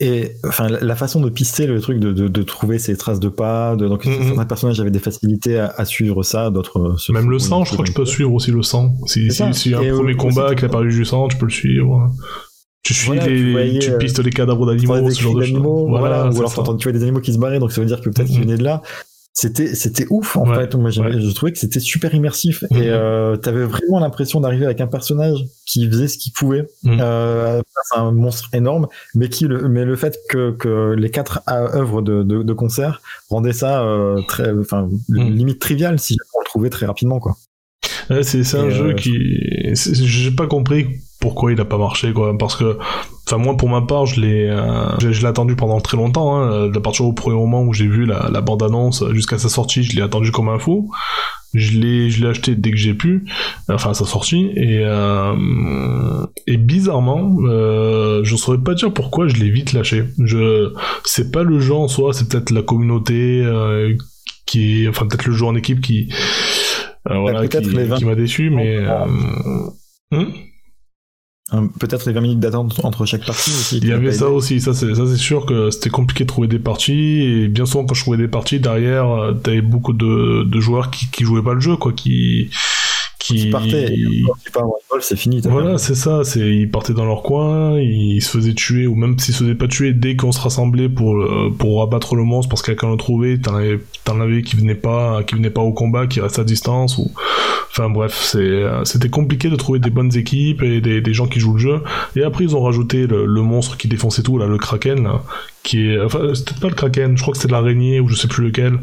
[0.03, 3.75] Et enfin, la façon de pister le truc, de, de, trouver ces traces de pas,
[3.75, 6.79] de, donc certains personnages avaient des facilités à, suivre ça, d'autres.
[6.79, 8.95] Euh, Même le sang, je crois que tu peux suivre aussi le sang.
[9.05, 11.51] Si, si, y a un premier combat qui a paru du sang, tu peux le
[11.51, 12.09] suivre.
[12.81, 15.59] Tu suis les, tu, pistes les cadavres d'animaux, ce genre de choses.
[15.59, 18.09] Voilà, ou alors tu vois des animaux qui se barraient, donc ça veut dire que
[18.09, 18.81] peut-être qu'ils venaient de là
[19.33, 22.81] c'était c'était ouf en fait moi je trouvais que c'était super immersif et mhm.
[22.83, 26.99] euh, t'avais vraiment l'impression d'arriver avec un personnage qui faisait ce qu'il pouvait mhm.
[26.99, 31.41] euh, c'est un monstre énorme mais qui le mais le fait que, que les quatre
[31.49, 35.29] œuvres de, de, de concert rendaient ça euh, très enfin mhm.
[35.29, 37.37] limite trivial si on le trouvait très rapidement quoi
[38.23, 39.17] c'est c'est un jeu euh, qui
[39.73, 40.87] j'ai pas compris
[41.22, 42.38] pourquoi il a pas marché quoi.
[42.38, 42.77] Parce que
[43.26, 46.68] enfin moi pour ma part je l'ai euh, je, l'ai attendu pendant très longtemps hein,
[46.68, 49.84] de partir au premier moment où j'ai vu la, la bande annonce jusqu'à sa sortie
[49.84, 50.91] je l'ai attendu comme un fou.
[51.53, 53.26] Je l'ai je l'ai acheté dès que j'ai pu
[53.69, 54.52] enfin à sa sortie.
[54.56, 60.06] Et euh, et bizarrement euh, je saurais pas dire pourquoi je l'ai vite lâché.
[60.18, 60.73] Je
[61.06, 63.95] c'est pas le jeu en soi c'est peut-être la communauté euh,
[64.48, 66.11] qui est enfin peut-être le jeu en équipe qui
[67.10, 68.80] euh, voilà, qui, qui m'a déçu mais
[70.11, 70.26] hmm?
[71.79, 73.79] Peut-être les 20 minutes d'attente entre chaque partie aussi.
[73.79, 76.47] Il y avait ça aussi, ça c'est, ça c'est sûr que c'était compliqué de trouver
[76.47, 80.43] des parties, et bien souvent quand je trouvais des parties, derrière, euh, t'avais beaucoup de,
[80.43, 82.49] de joueurs qui, qui jouaient pas le jeu, quoi, qui,
[83.22, 83.95] qui partaient,
[84.99, 85.41] c'est fini.
[85.43, 89.18] Voilà, c'est ça, c'est ils partaient dans leur coin, ils se faisaient tuer ou même
[89.19, 92.49] s'ils se faisaient pas tuer dès qu'on se rassemblait pour euh, pour abattre le monstre
[92.49, 95.61] parce que quelqu'un le trouvait, t'en avais t'en avais qui venaient pas qui venaient pas
[95.61, 97.11] au combat, qui restent à distance ou
[97.69, 101.27] enfin bref, c'est euh, c'était compliqué de trouver des bonnes équipes et des, des gens
[101.27, 101.84] qui jouent le jeu.
[102.15, 105.07] Et après ils ont rajouté le, monstre qui défonçait tout là, le kraken
[105.64, 108.27] qui est enfin c'était pas le kraken, je crois que c'était l'araignée ou je sais
[108.27, 108.80] plus lequel.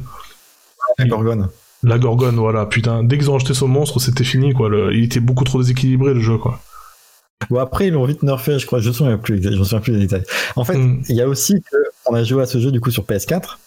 [0.99, 1.49] La gorgone.
[1.83, 3.05] La Gorgone, voilà, putain.
[3.05, 4.69] Dès qu'ils ont acheté son monstre, c'était fini, quoi.
[4.93, 6.61] Il était beaucoup trop déséquilibré, le jeu, quoi.
[7.51, 8.81] Bon, après, ils l'ont vite nerfé, je crois.
[8.81, 10.25] Je ne me souviens plus, je me souviens plus des détails.
[10.57, 11.03] En fait, hmm.
[11.09, 11.63] il y a aussi
[12.05, 13.59] qu'on a joué à ce jeu, du coup, sur PS4.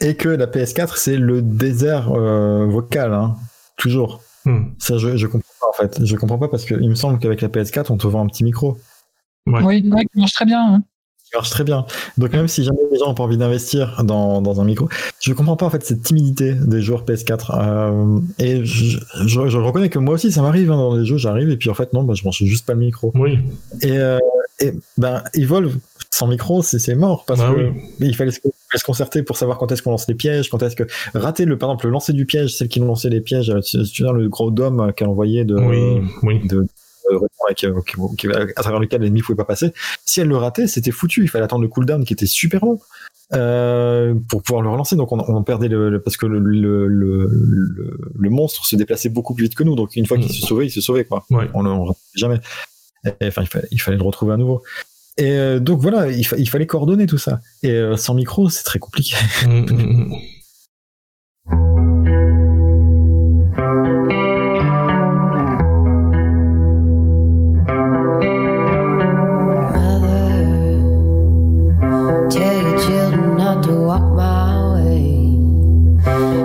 [0.00, 3.36] Et que la PS4, c'est le désert euh, vocal, hein.
[3.76, 4.22] Toujours.
[4.44, 4.68] Hmm.
[4.78, 6.04] Ça, je, je comprends pas, en fait.
[6.04, 8.44] Je comprends pas parce qu'il me semble qu'avec la PS4, on te vend un petit
[8.44, 8.78] micro.
[9.46, 10.74] Oui, ouais, qui marche très bien.
[10.74, 10.82] Hein
[11.36, 11.86] marche très bien.
[12.18, 14.88] Donc même si jamais les gens n'ont pas envie d'investir dans, dans, un micro,
[15.20, 17.58] je comprends pas en fait cette timidité des joueurs PS4.
[17.58, 21.50] Euh, et je, je, reconnais que moi aussi ça m'arrive hein, dans les jeux, j'arrive
[21.50, 23.12] et puis en fait non, bah, je branche juste pas le micro.
[23.14, 23.38] Oui.
[23.82, 24.18] Et, euh,
[24.60, 25.76] et ben Evolve
[26.10, 28.40] sans micro, c'est mort parce que il fallait se,
[28.84, 30.84] concerter pour savoir quand est-ce qu'on lance les pièges, quand est-ce que
[31.14, 33.60] rater le par exemple le lancer du piège, celle qui ont lancé les pièges, euh,
[33.60, 36.46] tu le gros dôme qu'elle envoyé de, oui, oui.
[36.46, 36.66] de
[38.56, 39.72] à travers lequel l'ennemi pouvait pas passer.
[40.04, 41.22] Si elle le ratait, c'était foutu.
[41.22, 42.80] Il fallait attendre le cooldown qui était super long.
[43.34, 44.94] Euh, pour pouvoir le relancer.
[44.94, 49.44] Donc on, on perdait le, parce que le, le, le, monstre se déplaçait beaucoup plus
[49.44, 49.74] vite que nous.
[49.74, 50.34] Donc une fois qu'il mm.
[50.34, 51.26] se sauvait, il se sauvait quoi.
[51.30, 52.38] On le jamais.
[53.22, 54.62] enfin il fallait, il fallait le retrouver à nouveau.
[55.18, 57.40] Et euh, donc voilà, il, il, fallait coordonner tout ça.
[57.62, 59.16] Et euh, sans micro, c'est très compliqué.
[73.66, 75.34] to walk my way.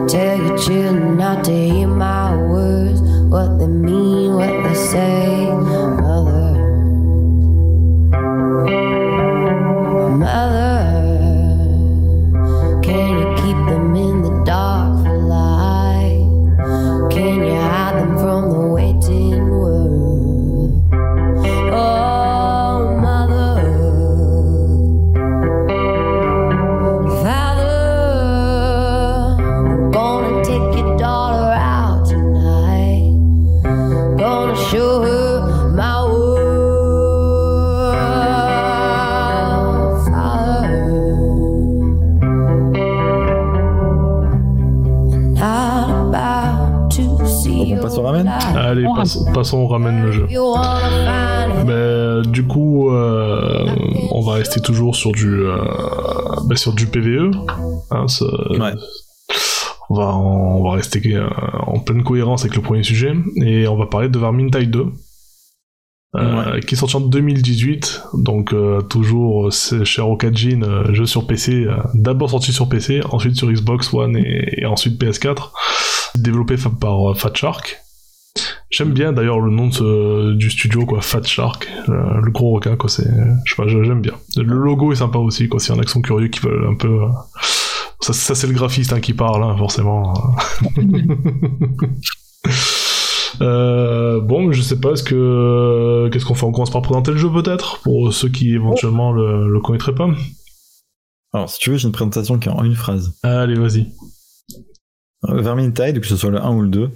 [0.08, 3.00] Tell your children not to hear my words,
[3.30, 5.21] what they mean, what they say.
[49.42, 50.28] On passons au ramène le jeu.
[52.32, 53.66] Du coup, euh,
[54.12, 55.58] on va rester toujours sur du, euh,
[56.46, 57.32] ben, sur du PVE.
[57.90, 58.24] Hein, ce-
[58.60, 58.74] Ouais.
[59.90, 61.28] on, va, on va rester euh,
[61.66, 63.14] en pleine cohérence avec le premier sujet.
[63.38, 64.86] Et on va parler de Vermintide 2.
[66.18, 71.66] euh, qui est sorti en 2018, donc euh, toujours euh, cher Okajin, jeu sur PC,
[71.94, 75.52] d'abord sorti sur PC, ensuite sur Xbox One et, et ensuite PS4,
[76.18, 77.78] développé par Fat Shark.
[78.72, 82.52] J'aime bien d'ailleurs le nom de ce- du studio quoi, Fat Shark, euh, le gros
[82.54, 83.04] requin quoi, c'est,
[83.46, 84.14] je sais pas, j'aime bien.
[84.38, 86.68] Le logo est sympa aussi quoi, s'il y en a qui sont curieux qui veulent
[86.68, 87.08] un peu, euh,
[88.00, 90.14] ça, ça c'est le graphiste hein, qui parle hein, forcément.
[93.42, 96.46] Euh, bon, je sais pas, est-ce que qu'est-ce qu'on fait?
[96.46, 100.10] On commence par présenter le jeu peut-être pour ceux qui éventuellement le, le connaîtraient pas.
[101.34, 103.18] Alors, si tu veux, j'ai une présentation qui est en une phrase.
[103.24, 103.88] Allez, vas-y.
[105.24, 106.92] Vermintide, que ce soit le 1 ou le 2,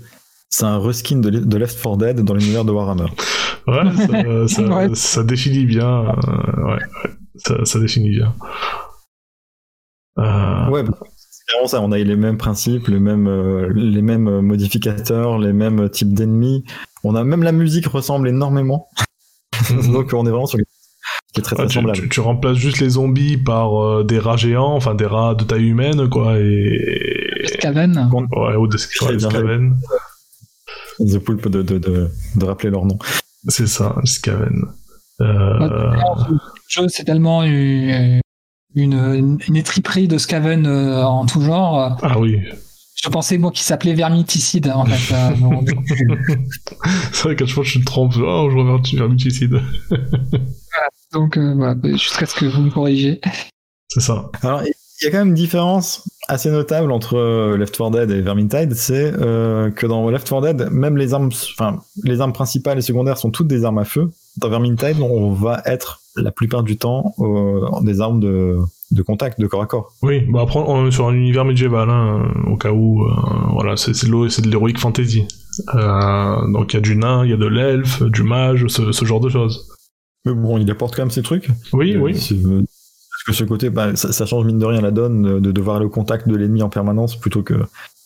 [0.57, 3.07] c'est un reskin de, de Left 4 Dead dans l'univers de Warhammer.
[3.67, 4.89] Ouais, ça, ça, Ouais.
[4.93, 6.05] ça définit bien.
[6.27, 8.33] euh, ouais, ouais, ça, ça définit bien.
[10.17, 11.81] Euh, Ouais, bah, c'est clairement ça.
[11.81, 15.89] On a eu les mêmes principes, les mêmes, euh, les mêmes euh, modificateurs, les mêmes
[15.89, 16.63] types d'ennemis.
[17.03, 18.87] On a même la musique ressemble énormément.
[19.71, 19.91] Mhm.
[19.93, 21.99] Donc on est vraiment sur quelque chose qui est très ah, très tu, semblable.
[21.99, 25.43] tu- tu remplaces juste les zombies par euh, des rats géants, enfin des rats de
[25.43, 27.45] taille humaine, quoi, et.
[27.59, 28.09] Skaven.
[28.37, 29.29] Ouais, ou des, ouais, des bien.
[30.99, 32.97] The Pulp de, de, de, de rappeler leur nom.
[33.47, 34.63] C'est ça, Skaven.
[35.21, 35.25] Euh,
[36.29, 36.37] Le
[36.69, 38.19] jeu, c'est tellement une,
[38.75, 41.97] une, une étriperie de Skaven euh, en tout genre.
[42.01, 42.39] Ah oui,
[43.01, 45.13] Je pensais, moi, qu'il s'appelait Vermiticide, en fait.
[45.13, 45.31] euh,
[47.13, 49.61] c'est vrai qu'à chaque fois je me trompe, oh, je reviens vers Muticide.
[51.13, 53.21] donc euh, voilà, jusqu'à ce que vous me corrigez.
[53.89, 54.29] C'est ça.
[54.41, 58.11] Alors, il y a quand même une différence assez notable entre euh, Left 4 Dead
[58.11, 62.33] et Vermintide, c'est euh, que dans Left 4 Dead, même les armes, enfin, les armes
[62.33, 64.09] principales et secondaires sont toutes des armes à feu.
[64.37, 68.57] Dans Vermintide, on va être la plupart du temps euh, des armes de,
[68.91, 69.91] de contact, de corps à corps.
[70.01, 73.11] Oui, bah après on est sur un univers médiéval, hein, au cas où, euh,
[73.51, 75.27] voilà, c'est de l'eau- c'est de l'héroïque fantasy.
[75.73, 79.05] Donc il y a du nain, il y a de l'elfe, du mage, ce, ce
[79.05, 79.67] genre de choses.
[80.25, 81.49] Mais bon, il apporte quand même ses trucs.
[81.73, 82.15] Oui, oui.
[83.25, 85.77] Que ce côté, bah, ça, ça change mine de rien la donne euh, de devoir
[85.77, 87.55] aller au contact de l'ennemi en permanence plutôt que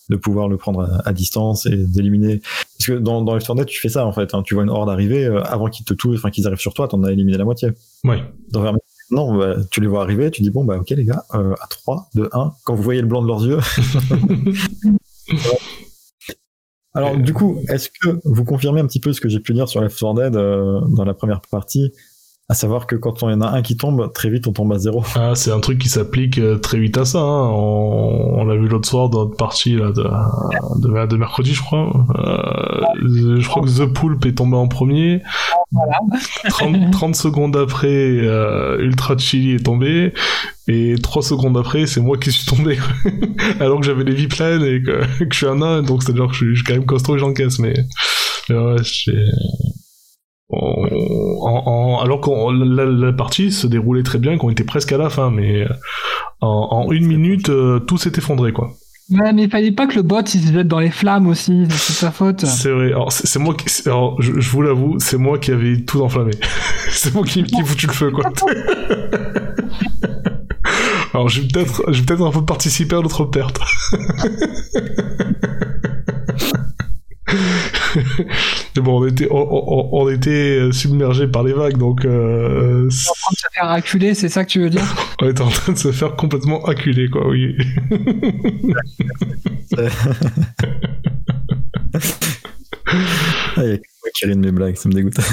[0.10, 2.40] de pouvoir le prendre à, à distance et d'éliminer.
[2.78, 4.34] Parce que dans, dans Left 4 Dead, tu fais ça en fait.
[4.34, 4.42] hein.
[4.44, 6.88] Tu vois une horde arriver, euh, avant qu'ils te touchent, enfin qu'ils arrivent sur toi,
[6.88, 7.70] t'en as éliminé la moitié.
[8.06, 8.18] Oui.
[8.52, 8.64] Dans
[9.12, 11.68] non, bah, tu les vois arriver, tu dis bon, bah ok les gars, euh, à
[11.68, 13.58] 3, 2, 1, quand vous voyez le blanc de leurs yeux.
[16.96, 19.70] Alors, du coup, est-ce que vous confirmez un petit peu ce que j'ai pu dire
[19.70, 21.92] sur Left 4 Dead euh, dans la première partie?
[22.52, 24.74] À savoir que quand il y en a un qui tombe, très vite on tombe
[24.74, 25.04] à zéro.
[25.14, 27.20] Ah, c'est un truc qui s'applique euh, très vite à ça.
[27.20, 27.48] hein.
[27.52, 30.04] On, on l'a vu l'autre soir dans notre partie là, de,
[30.82, 31.92] de, de mercredi, je crois.
[32.18, 35.22] Euh, je crois que The Poulp est tombé en premier.
[36.50, 40.14] 30, 30 secondes après, euh, Ultra Chili est tombé.
[40.68, 42.80] Et 3 secondes après, c'est moi qui suis tombé.
[43.60, 45.84] Alors que j'avais les vies pleines et que, que je suis un nain.
[45.84, 47.60] Donc c'est-à-dire que je suis, je suis quand même costaud et j'encaisse.
[47.60, 47.74] Mais,
[48.50, 49.14] mais ouais, j'ai...
[50.52, 50.88] En-
[51.42, 52.30] en- en- alors que
[52.76, 55.68] la, la partie se déroulait très bien, qu'on était presque à la fin, mais euh,
[56.42, 58.72] en, en une minute, euh, tout s'est effondré, quoi.
[59.12, 61.66] Ouais, mais il fallait pas que le bot il se jette dans les flammes aussi,
[61.70, 62.46] c'est sa faute.
[62.46, 62.88] C'est vrai.
[62.88, 63.66] Alors, c'est moi qui.
[63.88, 66.32] Alors, je, je vous l'avoue, c'est moi qui avais tout enflammé.
[66.92, 68.26] c'est moi qui, qui ai foutu le feu, quoi.
[71.14, 73.60] alors, j'ai peut-être, j'ai peut-être un peu participé à notre perte.
[78.82, 83.32] Bon, on était, on, on- on était submergé par les vagues, donc euh, En train
[83.32, 84.84] de se faire acculer, c'est ça que tu veux dire?
[85.22, 87.28] On était en train de se faire complètement acculer, quoi.
[87.28, 87.56] Oui.
[92.86, 95.16] Ah, il y a que moi qui ris de mes blagues, ça me dégoûte.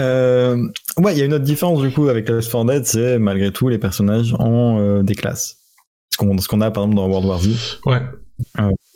[0.00, 0.56] Euh,
[0.98, 3.52] ouais, il y a une autre différence du coup avec Left 4 Dead, c'est malgré
[3.52, 5.58] tout les personnages ont euh, des classes.
[6.10, 7.78] Ce qu'on ce qu'on a par exemple dans World War Z.
[7.86, 8.00] Ouais.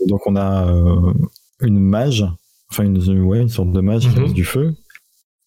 [0.07, 1.13] Donc on a euh,
[1.61, 2.25] une mage,
[2.71, 4.21] enfin une, ouais, une sorte de mage qui Mhm.
[4.23, 4.75] lance du feu.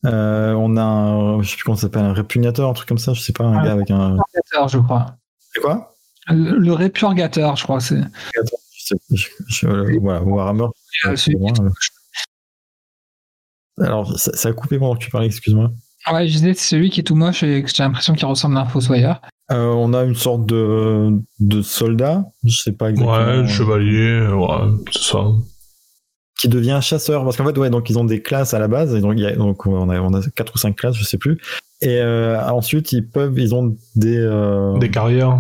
[0.06, 2.98] Euh, on a un, je sais plus comment ça s'appelle, un répugnateur, un truc comme
[2.98, 3.64] ça, je sais pas, un Ah.
[3.66, 4.18] gars avec un.
[4.18, 5.16] Répurgateur, je crois.
[5.54, 5.96] C'est quoi?
[6.28, 8.02] Le, le répurgateur, je crois, c'est.
[9.64, 10.68] Euh, Voilà, Warhammer.
[11.06, 11.70] Euh, euh.
[13.86, 15.72] Alors, ça, ça a coupé pendant que tu parlais, excuse-moi.
[16.12, 18.58] Ouais, je disais, c'est celui qui est tout moche et que j'ai l'impression qu'il ressemble
[18.58, 19.22] à un fossoyeur.
[19.52, 23.42] Euh, on a une sorte de, de soldat, je sais pas exactement.
[23.42, 25.26] Ouais, chevalier, ouais, c'est ça.
[26.40, 28.96] qui devient chasseur parce qu'en fait ouais donc ils ont des classes à la base
[28.96, 31.04] et donc, il y a, donc on a on a quatre ou cinq classes je
[31.04, 31.38] sais plus
[31.82, 35.40] et euh, ensuite ils peuvent ils ont des euh, Des carrières.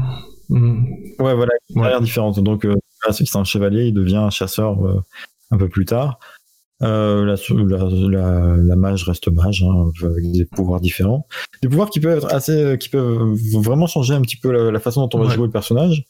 [0.49, 0.83] Hmm.
[1.19, 1.83] ouais voilà des Ouais.
[1.83, 2.67] carrières différentes donc
[3.11, 4.77] c'est un chevalier, il devient un chasseur
[5.51, 6.19] un peu plus tard.
[6.83, 7.35] Euh, la,
[8.09, 11.27] la, la, mage reste mage hein, avec des pouvoirs différents,
[11.61, 15.05] des pouvoirs qui peuvent être assez, qui peuvent vraiment changer un petit peu la, façon
[15.05, 16.05] dont on va jouer le personnage.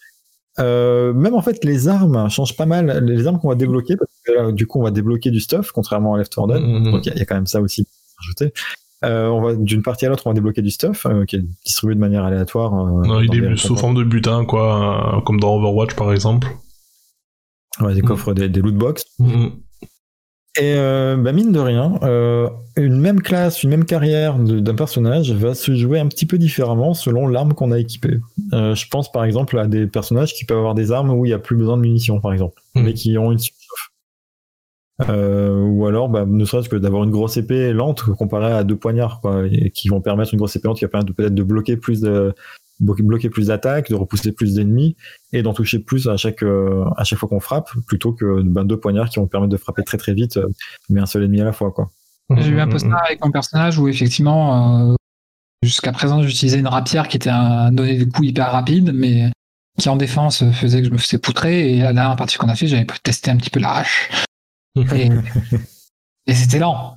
[0.60, 3.03] Euh, même en fait, les armes changent pas mal.
[3.06, 6.15] Les armes qu'on va débloquer, parce que du coup, on va débloquer du stuff, contrairement
[6.15, 6.57] à Left 4 Dead.
[6.57, 6.91] Mm-hmm.
[6.91, 8.53] Donc, il y, a quand même ça aussi à rajouter.
[9.03, 11.43] Euh, on va d'une partie à l'autre, on va débloquer du stuff euh, qui est
[11.65, 12.73] distribué de manière aléatoire.
[12.73, 16.48] Euh, non, il est sous forme de butin, quoi, comme dans Overwatch par exemple.
[17.80, 19.03] Ouais, des coffres, des, des loot box.
[19.18, 19.48] Mm.
[20.60, 21.98] Et bah mine de rien,
[22.76, 26.94] une même classe, une même carrière d'un personnage va se jouer un petit peu différemment
[26.94, 28.19] selon l'arme qu'on a équipée.
[28.52, 31.34] je pense par exemple à des personnages qui peuvent avoir des armes où il n'y
[31.34, 32.84] a plus besoin de munitions, par exemple, mm.
[32.84, 33.40] mais qui ont une
[35.10, 38.76] euh, ou alors, bah, ne serait-ce que d'avoir une grosse épée lente comparée à deux
[38.76, 41.44] poignards, quoi, et qui vont permettre une grosse épée lente qui va permettre peut-être de
[41.44, 42.34] bloquer plus de
[42.82, 44.95] bloquer plus d'attaques, de repousser plus d'ennemis
[45.32, 48.66] et d'en toucher plus à chaque euh, à chaque fois qu'on frappe, plutôt que ben,
[48.66, 50.48] deux poignards qui vont permettre de frapper très très vite, euh,
[50.90, 51.90] mais un seul ennemi à la fois, quoi.
[52.38, 54.95] J'ai eu un peu ça avec mon personnage où effectivement,
[55.64, 59.30] jusqu'à présent, j'utilisais une rapière qui était un donné des coups hyper rapides, mais
[59.78, 61.74] qui en défense faisait que je me faisais poutrer.
[61.74, 64.10] Et la dernière partie qu'on a fait, j'avais testé un petit peu la hache.
[64.78, 65.10] Et,
[66.27, 66.95] c'était lent.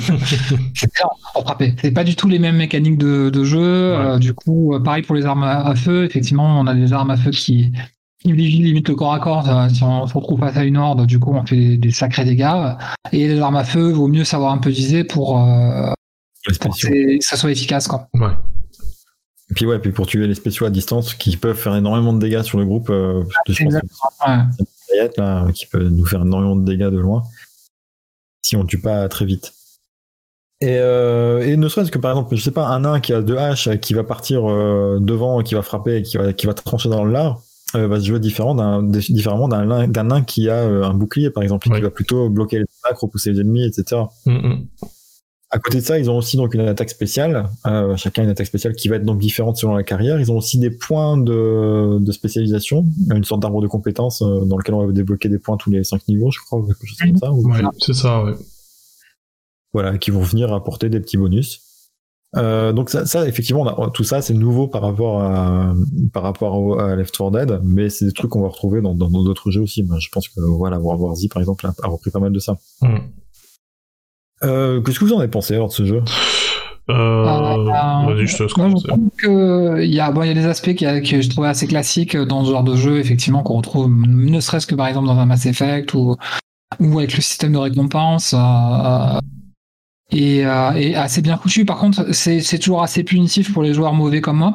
[0.00, 1.74] c'était lent pour frapper.
[1.80, 3.60] C'est pas du tout les mêmes mécaniques de, jeu.
[3.60, 6.04] Euh, du coup, euh, pareil pour les armes à, feu.
[6.04, 7.72] Effectivement, on a des armes à feu qui,
[8.20, 9.48] qui limitent le corps à corps.
[9.48, 12.24] Euh, si on se retrouve face à une horde, du coup, on fait des, sacrés
[12.24, 12.74] dégâts.
[13.12, 15.38] Et les armes à feu, vaut mieux savoir un peu viser pour,
[16.46, 17.86] que ça soit efficace.
[17.86, 18.08] Quoi.
[18.14, 18.32] Ouais.
[19.50, 22.18] Et puis ouais, puis pour tuer les spéciaux à distance qui peuvent faire énormément de
[22.18, 22.90] dégâts sur le groupe.
[23.46, 24.50] Exactement
[25.54, 27.22] qui peut nous faire énormément de dégâts de loin
[28.44, 29.54] si on tue pas très vite.
[30.60, 33.36] Et, euh, ne serait-ce que par exemple, je sais pas, un nain qui a deux
[33.36, 37.04] haches qui va partir euh, devant, qui va frapper, qui va, qui va trancher dans
[37.04, 37.40] le lard,
[37.74, 41.68] euh, va se jouer différent d'un, différemment d'un, nain qui a un bouclier par exemple,
[41.70, 44.02] qui va plutôt bloquer les attaques, repousser les ennemis, etc.
[45.54, 47.48] À côté de ça, ils ont aussi donc une attaque spéciale.
[47.64, 50.18] Euh, chacun une attaque spéciale qui va être donc différente selon la carrière.
[50.18, 54.58] Ils ont aussi des points de, de spécialisation, une sorte d'arbre de compétences euh, dans
[54.58, 57.16] lequel on va débloquer des points tous les 5 niveaux, je crois, quelque chose comme
[57.18, 57.32] ça.
[57.32, 58.32] Ouais, c'est ça, ouais.
[59.72, 61.60] Voilà, qui vont venir apporter des petits bonus.
[62.34, 65.72] Euh, donc ça, ça, effectivement, tout ça, c'est nouveau par rapport à
[66.12, 69.52] par rapport à, Left 4 Dead, mais c'est des trucs qu'on va retrouver dans d'autres
[69.52, 69.86] jeux aussi.
[70.00, 72.58] je pense que voilà, World War Z par exemple a, repris pas mal de ça.
[72.82, 72.98] Mm.
[74.44, 76.02] Euh, qu'est-ce que vous en avez pensé alors de ce jeu?
[76.90, 81.22] Euh, euh, je te Il y, a, bon, il y a des aspects qui, que
[81.22, 84.74] je trouvais assez classiques dans ce genre de jeu, effectivement, qu'on retrouve ne serait-ce que
[84.74, 86.16] par exemple dans un Mass Effect ou,
[86.80, 88.34] ou avec le système de récompense.
[90.12, 91.64] et, et, assez bien foutu.
[91.64, 94.54] Par contre, c'est toujours assez punitif pour les joueurs mauvais comme moi.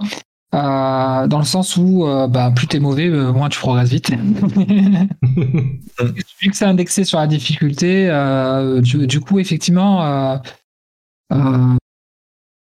[0.55, 4.09] Euh, dans le sens où euh, bah, plus t'es mauvais, euh, moins tu progresses vite.
[6.41, 8.07] Vu que c'est indexé sur la difficulté,
[8.81, 10.39] du, coup, effectivement,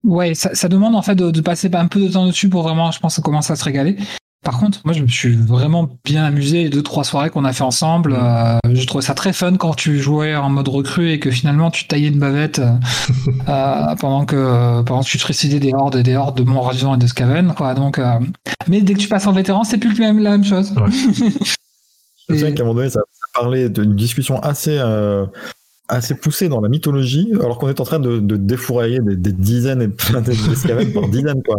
[0.06, 2.64] ouais, ça, ça, demande en fait de, de, passer un peu de temps dessus pour
[2.64, 3.98] vraiment, je pense, commencer à se régaler.
[4.46, 7.52] Par contre, moi, je me suis vraiment bien amusé les deux trois soirées qu'on a
[7.52, 8.14] fait ensemble.
[8.14, 8.20] Mm.
[8.22, 11.72] Euh, je trouvais ça très fun quand tu jouais en mode recrue et que finalement
[11.72, 12.74] tu taillais une bavette euh,
[13.50, 17.00] euh, pendant que pendant que tu trucidais des hordes et des hordes de Mont-Radion et
[17.00, 17.56] de Skaven.
[17.56, 17.74] Quoi.
[17.74, 18.00] Donc,
[18.68, 20.74] mais dès que tu passes en vétéran, c'est plus même la même chose.
[20.74, 20.92] Ouais.
[22.30, 24.80] je sais qu'à un moment donné, ça, ça parlait d'une discussion assez
[25.88, 29.32] assez poussé dans la mythologie, alors qu'on est en train de, de défourailler des, des,
[29.32, 31.58] dizaines et plein d'escavades par dizaines, quoi.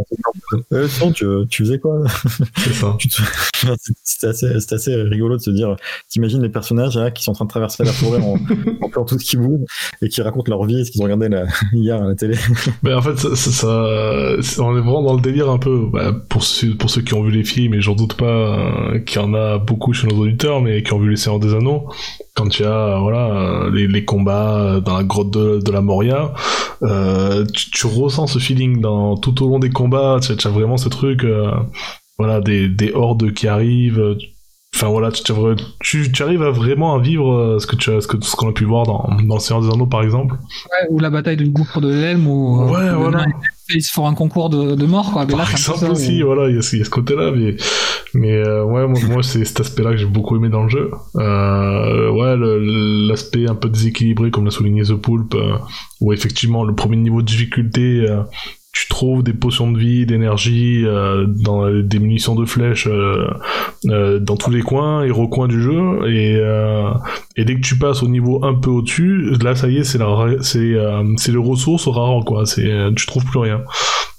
[0.72, 2.04] Euh, tu, tu faisais quoi?
[4.02, 5.76] C'est assez, assez, rigolo de se dire,
[6.08, 8.34] t'imagines les personnages là, qui sont en train de traverser la forêt en,
[8.82, 9.60] en plein tout ce qui bouge
[10.02, 11.28] et qui racontent leur vie, ce qu'ils ont regardé
[11.72, 12.36] hier à la télé.
[12.82, 16.42] Mais en fait, ça, ça, on est vraiment dans le délire un peu, bah, pour,
[16.42, 18.24] ceux, pour ceux qui ont vu les films, et j'en doute pas
[18.94, 21.40] euh, qu'il y en a beaucoup chez nos auditeurs, mais qui ont vu les Seigneurs
[21.40, 21.88] des Anneaux,
[22.34, 26.32] quand tu as voilà les, les combats dans la grotte de, la Moria,
[26.82, 30.18] euh, tu, ressens ce feeling dans tout au long des combats.
[30.20, 31.50] Tu, as vraiment ce truc, euh,
[32.18, 34.16] voilà, des hordes qui arrivent.
[34.76, 35.22] Enfin voilà, tu,
[35.80, 38.50] tu, tu, arrives à vraiment à vivre euh, ce que tu ce que ce qu'on
[38.50, 40.34] a pu voir dans dans le Seigneur des Anneaux par exemple.
[40.34, 43.24] Ouais, ou la bataille du gouffre de l'Elme ou ouais, voilà
[43.74, 45.24] ils se font un concours de, de mort quoi.
[45.26, 47.56] Mais Par là, exemple aussi, voilà, il y, a, ce côté-là, mais
[48.14, 50.90] mais euh, ouais, moi, moi c'est cet aspect-là que j'ai beaucoup aimé dans le jeu.
[51.16, 52.36] Euh, ouais,
[53.08, 55.58] l'aspect un peu déséquilibré, comme l'a souligné The Poulpe, euh,
[56.00, 58.22] où effectivement le premier niveau de difficulté euh,
[58.76, 63.26] tu trouves des potions de vie, d'énergie, euh, dans des munitions de flèches euh,
[63.86, 66.06] euh, dans tous les coins et recoins du jeu.
[66.06, 66.34] Et,
[67.36, 69.96] et dès que tu passes au niveau un peu au-dessus, là ça y est, c'est
[69.96, 70.74] la, c'est,
[71.16, 72.44] c'est les ressources rares quoi.
[72.44, 73.62] C'est, tu trouves plus rien.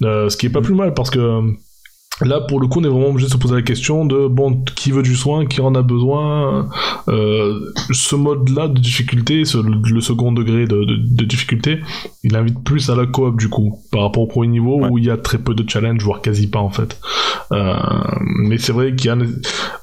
[0.02, 1.42] ce qui est pas plus mal parce que
[2.22, 4.64] Là, pour le coup, on est vraiment obligé de se poser la question de bon,
[4.76, 6.68] qui veut du soin, qui en a besoin.
[7.10, 7.60] Euh,
[7.92, 11.80] ce mode-là de difficulté, ce- le second degré de, de- de difficulté,
[12.24, 14.88] il invite plus à la coop du coup, par rapport au premier niveau Ouais.
[14.90, 17.00] où il y a très peu de challenge, voire quasi pas en fait.
[17.52, 17.76] Euh,
[18.48, 19.28] mais c'est vrai qu'il y a le,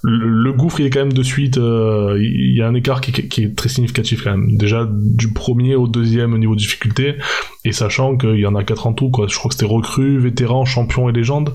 [0.03, 1.57] le gouffre, il est quand même de suite.
[1.57, 4.57] euh, il y a un écart qui, qui est très significatif quand même.
[4.57, 7.15] Déjà du premier au deuxième niveau de difficulté,
[7.65, 9.27] et sachant qu'il y en a quatre en tout, quoi.
[9.29, 11.55] Je crois que c'était recrue, vétéran, champion et légende.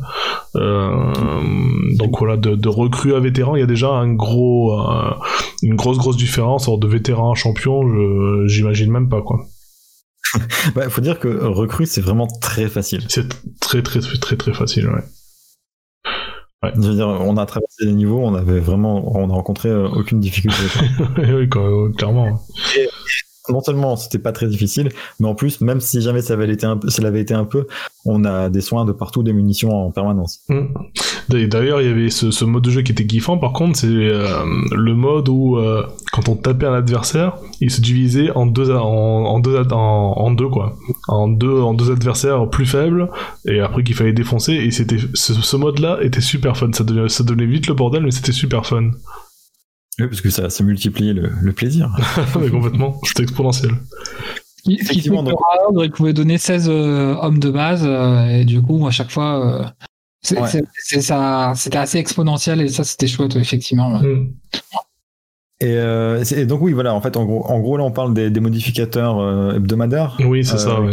[0.55, 1.13] Euh,
[1.97, 5.13] donc voilà, de, de recrue à vétéran, il y a déjà un gros, euh,
[5.61, 6.67] une grosse grosse différence.
[6.67, 7.81] Alors de vétéran à champion,
[8.47, 9.45] j'imagine même pas quoi.
[10.75, 13.01] Bah, faut dire que recrue, c'est vraiment très facile.
[13.07, 13.27] C'est
[13.59, 14.87] très très très très très facile.
[14.87, 15.03] Ouais.
[16.63, 19.87] Je veux dire, on a traversé les niveaux, on avait vraiment, on a rencontré euh,
[19.87, 20.57] aucune difficulté.
[21.17, 21.47] oui,
[21.95, 22.41] clairement.
[23.49, 24.89] Non seulement c'était pas très difficile,
[25.19, 27.45] mais en plus, même si jamais ça avait été un peu, ça l'avait été un
[27.45, 27.67] peu,
[28.05, 30.41] on a des soins de partout, des munitions en permanence.
[30.49, 30.65] Mm.
[31.29, 33.37] D'ailleurs, il y avait ce, mode de jeu qui était kiffant.
[33.37, 34.25] Par contre, c'est euh,
[34.71, 39.39] le mode où euh, quand on tapait un adversaire, il se divisait en deux, en,
[39.39, 40.75] deux, en, deux quoi,
[41.07, 43.09] en deux, en deux adversaires plus faibles,
[43.47, 44.53] et après qu'il fallait défoncer.
[44.53, 46.71] Et c'était ce, mode-là était super fun.
[46.73, 48.91] Ça devenait vite le bordel, mais c'était super fun.
[49.99, 51.89] Oui, parce que ça, ça multipliait le, le plaisir.
[52.39, 53.71] mais complètement, c'était exponentiel.
[54.57, 55.39] Ce qui fait donc-
[55.83, 59.63] il pouvait donner 16 euh, hommes de base, euh, et du coup, à chaque fois,
[59.63, 59.65] euh,
[60.21, 60.47] c'est- Ouais.
[60.47, 61.13] c'est- c'est
[61.55, 63.99] c'était assez exponentiel, et ça, c'était chouette, effectivement.
[63.99, 64.33] Mm.
[65.61, 67.91] Et, euh, c'est- et donc oui, voilà, en fait, en gros, en gros là, on
[67.91, 70.17] parle des, des modificateurs euh, hebdomadaires.
[70.25, 70.81] Oui, c'est Euh, ça.
[70.81, 70.91] Ouais.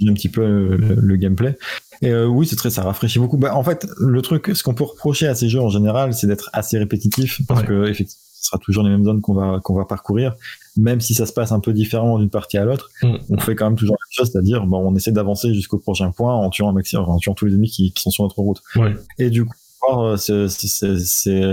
[0.00, 0.46] on un petit peu
[0.76, 1.56] le gameplay.
[2.02, 3.36] Et euh, oui, c'est très, ça rafraîchit beaucoup.
[3.38, 6.26] Bah, en fait, le truc, ce qu'on peut reprocher à ces jeux en général, c'est
[6.26, 7.66] d'être assez répétitif parce Ouais.
[7.68, 10.34] que effectivement, ce sera toujours les mêmes zones qu'on va qu'on va parcourir,
[10.76, 12.90] même si ça se passe un peu différemment d'une partie à l'autre.
[13.04, 13.14] Mm.
[13.30, 16.10] On fait quand même toujours la même chose, c'est-à-dire, bon, on essaie d'avancer jusqu'au prochain
[16.10, 18.40] point en tuant un maximum, en tuant tous les ennemis qui, qui sont sur notre
[18.40, 18.60] route.
[18.74, 18.94] Ouais.
[19.20, 19.52] Et du coup,
[19.96, 20.98] euh, ces, ces,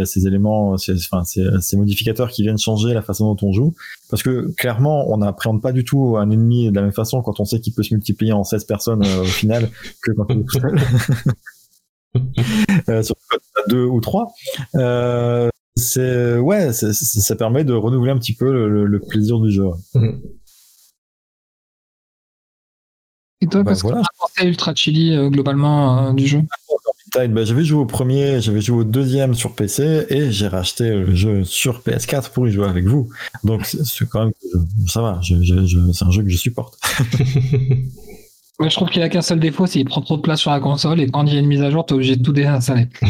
[0.06, 3.74] ces- éléments, ces, enfin, ces, ces modificateurs qui viennent changer la façon dont on joue,
[4.10, 7.40] parce que clairement, on n'appréhende pas du tout un ennemi de la même façon quand
[7.40, 9.70] on sait qu'il peut se multiplier en 16 personnes euh, au final
[10.04, 10.80] que quand on est tout seul.
[12.90, 13.38] euh, surtout quand
[13.70, 14.32] deux ou trois.
[14.76, 19.00] Euh, c'est ouais, c'est- c'est- ça permet de renouveler un petit peu le, le- le
[19.00, 19.66] plaisir du jeu.
[19.94, 20.10] Mm.
[23.42, 23.98] Et toi, Bah, qu'est-ce voilà.
[24.00, 26.42] que tu as pensé Ultra Chili, euh, globalement, euh, du jeu?
[27.12, 30.90] Tide, bah, j'avais joué au premier, j'avais joué au deuxième sur PC et j'ai racheté
[30.90, 33.10] le jeu sur PS4 pour y jouer avec vous.
[33.44, 34.34] Donc c'est quand même
[34.88, 36.78] ça va, je, je- je- c'est un jeu que je supporte.
[38.62, 40.60] Je trouve qu'il a qu'un seul défaut, c'est qu'il prend trop de place sur la
[40.60, 42.90] console, et quand il y a une mise à jour, t'es obligé de tout désinstaller.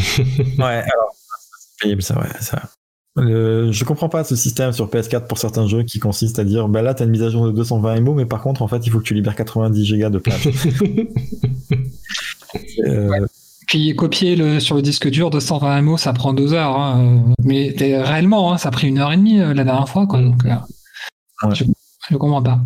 [0.60, 1.16] Ouais, alors
[1.60, 2.62] c'est pénible ça, ouais, ça.
[3.16, 6.68] Le- je comprends pas ce système sur PS4 pour certains jeux qui consiste à dire
[6.70, 8.86] bah là t'as une mise à jour de 220 MO mais par contre en fait
[8.86, 10.48] il faut que tu libères 90 gigas de place.
[12.86, 13.26] Euh,
[13.70, 16.76] Puis copier le, sur le disque dur de 120 MO, ça prend deux heures.
[16.76, 19.64] hein, euh, Mais t'es- réellement, hein, ça a pris une heure et demie euh, la
[19.64, 20.08] dernière fois.
[20.08, 20.56] Quoi, donc, euh,
[21.44, 21.54] Ouais.
[21.56, 21.64] je,
[22.10, 22.60] je comprends pas.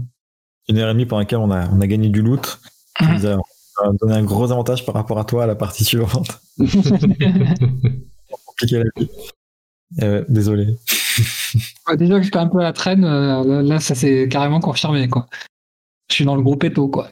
[0.70, 2.60] une heure et demie pendant laquelle on a, on a gagné du loot.
[2.98, 3.14] qui Mhm.
[3.18, 3.38] nous a
[3.84, 6.40] a donné un gros avantage par rapport à toi à la partie suivante.
[8.46, 9.10] Compliqué la vie.
[10.02, 10.78] Euh, désolé.
[11.88, 15.08] Ouais, déjà que j'étais un peu à la traîne, euh, là ça s'est carrément confirmé.
[15.10, 15.28] Quoi.
[16.10, 16.88] Je suis dans le groupe Eto.
[16.88, 17.10] Quoi.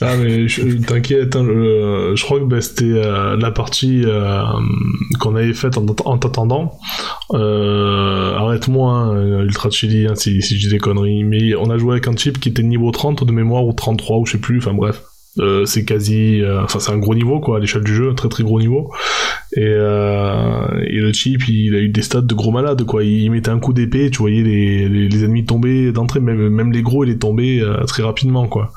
[0.00, 0.46] Ah mais
[0.86, 4.42] t'inquiète, hein, je crois que bah, c'était euh, la partie euh,
[5.20, 6.78] qu'on avait faite en, en t'attendant.
[7.32, 11.92] Euh, Arrête-moi, hein, Ultra Chili, hein, si, je dis des conneries, mais on a joué
[11.92, 14.58] avec un chip qui était niveau 30 de mémoire ou 33 ou je sais plus,
[14.58, 15.02] enfin bref.
[15.66, 18.44] C'est quasi, enfin c'est un gros niveau quoi à l'échelle du jeu, un très très
[18.44, 18.92] gros niveau.
[19.56, 23.02] Et, le chip, il a eu des stats de gros malades quoi.
[23.02, 26.82] Il mettait un coup d'épée, tu voyais les, les, ennemis tomber d'entrée, même, même les
[26.82, 28.70] gros, il est tombé très rapidement quoi.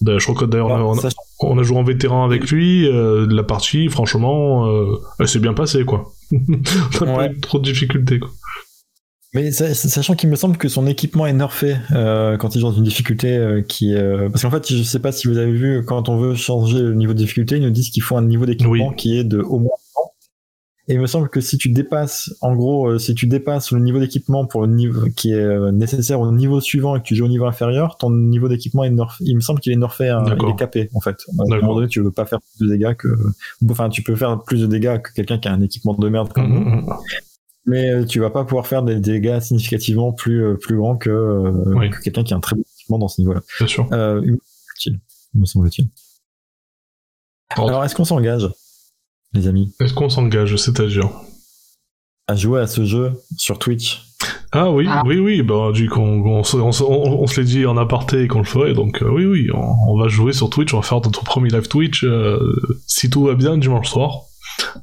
[0.00, 2.86] D'ailleurs, Je crois que d'ailleurs on, a- Sachant- on a joué en vétéran avec lui,
[2.88, 6.12] euh, la partie, franchement, euh, elle s'est bien passée, quoi.
[6.32, 7.28] on n'a Ouais.
[7.28, 8.30] pas eu trop de difficultés, quoi.
[9.32, 12.62] Mais sa- sachant qu'il me semble que son équipement est nerfé euh, quand il est
[12.62, 15.84] dans une difficulté qui euh, parce qu'en fait je sais pas si vous avez vu
[15.86, 18.44] quand on veut changer le niveau de difficulté ils nous disent qu'il faut un niveau
[18.44, 18.96] d'équipement Oui.
[18.96, 20.00] qui est de au moins 100.
[20.90, 23.78] Et il me semble que si tu dépasses en gros euh, si tu dépasses le
[23.78, 27.14] niveau d'équipement pour le niveau qui est euh, nécessaire au niveau suivant et que tu
[27.14, 30.06] joues au niveau inférieur ton niveau d'équipement est nerfé il me semble qu'il est nerfé
[30.26, 32.72] il est capé en fait à un moment donné tu veux pas faire plus de
[32.74, 33.08] dégâts que
[33.70, 36.32] enfin tu peux faire plus de dégâts que quelqu'un qui a un équipement de merde
[36.32, 36.86] comme nous Mhm.
[37.66, 41.90] mais euh, tu vas pas pouvoir faire des dégâts significativement plus plus grands que, Oui.
[41.90, 43.40] que quelqu'un qui a un très bon équipement dans ce niveau-là.
[43.58, 43.86] Bien sûr.
[43.92, 44.20] Euh,
[44.86, 44.98] il
[45.40, 45.88] me semble-t-il.
[47.50, 48.48] Alors, est-ce qu'on s'engage,
[49.32, 51.08] les amis, Est-ce qu'on s'engage, c'est-à-dire?
[52.26, 54.02] À jouer à ce jeu sur Twitch
[54.52, 55.02] Ah oui, Ah.
[55.06, 57.66] oui, oui, bah du coup, on, on se- on se- on- on se l'est dit
[57.66, 60.74] en aparté qu'on le ferait, donc euh, oui, oui, on, on va jouer sur Twitch,
[60.74, 62.38] on va faire notre premier live Twitch, euh,
[62.86, 64.22] si tout va bien, dimanche soir.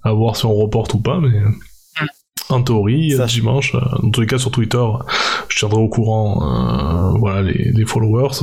[0.03, 1.39] à voir si on reporte ou pas, mais
[2.49, 4.83] en théorie, Ça, dimanche, euh, dans tous les cas sur Twitter,
[5.49, 8.33] je tiendrai au courant euh, voilà, les, les followers.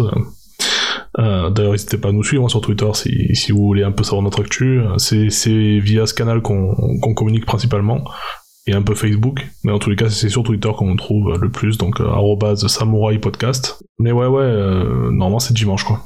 [1.18, 3.92] Euh, D'ailleurs, n'hésitez pas à nous suivre hein, sur Twitter si, si vous voulez un
[3.92, 4.80] peu savoir notre actu.
[4.98, 8.04] C'est via ce canal qu'on qu'on communique principalement
[8.66, 9.46] et un peu Facebook.
[9.62, 12.56] Mais en tous les cas, c'est sur Twitter qu'on nous trouve le plus, donc euh,
[12.68, 13.82] samouraï podcast.
[13.98, 16.00] Mais ouais, ouais, euh, normalement c'est dimanche quoi.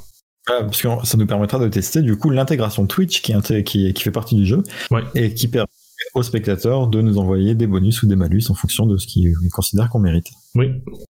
[0.47, 4.03] Voilà, parce que ça nous permettra de tester du coup l'intégration Twitch qui, qui, qui
[4.03, 5.03] fait partie du jeu Ouais.
[5.15, 5.67] et qui permet
[6.15, 9.35] aux spectateurs de nous envoyer des bonus ou des malus en fonction de ce qu'ils
[9.53, 10.27] considèrent qu'on mérite.
[10.55, 10.71] Oui.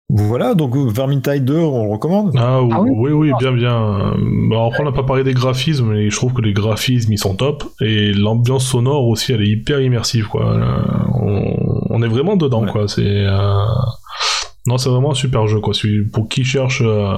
[0.08, 2.32] Voilà, donc Vermintide 2, on le recommande?
[2.36, 4.14] Ah, Ah oui oui, oui, bien, bien.
[4.48, 7.18] Bah, après, on n'a pas parlé des graphismes, mais je trouve que les graphismes, ils
[7.18, 7.64] sont top.
[7.80, 10.52] Et l'ambiance sonore aussi, elle est hyper immersive, quoi.
[10.54, 10.82] Euh,
[11.14, 12.70] on, on est vraiment dedans, Ouais.
[12.70, 12.86] quoi.
[12.88, 13.02] C'est...
[13.04, 13.64] euh,
[14.66, 15.74] Non, c'est vraiment un super jeu, quoi.
[16.12, 17.16] Pour qui cherche euh,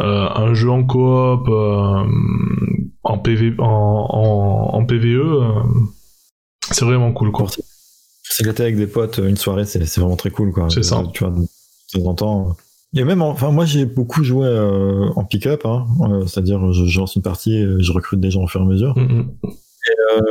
[0.00, 2.02] euh, un jeu en coop, euh,
[3.04, 3.54] en, PV...
[3.58, 5.44] en, en, en PVE, euh,
[6.70, 7.46] c'est vraiment cool, quoi.
[8.22, 10.68] S'éclater avec des potes euh, une soirée, c'est vraiment très cool, quoi.
[10.70, 11.02] C'est ça.
[11.12, 11.46] Tu vois, de
[11.92, 12.56] temps en temps.
[12.94, 16.86] Et même, en- enfin, moi, j'ai beaucoup joué euh, en pick-up, hein, euh, c'est-à-dire, je,
[16.86, 18.96] je lance une partie, et je recrute des gens au fur et à mesure.
[18.96, 19.50] Mm, mm.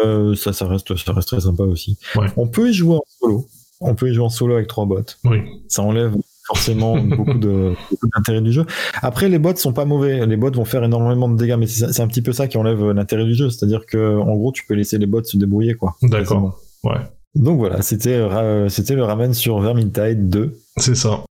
[0.05, 1.97] Euh, ça, ça reste, ça reste très sympa aussi.
[2.15, 2.27] Ouais.
[2.37, 3.47] On peut y jouer en solo.
[3.81, 4.99] On peut y jouer en solo avec trois bots.
[5.25, 5.37] Oui.
[5.67, 6.15] Ça enlève
[6.45, 8.65] forcément beaucoup d'intérêt du jeu.
[9.01, 10.25] Après, les bots sont pas mauvais.
[10.25, 12.91] Les bots vont faire énormément de dégâts, mais c'est un petit peu ça qui enlève
[12.91, 13.49] l'intérêt du jeu.
[13.49, 15.95] C'est-à-dire que, en gros, tu peux laisser les bots se débrouiller, quoi.
[16.01, 16.59] D'accord.
[16.83, 16.99] Ouais.
[17.35, 20.57] Donc voilà, c'était euh, c'était le ramen sur Vermintide 2.
[20.77, 21.25] C'est ça.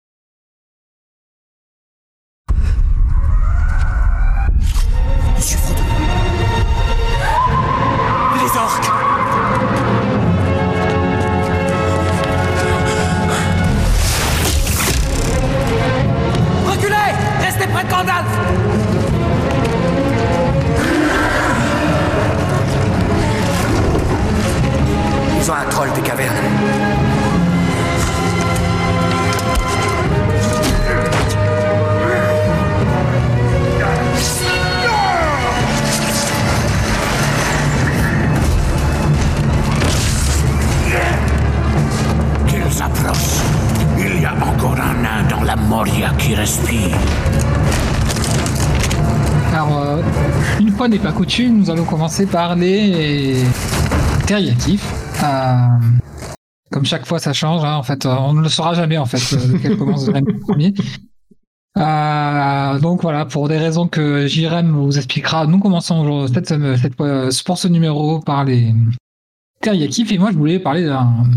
[51.26, 53.42] Nous allons commencer par les
[54.26, 54.92] teriyakifs.
[55.22, 55.66] Euh,
[56.70, 57.64] comme chaque fois, ça change.
[57.64, 60.38] hein, en fait, euh, on ne le saura jamais en fait euh, lequel commence le
[60.40, 60.74] premier.
[62.80, 67.68] Donc voilà, pour des raisons que Jirem vous expliquera, nous commençons cette, cette pour ce
[67.68, 68.74] numéro par les
[69.62, 70.12] teriyakifs.
[70.12, 71.30] Et moi, je voulais parler d'un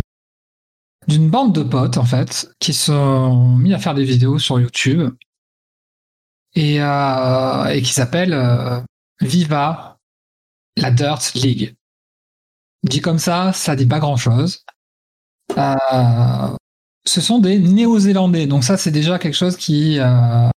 [1.08, 5.10] d'une bande de potes en fait qui sont mis à faire des vidéos sur YouTube
[6.56, 8.34] et, et qui s'appelle
[9.22, 9.98] Viva
[10.76, 11.76] la Dirt League.
[12.84, 14.64] Dit comme ça, ça dit pas grand chose.
[17.06, 20.50] ce sont des Néo-Zélandais, donc ça c'est déjà quelque chose qui euh,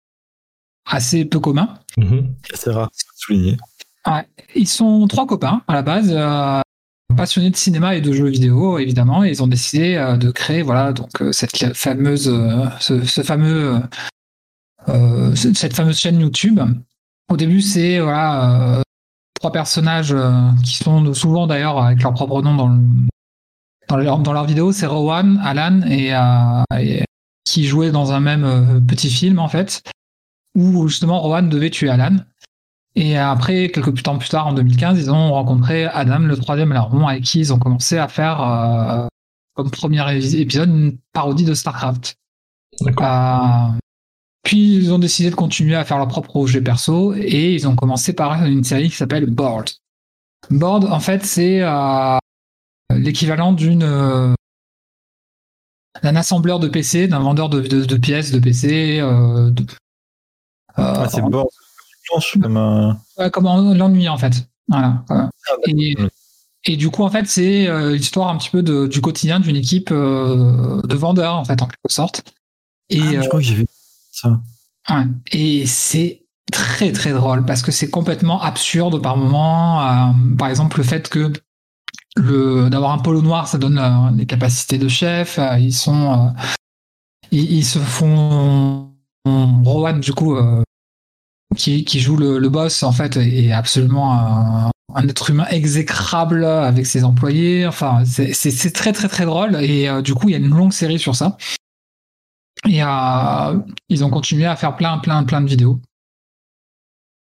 [0.86, 1.80] assez peu commun.
[1.98, 2.36] Mhm.
[2.54, 3.58] C'est rare, c'est souligné.
[4.06, 4.28] Ouais.
[4.56, 6.62] Ils sont trois copains à la base, euh,
[7.16, 10.62] passionnés de cinéma et de jeux vidéo évidemment, et ils ont décidé euh, de créer
[10.62, 13.80] voilà donc euh, cette fameuse euh, ce, ce fameux euh,
[14.90, 16.60] euh, cette fameuse chaîne YouTube.
[17.30, 18.82] Au début, c'est voilà euh,
[19.36, 20.32] trois personnages euh,
[20.64, 22.80] qui sont souvent d'ailleurs avec leur propre nom dans le,
[23.88, 27.04] dans leur dans leur vidéo, c'est Rowan, Alan et, euh, et
[27.46, 29.84] qui jouaient dans un même petit film en fait,
[30.56, 32.18] où justement Rowan devait tuer Alan.
[32.96, 37.08] Et après, quelques temps plus tard, en 2015, ils ont rencontré Adam, le troisième larron,
[37.08, 39.08] avec qui ils ont commencé à faire, euh,
[39.54, 40.04] comme premier
[40.38, 42.16] épisode, une parodie de StarCraft.
[42.82, 43.70] Euh,
[44.50, 47.76] puis ils ont décidé de continuer à faire leur propre projet perso et ils ont
[47.76, 49.70] commencé par une série qui s'appelle Board.
[50.50, 52.18] Board, en fait, c'est euh,
[52.90, 54.34] l'équivalent d'une euh,
[56.02, 59.00] d'un assembleur de PC, d'un vendeur de, de- de pièces de PC.
[59.00, 59.68] euh, de-
[60.74, 63.00] Ah, c'est planche comme un.
[63.20, 64.50] Ouais, comme en- l'ennui en fait.
[64.68, 65.04] Voilà.
[65.08, 65.30] voilà.
[65.68, 65.96] Et,
[66.66, 69.90] et du coup, en fait, c'est l'histoire un petit peu de- du quotidien d'une équipe
[69.92, 72.24] de vendeurs, en fait, en quelque sorte.
[72.90, 73.66] Et, Ah, je crois que j'ai vu
[75.32, 79.82] et c'est très très drôle parce que c'est complètement absurde par moment.
[79.82, 81.32] Euh, par exemple, le fait que
[82.70, 85.40] d'avoir un polo noir, ça donne euh, des capacités de chef.
[85.40, 86.34] Euh, ils sont,
[87.32, 88.92] ils, se font
[89.26, 90.36] Rowan du coup.
[91.56, 94.72] qui, qui joue le, le boss en fait est absolument un,
[95.08, 97.68] être humain exécrable avec ses employés.
[97.68, 101.00] Enfin, c'est- très très très drôle et du coup il y a une longue série
[101.00, 101.38] sur ça.
[102.68, 105.80] Et euh, ils ont continué à faire plein plein plein de vidéos.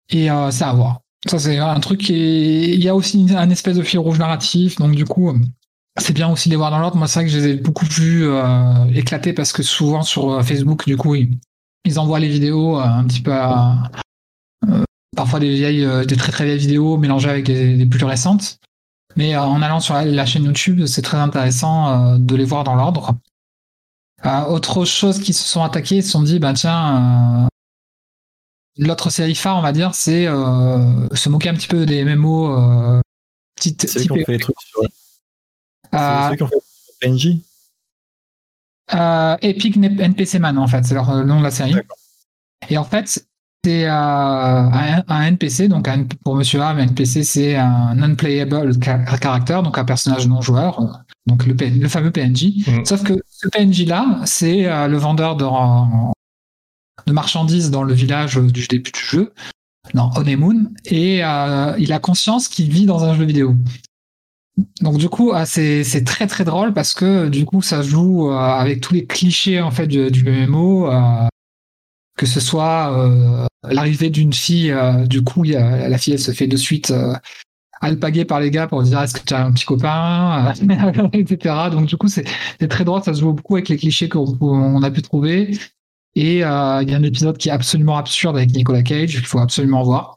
[0.10, 1.02] Et euh, c'est à voir.
[1.27, 2.73] Ça, c'est un truc qui est...
[2.73, 5.31] Il y a aussi un espèce de fil rouge narratif, donc du coup,
[5.98, 6.98] c'est bien aussi de les voir dans l'ordre.
[6.98, 10.31] Moi, c'est vrai que je les ai beaucoup vus euh, éclater parce que souvent sur
[10.31, 13.91] euh, Facebook, du coup, ils, envoient les vidéos euh, un petit peu à.
[14.69, 14.84] euh,
[15.15, 18.60] parfois des vieilles, des très très vieilles vidéos mélangées avec des, plus récentes.
[19.18, 23.18] Mais en allant sur la, chaîne YouTube, c'est très intéressant de les voir dans l'ordre.
[24.26, 27.48] Euh, autre chose qui se sont attaqués, ils se sont dit, bah tiens, euh,
[28.77, 32.56] l'autre série phare, on va dire, c'est euh, se moquer un petit peu des MMO
[32.57, 33.02] euh,
[33.56, 34.81] petites C'est type fait les trucs sur.
[35.91, 36.57] C'est euh, ceux qui ont fait
[37.02, 37.27] PNJ
[39.41, 41.73] Epic NPC Man, en fait, c'est leur nom de la série.
[41.73, 41.98] D'accord.
[42.69, 43.26] Et en fait,
[43.64, 49.61] c'est un, un NPC, donc un- pour Monsieur A, un NPC, c'est un non-playable character,
[49.64, 50.88] donc un personnage non joueur, euh,
[51.27, 52.68] donc le, fameux PNJ.
[52.68, 52.85] Mhm.
[52.85, 55.45] Sauf que ce PNJ-là, c'est euh, le vendeur de,
[57.06, 59.34] de marchandises dans le village du début du jeu,
[59.93, 63.56] dans Honeymoon, et euh, il a conscience qu'il vit dans un jeu vidéo.
[64.81, 68.30] Donc du coup, ah, c'est c'est très très drôle parce que du coup, ça joue
[68.30, 71.27] euh, avec tous les clichés en fait du, du MMO, euh,
[72.18, 76.48] que ce soit euh, l'arrivée d'une fille, euh, du coup, la fille elle se fait
[76.48, 76.93] de suite
[77.82, 81.56] alpaguer par les gars pour dire est-ce que tu as un petit copain, euh, etc.
[81.72, 82.26] Donc du coup, c'est
[82.70, 85.58] très drôle, ça se joue beaucoup avec les clichés qu'on on a pu trouver.
[86.16, 89.26] Et euh, il y a un épisode qui est absolument absurde avec Nicolas Cage, qu'il
[89.26, 90.16] faut absolument voir.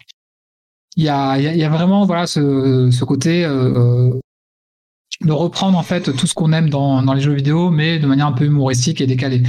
[0.97, 4.21] Il y a, il y il y a vraiment voilà ce, ce côté euh, euh,
[5.21, 8.07] de reprendre en fait tout ce qu'on aime dans, dans les jeux vidéo, mais de
[8.07, 9.43] manière un peu humoristique et décalée.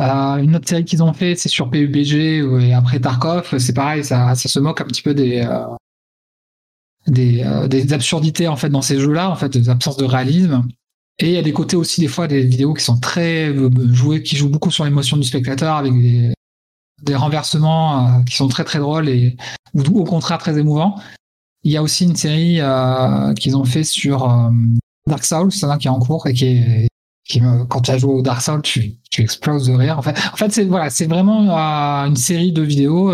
[0.00, 4.04] Euh, une autre série qu'ils ont fait, c'est sur PUBG et après Tarkov, c'est pareil,
[4.04, 5.66] ça, ça se moque un petit peu des euh,
[7.08, 10.66] des, euh, des absurdités en fait dans ces jeux-là, en fait, des absences de réalisme.
[11.18, 13.70] Et il y a des côtés aussi des fois des vidéos qui sont très euh,
[13.92, 18.64] jouées, qui jouent beaucoup sur l'émotion du spectateur avec des, renversements euh, qui sont très
[18.64, 19.36] très drôles et
[19.74, 20.96] ou au contraire très émouvants.
[21.64, 22.60] Il y a aussi une série
[23.38, 24.50] qu'ils ont fait sur
[25.08, 26.88] Dark Souls, qui est en cours et qui est
[27.68, 29.98] quand tu as joué au Dark Souls, tu, tu exploses de rire.
[29.98, 31.50] En fait, en fait, c'est voilà, c'est vraiment
[32.06, 33.12] une série de vidéos.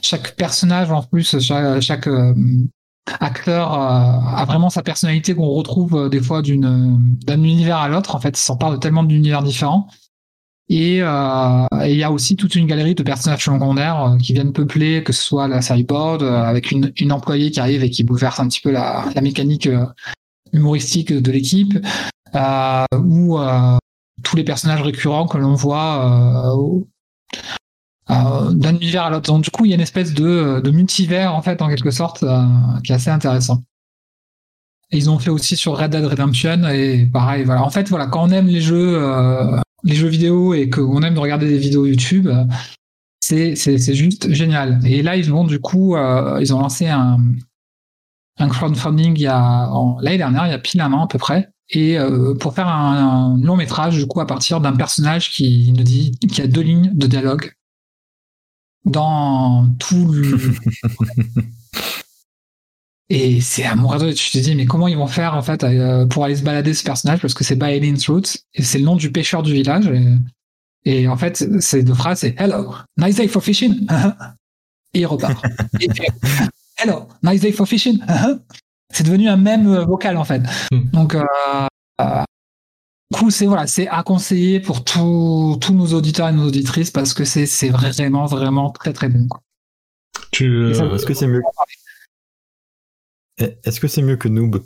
[0.00, 2.08] chaque personnage, en plus, chaque,
[3.20, 7.88] acteur euh, a vraiment sa personnalité qu'on retrouve euh, des fois d'une d'un univers à
[7.88, 8.14] l'autre.
[8.14, 9.88] En fait, ils s'emparent de tellement d'univers différents.
[10.72, 14.52] Et euh, il y a aussi toute une galerie de personnages secondaires euh, qui viennent
[14.52, 18.46] peupler, que ce soit la euh, avec une, employée qui arrive et qui bouleverse un
[18.46, 19.84] petit peu la, mécanique euh,
[20.52, 21.76] humoristique de l'équipe,
[22.36, 23.78] euh, ou euh,
[24.22, 26.84] tous les personnages récurrents que l'on voit euh, euh,
[28.10, 29.32] d'un univers à l'autre.
[29.32, 31.90] Donc du coup, il y a une espèce de, de multivers en fait, en quelque
[31.90, 32.44] sorte, euh,
[32.84, 33.62] qui est assez intéressant.
[34.92, 37.44] Et ils ont fait aussi sur Red Dead Redemption et pareil.
[37.44, 37.62] Voilà.
[37.62, 41.14] En fait, voilà, quand on aime les jeux, euh, les jeux vidéo et qu'on aime
[41.14, 42.44] de regarder des vidéos YouTube, euh,
[43.20, 44.80] c'est juste génial.
[44.84, 47.18] Et là, ils vont du coup, euh, ils ont lancé un
[48.40, 52.34] un crowdfunding l'année dernière, il y a pile un an à peu près, et euh,
[52.34, 56.12] pour faire un, un long métrage du coup à partir d'un personnage qui ne dit
[56.12, 57.52] qui a deux lignes de dialogue
[58.84, 60.22] dans tout le
[63.08, 64.14] et c'est rire.
[64.14, 66.74] tu te dis mais comment ils vont faire en fait euh, pour aller se balader
[66.74, 69.86] ce personnage parce que c'est Baelin's Roots et c'est le nom du pêcheur du village
[69.88, 70.14] et,
[71.02, 73.86] et en fait ces deux phrases c'est hello nice day for fishing
[74.94, 75.44] et il repart
[75.80, 76.08] et il fait,
[76.82, 77.98] hello nice day for fishing
[78.92, 80.42] c'est devenu un même vocal en fait
[80.72, 80.88] Hmm.
[80.92, 81.24] donc euh,
[82.00, 82.22] euh,
[83.12, 87.12] coup c'est voilà c'est à conseiller pour tous tous nos auditeurs et nos auditrices parce
[87.14, 89.40] que c'est c'est vraiment vraiment très très bon quoi.
[90.32, 91.42] Tu, euh, ça- Est-ce que c'est mieux
[93.64, 94.62] Est-ce que c'est mieux que Noob?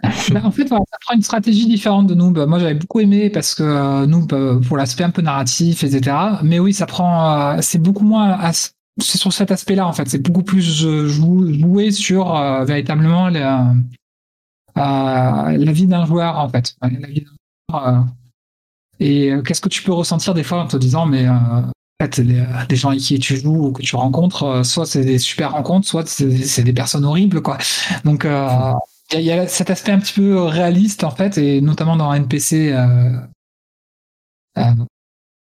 [0.32, 2.38] Bah, en fait, voilà, ça prend une stratégie différente de Noob.
[2.48, 6.16] Moi, j'avais beaucoup aimé parce que euh, Noob, euh, pour l'aspect un peu narratif, etc.
[6.42, 7.54] Mais oui, ça prend.
[7.56, 8.30] euh, c'est beaucoup moins.
[8.32, 10.08] as- C'est sur cet aspect-là, en fait.
[10.08, 11.06] C'est beaucoup plus jou-
[11.52, 13.72] joué sur euh, véritablement la,
[14.76, 16.74] euh, la vie d'un joueur, en fait.
[16.82, 17.37] Ouais, la vie d'un joueur.
[19.00, 21.26] Et euh, qu'est-ce que tu peux ressentir des fois en te disant, mais.
[21.26, 21.32] euh,
[22.00, 25.04] en fait, les, gens avec qui tu joues ou que tu rencontres, euh, soit c'est
[25.04, 27.58] des super rencontres, soit c'est des personnes horribles, quoi.
[28.04, 28.72] Donc, euh,
[29.12, 32.72] il y, a- cet aspect un petit peu réaliste en fait, et notamment dans NPC,
[32.72, 33.10] euh,
[34.58, 34.62] euh,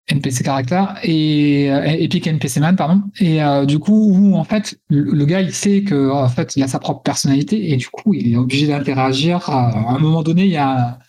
[0.08, 3.04] NPC caractère et euh, Epic NPC Man pardon.
[3.20, 6.64] Et euh, du coup où en fait le, gars il sait que en fait il
[6.64, 9.50] a sa propre personnalité et du coup il est obligé d'interagir.
[9.50, 11.00] À, à un moment donné il y a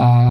[0.00, 0.28] euh,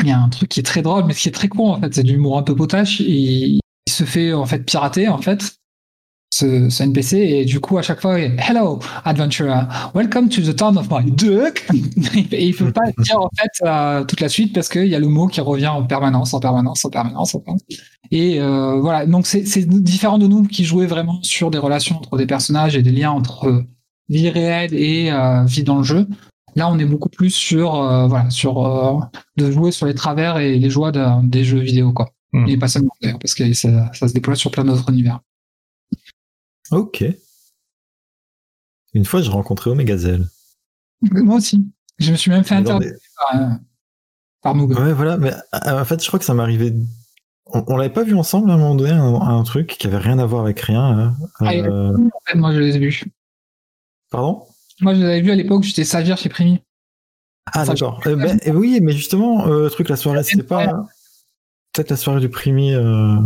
[0.00, 1.72] il y a un truc qui est très drôle mais ce qui est très con
[1.72, 3.00] en fait c'est de l'humour un peu potache.
[3.00, 5.56] Et il se fait en fait pirater en fait
[6.34, 9.60] ce, NPC et du coup à chaque fois hello adventurer
[9.94, 11.64] welcome to the town of my duck
[12.32, 14.98] et il peut pas dire en fait euh, toute la suite parce qu'il y a
[14.98, 17.62] le mot qui revient en permanence en permanence en permanence, en permanence.
[18.10, 22.16] Et euh, voilà, donc c'est différent de nous qui jouait vraiment sur des relations entre
[22.16, 23.64] des personnages et des liens entre
[24.08, 26.06] vie réelle et euh, vie dans le jeu.
[26.56, 29.00] Là, on est beaucoup plus sur euh, voilà sur euh,
[29.36, 32.10] de jouer sur les travers et les joies des jeux vidéo quoi.
[32.32, 32.46] Hmm.
[32.48, 35.20] Et pas seulement d'ailleurs, parce que ça, ça se déploie sur plein d'autres univers.
[36.70, 37.04] Ok.
[38.92, 40.26] Une fois, j'ai rencontré Omegazelle.
[41.02, 41.64] Moi aussi.
[41.98, 43.48] Je me suis même fait interdire par, euh,
[44.42, 44.56] par.
[44.56, 46.74] Ouais, voilà, mais euh, en fait, je crois que ça m'est arrivé.
[47.46, 49.98] On, on l'avait pas vu ensemble à un moment donné, un, un truc qui avait
[49.98, 50.82] rien à voir avec rien.
[50.82, 51.16] hein.
[51.40, 53.04] Ah, En fait, moi, je les ai vus.
[54.10, 54.46] Pardon?
[54.80, 56.60] Moi, je les avais vus à l'époque, j'étais stagiaire chez Primi.
[57.46, 58.00] Ah, Enfin, d'accord.
[58.06, 60.86] Euh, ben, euh, oui, mais justement, euh, le truc, la soirée, c'était pas.
[61.72, 63.16] Peut-être la soirée du Primi, euh,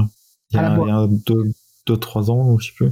[0.51, 0.89] il y a, boîte.
[0.89, 1.53] il y a deux,
[1.87, 2.91] deux, trois ans, ou je sais plus.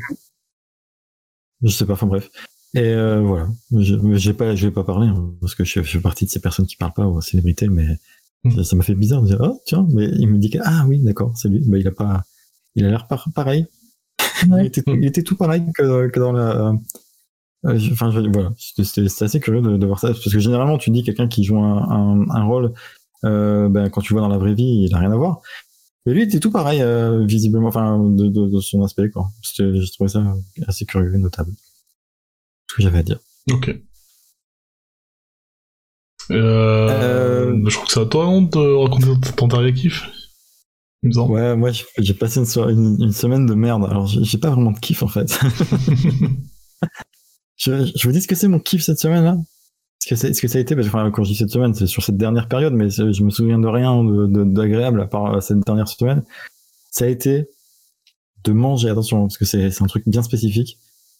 [1.63, 2.31] Je sais pas, enfin bref.
[2.75, 3.49] Et euh, voilà.
[3.73, 6.31] Je j'ai pas, je vais pas parler, hein, parce que je, je fais partie de
[6.31, 7.99] ces personnes qui parlent pas aux célébrités, mais
[8.45, 8.63] Mm.
[8.63, 11.01] ça- m'a fait bizarre de dire, oh, tiens, mais il me dit que, ah oui,
[11.03, 11.61] d'accord, c'est lui.
[11.67, 12.23] Bah, il a pas,
[12.77, 13.67] il a l'air par- pareil.
[14.49, 14.63] Ouais.
[14.65, 16.75] il, était, il était tout pareil que, que dans la.
[17.65, 20.91] Euh, Enfin, je- voilà, c'était assez curieux de, de voir ça, parce que généralement, tu
[20.91, 22.73] dis quelqu'un qui joue un, un, un rôle,
[23.25, 25.41] euh, ben, quand tu vois dans la vraie vie, il a rien à voir.
[26.07, 29.29] Mais lui, il était tout pareil, euh, visiblement, enfin, de, de, de son aspect, quoi.
[29.43, 30.23] J'ai trouvé ça
[30.69, 31.53] assez curieux et notable.
[32.71, 33.19] Ce que j'avais à dire.
[33.51, 33.75] Ok.
[36.31, 40.09] Euh, Je crois que c'est à toi de raconter ton dernier kiff.
[41.29, 43.85] Ouais, moi, j'ai passé une, soirée- une, une semaine de merde.
[43.89, 45.39] Alors, j'ai pas vraiment de kiff, en fait.
[47.57, 49.37] je, je vous dis ce que c'est mon kiff cette semaine-là?
[49.99, 51.51] Ce que, c'est- ce que ça a été, parce que enfin, quand je dis cette
[51.51, 55.01] semaine, c'est sur cette dernière période, mais je me souviens de rien de- de- d'agréable
[55.01, 56.23] à part euh, cette dernière semaine.
[56.91, 57.49] Ça a été
[58.45, 60.79] de manger, attention, parce que c'est c'est un truc bien spécifique,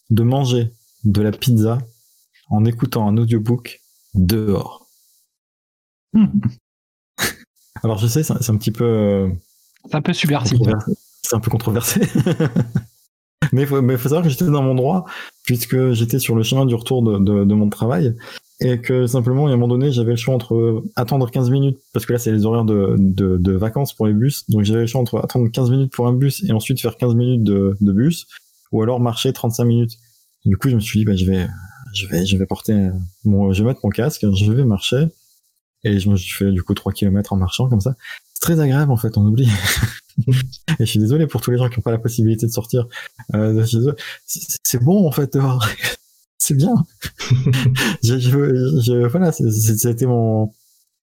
[0.09, 0.71] de manger
[1.03, 1.77] de la pizza
[2.49, 3.81] en écoutant un audiobook
[4.13, 4.87] dehors.
[7.83, 8.85] Alors je sais, c'est un- petit peu...
[8.85, 9.29] euh,
[9.89, 10.57] C'est un peu subversif.
[11.21, 12.01] C'est un peu controversé.
[13.51, 15.05] mais faut, mais faut savoir que j'étais dans mon droit,
[15.43, 18.15] puisque j'étais sur le chemin du retour de, de, de mon travail,
[18.59, 22.05] et que simplement, à un moment donné, j'avais le choix entre attendre 15 minutes, parce
[22.05, 24.87] que là, c'est les horaires de, de, de vacances pour les bus, donc j'avais le
[24.87, 27.91] choix entre attendre 15 minutes pour un bus et ensuite faire 15 minutes de, de
[27.91, 28.27] bus,
[28.71, 29.93] ou alors marcher 35 minutes.
[30.45, 31.47] Du coup, je me suis dit, bah, je vais,
[31.93, 32.89] je vais, je vais porter
[33.25, 35.07] mon, je vais mettre mon casque, je vais marcher,
[35.83, 37.95] et je me suis fait du coup 3 km en marchant comme ça.
[38.33, 39.49] C'est très agréable en fait, on oublie.
[40.79, 42.87] Et je suis désolé pour tous les gens qui n'ont pas la possibilité de sortir
[43.35, 43.95] euh, de chez eux.
[44.25, 45.65] C'est bon en fait dehors.
[46.37, 46.73] c'est bien.
[48.03, 50.53] je, je, je- voilà, c'était mon.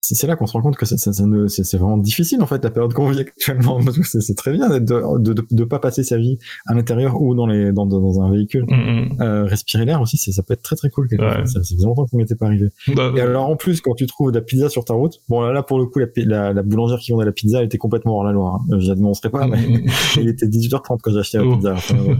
[0.05, 3.09] C'est là qu'on se rend compte que c'est vraiment difficile en fait la période qu'on
[3.09, 3.79] vit actuellement.
[4.03, 7.47] C'est très bien de, de, de, de pas passer sa vie à l'intérieur ou dans
[7.47, 8.65] les dans, dans un véhicule.
[8.67, 8.73] Mm,
[9.15, 9.21] mm.
[9.21, 11.07] Euh, respirer l'air aussi, ça peut être très très cool.
[11.09, 11.45] Ouais.
[11.45, 12.67] Ça, ça faisait longtemps ça m'était pas arrivé.
[12.93, 15.39] Bah, Et alors en plus, quand tu trouves de la pizza sur ta route, bon
[15.41, 17.77] là, là pour le coup, la, la, la boulangère qui vendait la pizza, elle était
[17.77, 18.59] complètement hors la loi.
[18.69, 18.77] Hein.
[18.79, 19.85] Je la dénoncerai pas, mais mm,
[20.19, 21.55] il était 18h30 quand j'ai acheté la Oh.
[21.55, 21.73] pizza.
[21.75, 22.17] Enfin, ouais.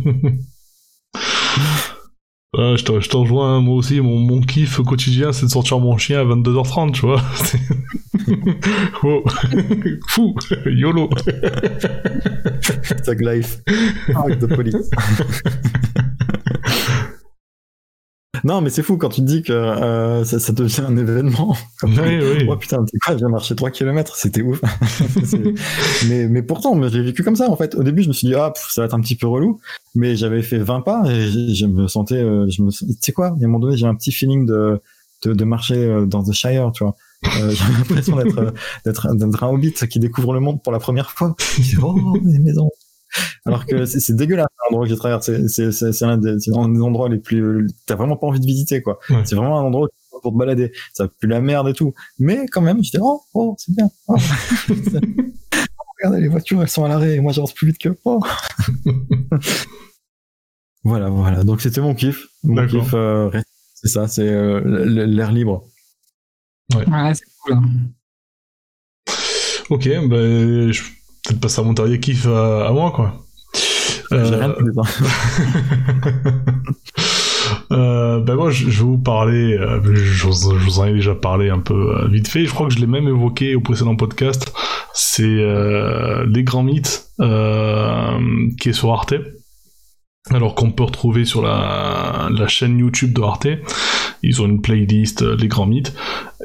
[2.55, 5.97] Je te, je te rejoins, moi aussi, mon, mon kiff quotidien, c'est de sortir mon
[5.97, 7.21] chien à 22h30, tu vois.
[9.03, 9.23] Wow.
[10.09, 10.35] Fou,
[10.65, 11.09] YOLO.
[13.05, 13.61] Tag life.
[14.13, 14.89] Fuck the police.
[18.43, 21.55] non, mais c'est fou quand tu te dis que euh, ça, ça devient un événement.
[21.83, 22.47] Oui, oui.
[22.49, 24.61] Oh putain, t'es quoi, je viens marcher 3 km, c'était ouf.
[26.07, 27.75] Mais, mais pourtant, moi, j'ai vécu comme ça, en fait.
[27.75, 29.59] Au début, je me suis dit, ah, pff, ça va être un petit peu relou.
[29.95, 33.27] Mais j'avais fait 20 pas et je, me sentais, euh, je me, tu sais quoi,
[33.27, 34.79] à un moment donné, j'ai un petit feeling de,
[35.23, 36.95] de, de marcher euh, dans The Shire, tu vois.
[37.37, 38.51] Euh, j'ai l'impression d'être, euh,
[38.85, 41.35] d'être, un hobbit qui découvre le monde pour la première fois.
[41.81, 42.69] Oh, les maisons.
[43.45, 45.47] Alors que c'est, c'est dégueulasse l'endroit que j'ai traversé.
[45.47, 48.99] C'est, l'un des, endroits les plus, t'as vraiment pas envie de visiter, quoi.
[49.09, 49.23] Ouais.
[49.25, 49.89] C'est vraiment un endroit
[50.21, 50.71] pour te balader.
[50.93, 51.93] Ça pue la merde et tout.
[52.19, 53.89] Mais quand même, j'étais, oh, oh, c'est bien.
[54.07, 54.15] Oh.
[55.97, 58.21] Regardez, les voitures, elles sont à l'arrêt et moi j'avance plus vite que, oh.
[60.83, 61.43] voilà, voilà.
[61.43, 62.27] Donc c'était mon kiff.
[62.43, 63.29] Mon kiff, euh,
[63.73, 65.67] c'est ça, c'est euh, l'air libre.
[66.75, 67.53] Ouais, c'est cool.
[67.53, 67.63] hein.
[69.69, 70.83] Ok, ben, je
[71.23, 73.13] peut-être passer à mon kiff à, à moi, quoi.
[74.11, 74.71] J'ai Euh, rien de plus,
[77.69, 81.15] ben moi, je, je vais vous parler, euh, je, vous- je vous en ai déjà
[81.15, 83.95] parlé un peu euh, vite fait, je crois que je l'ai même évoqué au précédent
[83.95, 84.53] podcast,
[84.93, 88.17] c'est euh, Les Grands Mythes, euh,
[88.59, 89.15] qui est sur Arte,
[90.29, 93.47] alors qu'on peut retrouver sur la, la chaîne YouTube de Arte,
[94.23, 95.93] ils ont une playlist euh, Les Grands Mythes,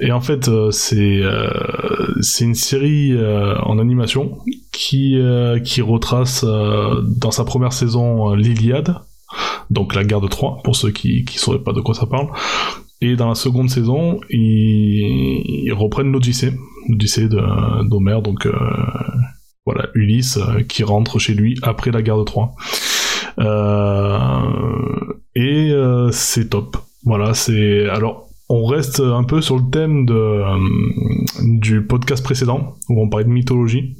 [0.01, 1.49] et en fait, euh, c'est euh,
[2.21, 4.39] c'est une série euh, en animation
[4.73, 8.97] qui, euh, qui retrace euh, dans sa première saison euh, l'Iliade,
[9.71, 12.29] donc la guerre de Troie, pour ceux qui qui sauraient pas de quoi ça parle.
[13.01, 16.53] Et dans la seconde saison, ils, ils reprennent l'Odyssée,
[16.89, 18.53] l'Odyssée d'Homère, donc euh,
[19.65, 22.55] voilà, Ulysse euh, qui rentre chez lui après la guerre de Troie.
[25.37, 25.73] et
[26.11, 26.77] c'est top.
[27.09, 30.43] Voilà, c'est alors on reste un peu sur le thème de,
[31.59, 33.97] du podcast précédent où on parlait de mythologie.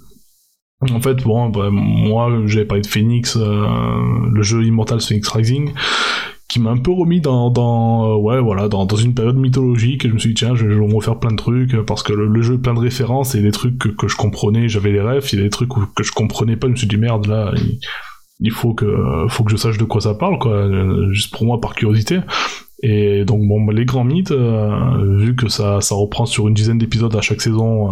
[0.91, 5.73] En fait, bon, bah, moi, j'avais parlé de Phoenix, le jeu Immortal Phoenix Rising,
[6.49, 7.51] qui m'a un peu remis dans,
[8.15, 11.31] euh, voilà dans, une période mythologique je me suis dit tiens je, vais refaire plein
[11.31, 14.17] de trucs parce que le, jeu est plein de références et des trucs que, je
[14.17, 16.77] comprenais j'avais les rêves il y a des trucs que je comprenais pas je me
[16.77, 17.53] suis dit merde là
[18.41, 21.45] il, faut que faut que je sache de quoi ça parle quoi euh, juste pour
[21.45, 22.21] moi par curiosité
[22.83, 26.79] et donc bon les grands mythes euh, vu que ça ça reprend sur une dizaine
[26.79, 27.91] d'épisodes à chaque saison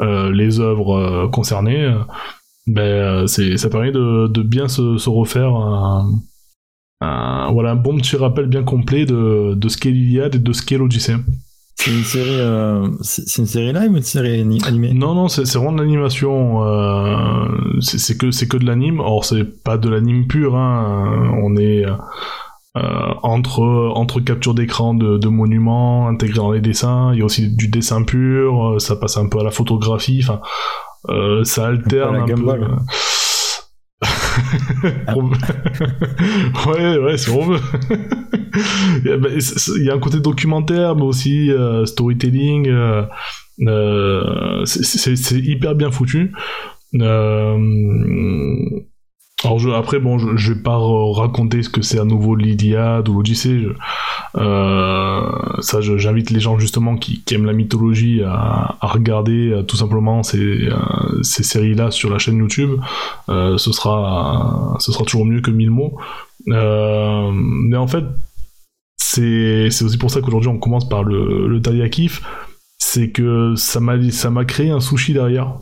[0.00, 1.94] euh, les œuvres concernées
[2.66, 5.54] ben c'est ça permet de, de bien se, se refaire
[7.00, 10.52] un, voilà, un bon petit rappel bien complet de, de ce qu'est l'Iliade et de
[10.52, 11.16] ce qu'est l'Odyssée.
[11.78, 14.94] C'est une série, euh, c'est une série live ou une série animée?
[14.94, 16.64] Non, non, c'est vraiment de l'animation.
[16.64, 17.46] Euh,
[17.80, 18.98] c'est que c'est que de l'anime.
[19.00, 20.56] Or, c'est pas de l'anime pur.
[20.56, 21.30] Hein.
[21.42, 21.84] On est
[22.76, 23.62] euh, entre
[23.94, 27.12] entre capture d'écran de, de, monuments intégrés dans les dessins.
[27.12, 28.76] Il y a aussi du dessin pur.
[28.78, 30.22] Ça passe un peu à la photographie.
[30.22, 30.40] Enfin,
[31.44, 32.42] ça alterne un, peu.
[36.66, 37.60] ouais, ouais, si on veut.
[39.04, 42.68] il y a un côté documentaire, mais aussi euh, storytelling.
[42.68, 43.02] Euh,
[43.66, 46.32] euh, c'est hyper bien foutu.
[49.46, 53.08] Alors je, après bon, je, je vais pas raconter ce que c'est à nouveau l'Iliade
[53.08, 53.64] ou l'Odyssée.
[54.36, 55.20] Euh,
[55.60, 60.38] ça, j'invite les gens justement qui, aiment la mythologie à, regarder euh, tout simplement ces,
[60.38, 62.80] euh, ces séries-là sur la chaîne YouTube.
[63.28, 65.96] Ce sera, toujours mieux que mille mots.
[66.46, 68.04] mais en fait,
[68.96, 71.62] c'est aussi pour ça qu'aujourd'hui on commence par le, le.
[72.78, 75.54] C'est que ça m'a créé un sushi derrière.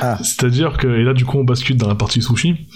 [0.00, 0.18] Ah.
[0.22, 2.66] C'est-à-dire que, et là du coup on bascule dans la partie sushi,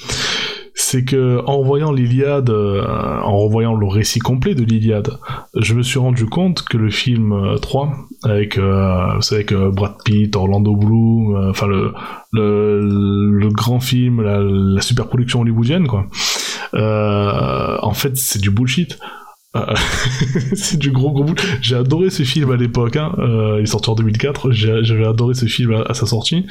[0.81, 2.87] c'est que en revoyant l'Iliade, euh,
[3.23, 5.19] en revoyant le récit complet de l'Iliade,
[5.57, 7.87] je me suis rendu compte que le film 3,
[8.25, 11.93] euh, avec, euh, avec Brad Pitt, Orlando Bloom, enfin le,
[12.33, 16.07] le, grand film, la, la super production hollywoodienne, quoi,
[16.73, 18.99] en fait c'est du bullshit.
[19.57, 19.75] Euh,
[20.55, 21.41] c'est du gros gros bout.
[21.61, 22.97] J'ai adoré ce film à l'époque.
[22.97, 23.15] Hein.
[23.19, 24.51] Euh, il est sorti en 2004.
[24.51, 26.47] J'avais adoré ce film à, sa sortie.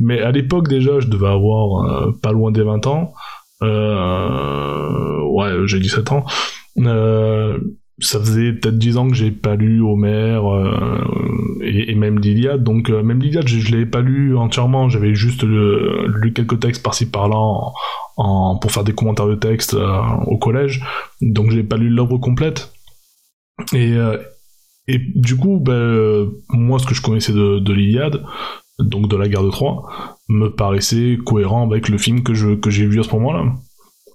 [0.00, 3.14] Mais à l'époque déjà, je devais avoir euh, pas loin des 20 ans.
[3.60, 6.24] ouais, j'ai 17 ans.
[7.98, 10.40] Ça faisait peut-être 10 ans que j'ai pas lu Homer
[11.60, 12.64] et, même l'Iliade.
[12.64, 14.88] Donc même l'Iliade, je, je l'avais pas lu entièrement.
[14.88, 17.72] J'avais juste lu quelques textes par-ci par-là
[18.16, 20.82] pour faire des commentaires de texte euh, au collège,
[21.20, 22.72] donc j'ai pas lu l'œuvre complète.
[23.72, 24.18] Et, euh,
[24.88, 28.22] du coup, ben, moi, ce que je connaissais de, de l'Iliade,
[28.78, 29.88] donc de la guerre de Troie,
[30.28, 33.54] me paraissait cohérent avec le film que j'ai vu à ce moment-là.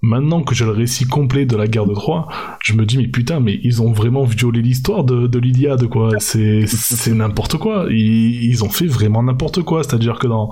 [0.02, 2.28] Maintenant que j'ai le récit complet de la guerre de Troie,
[2.64, 6.12] je me dis mais putain mais ils ont vraiment violé l'histoire de, de l'Iliade quoi.
[6.20, 6.66] C'est
[7.08, 7.88] n'importe quoi.
[7.90, 9.84] Ils, ils ont fait vraiment n'importe quoi.
[9.84, 10.50] C'est-à-dire que dans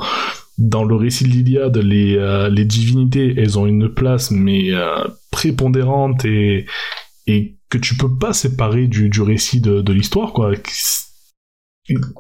[0.58, 5.04] dans le récit de l'Iliade, les, euh, les divinités, elles ont une place mais euh,
[5.30, 6.66] prépondérante et,
[7.28, 10.54] et que tu peux pas séparer du, du récit de l'histoire, quoi.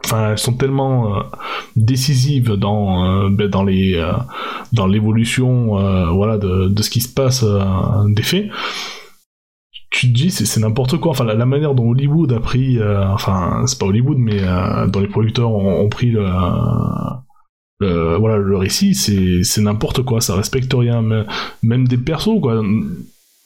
[0.04, 1.22] Enfin, elles sont tellement euh,
[1.76, 4.00] décisives dans ben, dans les
[4.74, 5.76] dans l'évolution
[6.14, 7.44] voilà de, de ce qui se passe
[8.08, 8.50] des faits.
[9.90, 11.12] Tu te dis c'est n'importe quoi.
[11.12, 14.42] Enfin la, manière dont Hollywood a pris enfin c'est pas Hollywood mais
[14.88, 16.28] dont les producteurs ont, pris le,
[17.82, 21.04] euh, voilà, le récit, c'est n'importe quoi, ça respecte rien,
[21.62, 22.62] même des persos, quoi.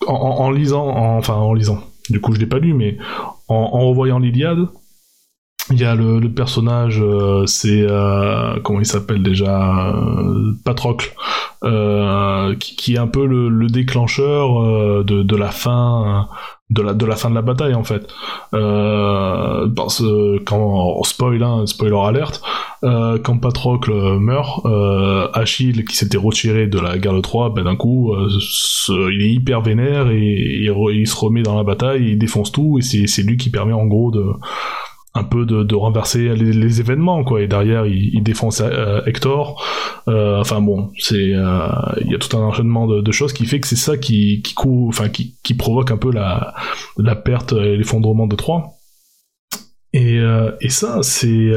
[0.08, 2.98] En, lisant, enfin en lisant, du coup je l'ai pas lu, mais
[3.48, 4.68] en, revoyant l'Iliade,
[5.72, 9.94] il y a le, personnage, euh, c'est euh, comment il s'appelle déjà,
[10.64, 11.14] Patrocle,
[12.60, 16.28] qui, est un peu le, déclencheur de, de, la fin
[16.70, 18.08] de la de la fin de la bataille en fait.
[18.54, 20.04] Euh, parce
[20.46, 22.42] quand spoil hein, spoiler alerte
[22.84, 27.64] euh, quand Patrocle meurt euh, Achille qui s'était retiré de la guerre de Troie ben
[27.64, 28.30] d'un coup euh,
[28.88, 32.82] il est hyper vénère et, il se remet dans la bataille il défonce tout et
[32.82, 34.26] c'est lui qui permet en gros de
[35.16, 37.42] un peu de, de renverser les, événements quoi.
[37.42, 39.64] Et derrière il, il défonce euh, Hector.
[40.08, 41.68] Euh, enfin bon c'est euh,
[42.02, 44.42] il y a tout un enchaînement de, de choses qui fait que c'est ça qui
[44.42, 46.54] qui enfin qui, qui provoque un peu la
[46.98, 48.74] la perte et l'effondrement de Troie.
[49.94, 50.20] Et,
[50.62, 51.52] et ça c'est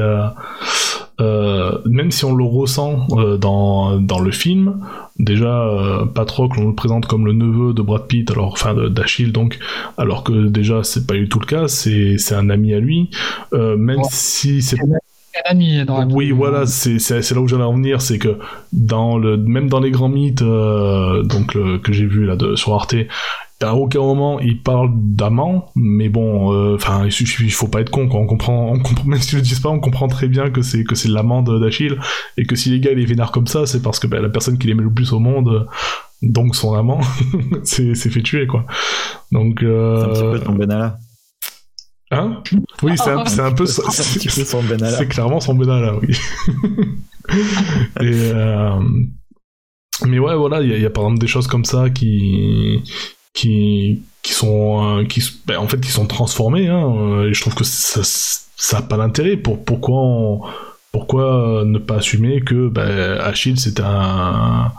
[1.23, 4.81] euh, même si on le ressent euh, dans, dans le film,
[5.19, 9.33] déjà euh, Patrocle on le présente comme le neveu de Brad Pitt, alors enfin d'Achille
[9.33, 9.59] donc,
[9.99, 13.11] alors que déjà c'est pas du tout le cas, c'est un ami à lui,
[13.53, 14.77] même si c'est
[16.11, 16.99] Oui, voilà, c'est
[17.35, 18.37] là où j'allais en venir, c'est que
[18.73, 22.55] dans le même dans les grands mythes euh, donc le- que j'ai vu là de,
[22.55, 22.95] sur Arte,
[23.63, 27.81] à aucun moment il parle d'amant, mais bon, euh, enfin il suffit, il faut pas
[27.81, 28.21] être con, quoi.
[28.21, 30.63] on comprend, on comprend même si je le dis pas, on comprend très bien que
[30.63, 31.97] c'est que c'est l'amant d'Achille
[32.37, 34.29] et que si les gars il est vénard comme ça, c'est parce que bah, la
[34.29, 35.65] personne qu'il aimait le plus au monde, euh,
[36.23, 37.01] donc son amant,
[37.65, 38.67] c'est c'est fait tuer quoi.
[39.33, 40.99] Donc C'est un petit euh, peu son Benalla.
[42.11, 42.43] hein?
[42.83, 43.91] Oui, c'est un, un peu un
[44.45, 44.99] son Benalla.
[44.99, 46.15] C'est clairement son Benalla, oui.
[48.01, 48.79] Et, euh,
[50.07, 52.83] mais ouais, voilà, il y, y a par exemple des choses comme ça qui
[53.35, 56.69] qui qui sont euh, qui ben, en fait qui sont transformées.
[56.69, 59.37] Hein, euh, et je trouve que ça ça a pas d'intérêt.
[59.37, 60.41] Pour pourquoi on-
[60.93, 64.71] pourquoi ne pas assumer que ben, Achille c'était un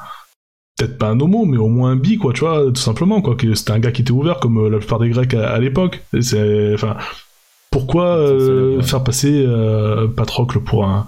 [0.78, 3.36] peut-être pas un homo, mais au moins un bi, quoi, tu vois, tout simplement, quoi.
[3.36, 5.60] que C'était un gars qui était ouvert, comme euh, la plupart des Grecs à, à
[5.60, 6.02] l'époque.
[6.20, 6.98] C'est, enfin,
[7.70, 11.08] pourquoi euh, faire passer euh, Patrocle pour un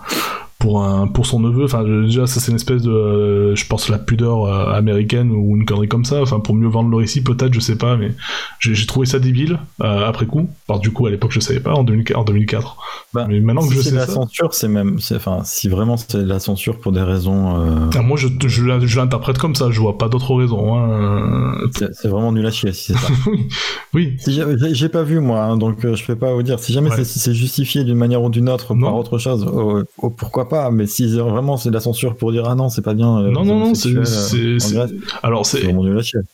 [0.66, 3.88] pour un pour son neveu enfin déjà ça c'est une espèce de euh, je pense
[3.88, 7.22] la pudeur euh, américaine ou une connerie comme ça enfin pour mieux vendre le récit
[7.22, 8.12] peut-être je sais pas mais
[8.60, 11.74] j'ai trouvé ça débile euh, après coup alors du coup à l'époque je savais pas
[11.74, 12.78] en, 2004, en 2004
[13.14, 16.16] Bah, mais maintenant que je sais la ça censure, c'est même, enfin, si vraiment c'est
[16.16, 19.80] la censure pour des raisons, Ah, moi je, je, l'in- je l'interprète comme ça je
[19.80, 21.54] vois pas d'autres raisons hein.
[21.72, 23.08] c'est vraiment nul à chier si c'est ça.
[23.32, 23.48] oui
[23.94, 24.34] oui Si
[24.74, 26.60] j'ai- pas vu moi, hein, donc je peux pas vous dire.
[26.60, 27.04] Si jamais Ouais.
[27.04, 28.88] c'est- justifié d'une manière ou d'une autre Non.
[28.88, 30.55] par autre chose, oh, oh, pourquoi pas.
[30.72, 33.19] Mais si vraiment c'est de la censure pour dire ah non c'est pas bien.
[33.19, 34.88] euh, non non non c'est euh,
[35.23, 35.64] alors c'est.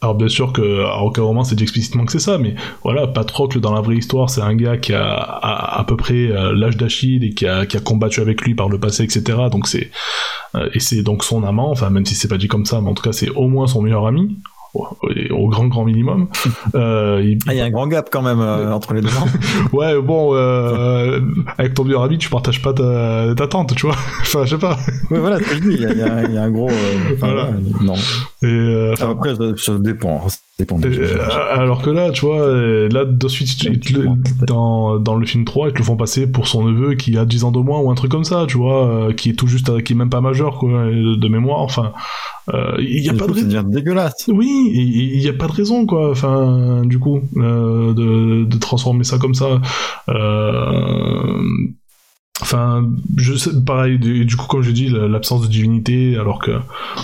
[0.01, 3.59] Alors bien sûr que aucun moment c'est dit explicitement que c'est ça, mais voilà, Patrocle
[3.59, 6.77] dans la vraie histoire, c'est un gars qui a à, à peu près euh, l'âge
[6.77, 9.23] d'Achille et qui a, qui a combattu avec lui par le passé, etc.
[9.51, 9.91] Donc c'est
[10.73, 12.93] et c'est donc son amant, enfin même si c'est pas dit comme ça, mais en
[12.93, 14.37] tout cas c'est au moins son meilleur ami,
[14.73, 16.27] au, grand grand minimum.
[16.75, 19.09] Euh, il- Ah, il y a un grand gap quand même euh, entre les deux.
[19.73, 21.19] ouais bon, euh,
[21.57, 23.95] avec ton meilleur ami tu partages pas ta, ta tante, tu vois.
[24.21, 24.77] enfin je sais pas.
[25.09, 25.73] oui voilà, ce que je dis.
[25.73, 26.69] Il y a, y y un gros.
[27.19, 27.49] Voilà.
[27.81, 27.95] non.
[28.43, 30.21] Et, enfin, Après ça, ça dépend.
[30.85, 31.17] Euh,
[31.51, 33.49] alors que là, tu vois, euh, là, de suite,
[34.47, 37.25] dans, dans le film 3, ils te le font passer pour son neveu qui a
[37.25, 39.47] 10 ans de moins ou un truc comme ça, tu vois, euh, qui est tout
[39.47, 41.93] juste, qui est même pas majeur, quoi, de, de mémoire, enfin,
[42.53, 43.63] euh, il y a Du pas coup, de raison.
[43.69, 44.29] dégueulasse.
[44.29, 49.03] Oui, il y a pas de raison, quoi, enfin, du coup, euh, de, de transformer
[49.03, 49.61] ça comme ça.
[50.09, 51.43] Euh,
[52.43, 56.39] Enfin, je sais, pareil, du, du coup, comme je dis, la- l'absence de divinité, alors
[56.39, 56.51] que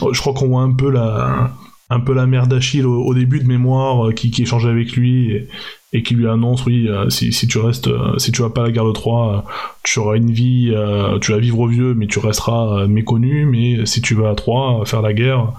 [0.01, 1.51] oh, je crois qu'on voit un peu la,
[1.89, 5.47] un peu la mère d'Achille au, début de mémoire, euh, qui, qui échange avec lui
[5.93, 8.65] et, qui lui annonce, oui, euh, si, tu restes, euh, si tu vas pas à
[8.65, 9.45] la guerre de Troie,
[9.83, 10.73] tu auras une vie,
[11.21, 15.01] tu vas vivre vieux, mais tu resteras méconnu, mais si tu vas à Troie faire
[15.01, 15.53] la guerre,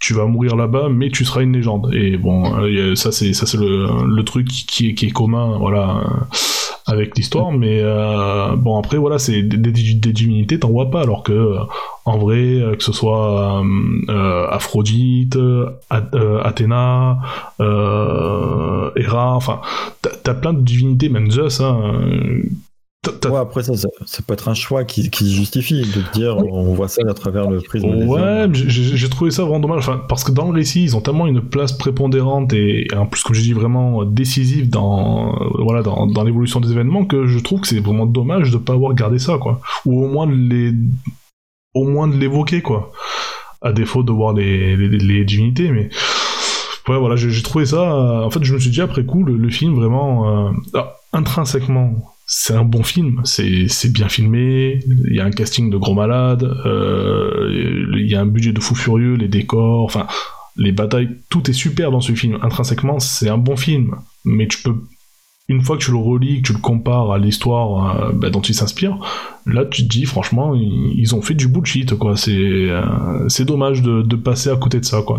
[0.00, 1.90] tu vas mourir là-bas, mais tu seras une légende.
[1.92, 5.58] Et bon, euh, ça c'est ça c'est le, le truc qui est, qui est commun,
[5.58, 6.24] voilà, euh,
[6.86, 7.52] avec l'histoire.
[7.52, 11.32] Mais euh, bon, après voilà, c'est des, des, des divinités, t'en vois pas, alors que
[11.32, 11.58] euh,
[12.04, 13.62] en vrai, que ce soit
[14.08, 15.36] euh, Aphrodite,
[15.90, 17.18] Ath- Athéna,
[17.60, 19.60] euh, Héra, enfin,
[20.00, 21.60] t'as t'as plein de divinités, même Zeus.
[21.60, 21.92] Hein,
[23.30, 26.36] Ouais, après ça, ça, ça peut être un choix qui, qui se justifie de dire
[26.38, 29.78] on voit ça à travers le prisme Ouais, j'ai- trouvé ça vraiment dommage.
[29.88, 33.06] Enfin, parce que dans le récit, ils ont tellement une place prépondérante et, et en
[33.06, 37.26] plus, comme je dis, vraiment décisive dans, euh, voilà, dans, dans l'évolution des événements que
[37.26, 39.60] je trouve que c'est vraiment dommage de pas avoir gardé ça, quoi.
[39.86, 40.72] Ou au moins de les,
[41.74, 42.92] au moins de l'évoquer, quoi.
[43.62, 45.88] À défaut de voir les, les, les divinités, mais.
[46.88, 47.82] Ouais, voilà, j'ai trouvé ça.
[47.92, 50.48] euh, en fait, je me suis dit après coup, le, le film vraiment.
[50.48, 50.80] euh,
[51.12, 51.92] intrinsèquement,
[52.30, 53.22] c'est un bon film.
[53.24, 54.80] C'est bien filmé.
[54.86, 56.44] Il y a un casting de gros malades.
[56.66, 60.06] euh, Il y a un budget de fou furieux, les décors, enfin,
[60.54, 61.08] les batailles.
[61.30, 62.38] Tout est super dans ce film.
[62.42, 63.96] Intrinsèquement, c'est un bon film.
[64.26, 64.74] Mais tu peux.
[65.48, 68.42] Une fois que tu le relis, que tu le compares à l'histoire euh, bah, dont
[68.42, 68.98] il s'inspire,
[69.46, 72.18] là tu te dis franchement ils, ont fait du bullshit quoi.
[72.18, 75.18] C'est euh, c'est dommage de, de passer à côté de ça quoi.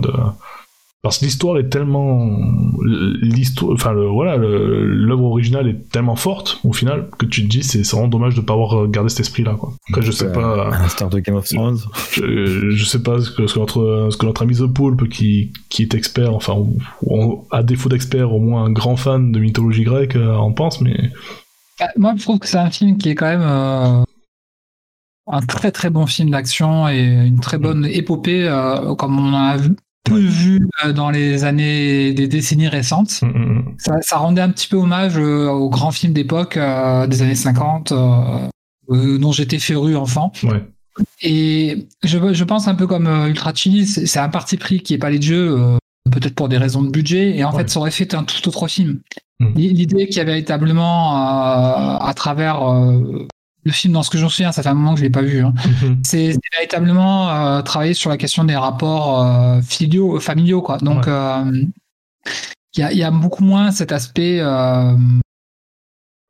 [1.01, 2.29] Parce que l'histoire est tellement
[3.21, 7.47] l'histoire enfin le, voilà le- l'œuvre originale est tellement forte au final que tu te
[7.47, 10.25] dis c'est vraiment dommage de pas avoir gardé cet esprit là quoi après je sais
[10.25, 11.79] Euh, pas À l'instar de Game of Thrones.
[12.13, 15.07] je, je sais pas ce que, ce que notre ce que notre ami The Poulpe
[15.09, 19.31] qui qui est expert enfin ou, ou à défaut d'expert au moins un grand fan
[19.31, 20.97] de mythologie grecque euh, en pense mais
[21.81, 24.03] Euh, Moi, je trouve que c'est un film qui est quand même euh,
[25.27, 29.37] un très très bon film d'action et une très bonne épopée, euh, comme on en
[29.51, 33.21] a vu- peu vu euh, dans les années, des décennies récentes.
[33.21, 33.75] mm, mm, mm.
[33.79, 37.35] Ça, ça rendait un petit peu hommage euh, aux grands films d'époque euh, des années
[37.35, 38.47] 50, euh,
[38.91, 40.31] euh, dont j'étais féru enfant.
[40.43, 40.63] ouais
[41.21, 44.97] Et je, je pense un peu comme Ultra Chili, c'est un parti pris qui est
[44.97, 45.77] pas les euh,
[46.11, 47.59] peut-être pour des raisons de budget, et en Ouais.
[47.59, 48.99] fait, ça aurait fait un tout autre film.
[49.55, 52.61] L'idée qu'il y a véritablement, à travers
[53.63, 55.21] le film, dans ce que j'en souviens, ça fait un moment que je l'ai pas
[55.21, 55.43] vu.
[55.43, 55.53] hein.
[55.83, 56.01] Mhm.
[56.05, 60.77] C'est c'est véritablement euh, travailler sur la question des rapports euh, filiaux, euh, familiaux, quoi.
[60.77, 61.11] Donc, Ouais.
[61.11, 61.63] euh,
[62.75, 64.39] il y, a, il y a beaucoup moins cet aspect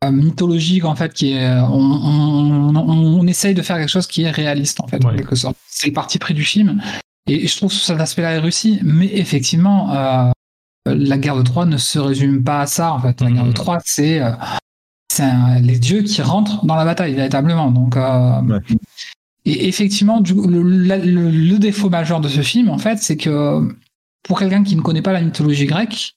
[0.10, 1.49] mythologique, en fait, qui est.
[1.60, 5.14] On, on, on, on essaye de faire quelque chose qui est réaliste, en fait, en
[5.15, 5.57] quelque sorte.
[5.68, 6.81] C'est le parti pris du film.
[7.27, 8.80] Et je trouve que cet aspect-là est réussi.
[8.84, 10.31] Mais effectivement,
[10.85, 13.19] la guerre de Troie ne se résume pas à ça, en fait.
[13.22, 13.53] La guerre de Mhm.
[13.53, 14.22] Troie, c'est.
[15.11, 15.26] C'est
[15.61, 17.72] les dieux qui rentrent dans la bataille, véritablement.
[17.72, 18.60] Donc, euh, Ouais.
[19.45, 23.18] et effectivement, du, le, la- le- le défaut majeur de ce film, en fait, c'est
[23.18, 23.68] que
[24.23, 26.14] pour quelqu'un qui ne connaît pas la mythologie grecque,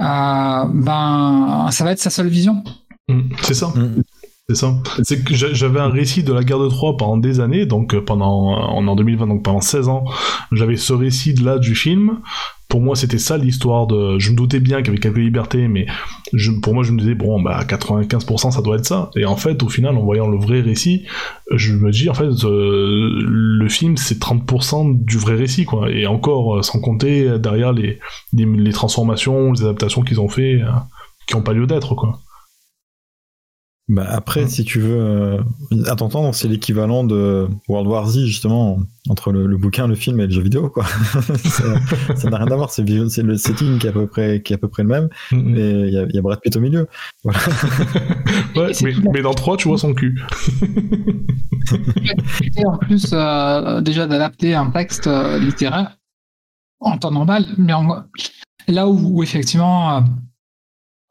[0.00, 2.62] euh, ben, ça va être sa seule vision.
[3.08, 3.30] Mhm.
[3.42, 3.68] C'est ça.
[3.68, 4.02] Mm.
[4.50, 4.74] C'est ça.
[5.02, 7.94] C'est que j'a- j'avais un récit de la guerre de Troie pendant des années, donc
[7.94, 10.04] euh, pendant en 2020, donc pendant 16 ans,
[10.52, 12.20] j'avais ce récit de là du film.
[12.68, 14.18] Pour moi, c'était ça l'histoire de.
[14.18, 15.86] Je me doutais bien qu'il y avait quelques libertés, mais
[16.62, 19.10] pour moi, je me disais bon, bah 95%, ça doit être ça.
[19.16, 21.06] Et en fait, au final, en voyant le vrai récit,
[21.50, 25.90] je me dis en fait, euh, le film c'est 30% du vrai récit, quoi.
[25.90, 27.98] Et encore, euh, sans compter derrière les
[28.72, 30.68] transformations, les adaptations qu'ils ont fait, euh,
[31.26, 32.20] qui ont pas lieu d'être, quoi.
[33.90, 34.48] Bah après, Mm.
[34.48, 35.38] si tu veux, euh,
[35.86, 40.20] à t'entendre, c'est l'équivalent de World War Z, justement, entre le, le bouquin, le film
[40.20, 40.84] et le jeu vidéo, quoi.
[42.14, 44.56] Ça- n'a rien à voir, c'est le setting qui est à peu près, qui est
[44.56, 45.56] à peu près le même, Mhm.
[45.56, 46.86] et il y a, il y a Brad Pitt au milieu.
[47.24, 47.38] Voilà.
[48.56, 48.72] Ouais,
[49.12, 50.20] mais, dans 3, tu vois son cul.
[52.56, 55.96] Et en plus, euh, déjà d'adapter un texte euh, littéraire
[56.80, 58.04] en temps normal, mais en-
[58.68, 60.00] là où, où effectivement euh,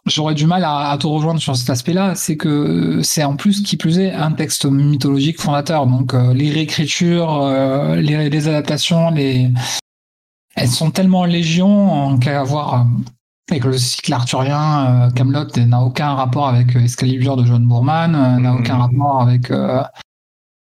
[0.09, 3.61] j'aurais du mal à, à te rejoindre sur cet aspect-là, c'est que c'est en plus
[3.61, 5.88] qui plus est un texte mythologique fondateur.
[5.88, 9.49] Donc euh, les réécritures, euh, les, les adaptations, les
[10.55, 12.84] elles sont tellement légion qu'à voir euh,
[13.49, 18.59] avec le cycle arthurien, Camelot n'a aucun rapport avec Excalibur de John Boorman, n'a Mhm.
[18.59, 19.51] aucun rapport avec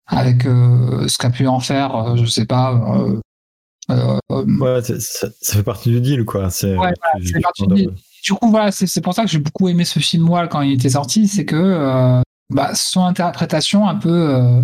[0.08, 2.74] avec ce qu'a pu en faire, je sais pas.
[2.74, 3.20] euh,
[4.30, 6.52] Ouais, ça, ça fait partie du deal, quoi.
[6.52, 7.34] C'est Ouais, du
[7.74, 7.96] deal.
[8.30, 10.74] Du coup, voilà, c'est pour ça que j'ai beaucoup aimé ce film moi quand il
[10.74, 12.22] était sorti, c'est que euh,
[12.54, 14.62] bah, son interprétation un peu, euh,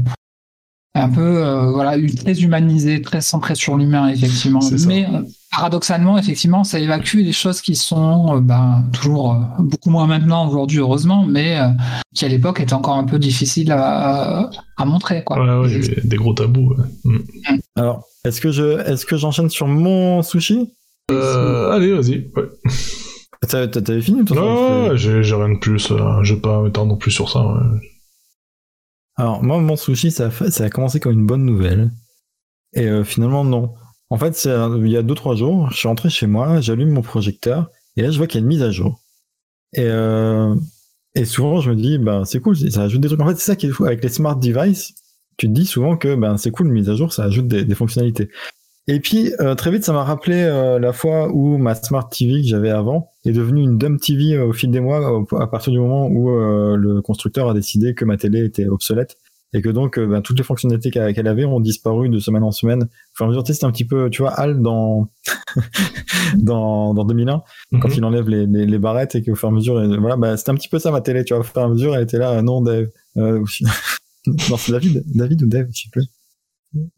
[0.93, 4.59] un peu, euh, voilà, très humanisée, très centrée sur l'humain effectivement.
[4.85, 9.89] Mais euh, paradoxalement, effectivement, ça évacue des choses qui sont euh, bah, toujours euh, beaucoup
[9.89, 11.69] moins maintenant aujourd'hui, heureusement, mais euh,
[12.13, 14.47] qui à l'époque étaient encore un peu difficiles à,
[14.77, 15.63] à montrer, quoi.
[15.63, 16.75] Ouais, des gros tabous.
[16.75, 16.85] ouais.
[17.03, 17.59] Mm.
[17.77, 20.69] Alors, est-ce que je, est-ce que j'enchaîne sur mon sushi?
[21.11, 22.29] Euh, allez, vas-y.
[22.35, 22.43] Ouais.
[23.41, 25.91] T'avais fini, toi ouais, j'ai j'ai rien de plus.
[25.91, 27.45] euh, je vais pas m'étendre plus sur ça.
[27.45, 27.79] ouais.
[29.17, 31.91] Alors, moi, mon sushi, ça a, fait- ça a commencé comme une bonne nouvelle.
[32.75, 33.73] Et euh, finalement, non.
[34.09, 37.69] En fait, il y a 2-3 jours, je suis rentré chez moi, j'allume mon projecteur,
[37.97, 39.01] et là, je vois qu'il y a une mise à jour.
[39.73, 40.55] Et, euh,
[41.15, 43.21] et souvent, je me dis, ben, c'est cool, ça ajoute des trucs.
[43.21, 43.85] En fait, c'est ça qui est fou.
[43.85, 44.93] Avec les smart devices,
[45.37, 47.65] tu te dis souvent que ben, c'est cool, une mise à jour, ça ajoute des,
[47.65, 48.29] des fonctionnalités.
[48.87, 52.41] Et puis, euh, très vite, ça m'a rappelé euh, la fois où ma Smart TV
[52.41, 55.73] que j'avais avant est devenue une Dumb TV euh, au fil des mois, à partir
[55.73, 59.17] du moment où euh, le constructeur a décidé que ma télé était obsolète
[59.53, 62.51] et que donc euh, ben, toutes les fonctionnalités qu'elle avait ont disparu de semaine en
[62.51, 62.83] semaine.
[62.83, 65.09] Au fur et à mesure, c'était un petit peu, tu vois, Hal dans
[66.37, 67.41] dans, dans 2001
[67.81, 67.93] quand Mhm.
[67.97, 70.37] il enlève les, les, les barrettes et qu'au fur et à mesure, elle- voilà, bah,
[70.37, 72.03] c'était un petit peu ça ma télé, tu vois, au fur et à mesure, elle
[72.03, 72.87] était là, non, Dave.
[73.17, 73.43] Euh,
[74.27, 76.03] non, c'est David, David ou Dave, je sais plus.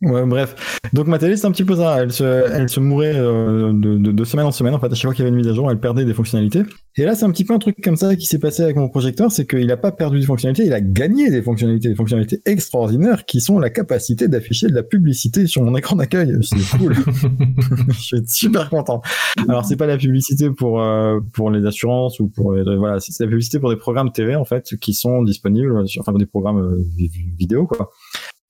[0.02, 0.80] Ouais, bref.
[0.94, 1.98] Donc ma télé, c'est un petit peu ça.
[2.02, 4.74] Elle se, elle se mourait euh, de, de, de semaine en semaine.
[4.74, 6.14] En fait, à chaque fois qu'il y avait une mise à jour, elle perdait des
[6.14, 6.64] fonctionnalités.
[6.98, 8.90] Et là, c'est un petit peu un truc comme ça qui s'est passé avec mon
[8.90, 12.42] projecteur, c'est qu'il a pas perdu des fonctionnalités, il a gagné des fonctionnalités, des fonctionnalités
[12.46, 16.36] extraordinaires qui sont la capacité d'afficher de la publicité sur mon écran d'accueil.
[16.42, 16.96] C'est cool.
[17.90, 19.02] je suis super content.
[19.48, 23.20] Alors c'est pas la publicité pour euh, pour les assurances ou pour les, voilà, c'est
[23.24, 26.60] la publicité pour des programmes TV en fait qui sont disponibles, sur, enfin des programmes
[26.60, 27.92] euh, vi- vi- vidéo quoi,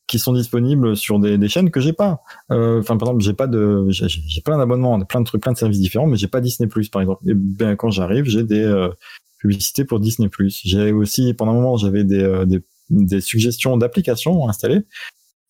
[0.08, 2.22] qui sont disponibles sur des, des chaînes que j'ai pas.
[2.52, 5.58] Euh, Enfin par exemple j'ai pas de, j'ai plein d'abonnements, plein de trucs, plein de
[5.58, 7.30] services différents, mais j'ai pas Disney Plus par exemple.
[7.30, 8.90] Et ben quand j'arrive j'ai des euh,
[9.38, 10.62] publicités pour Disney Plus.
[10.64, 14.82] J'ai aussi pendant un moment j'avais des, euh, des des suggestions d'applications installées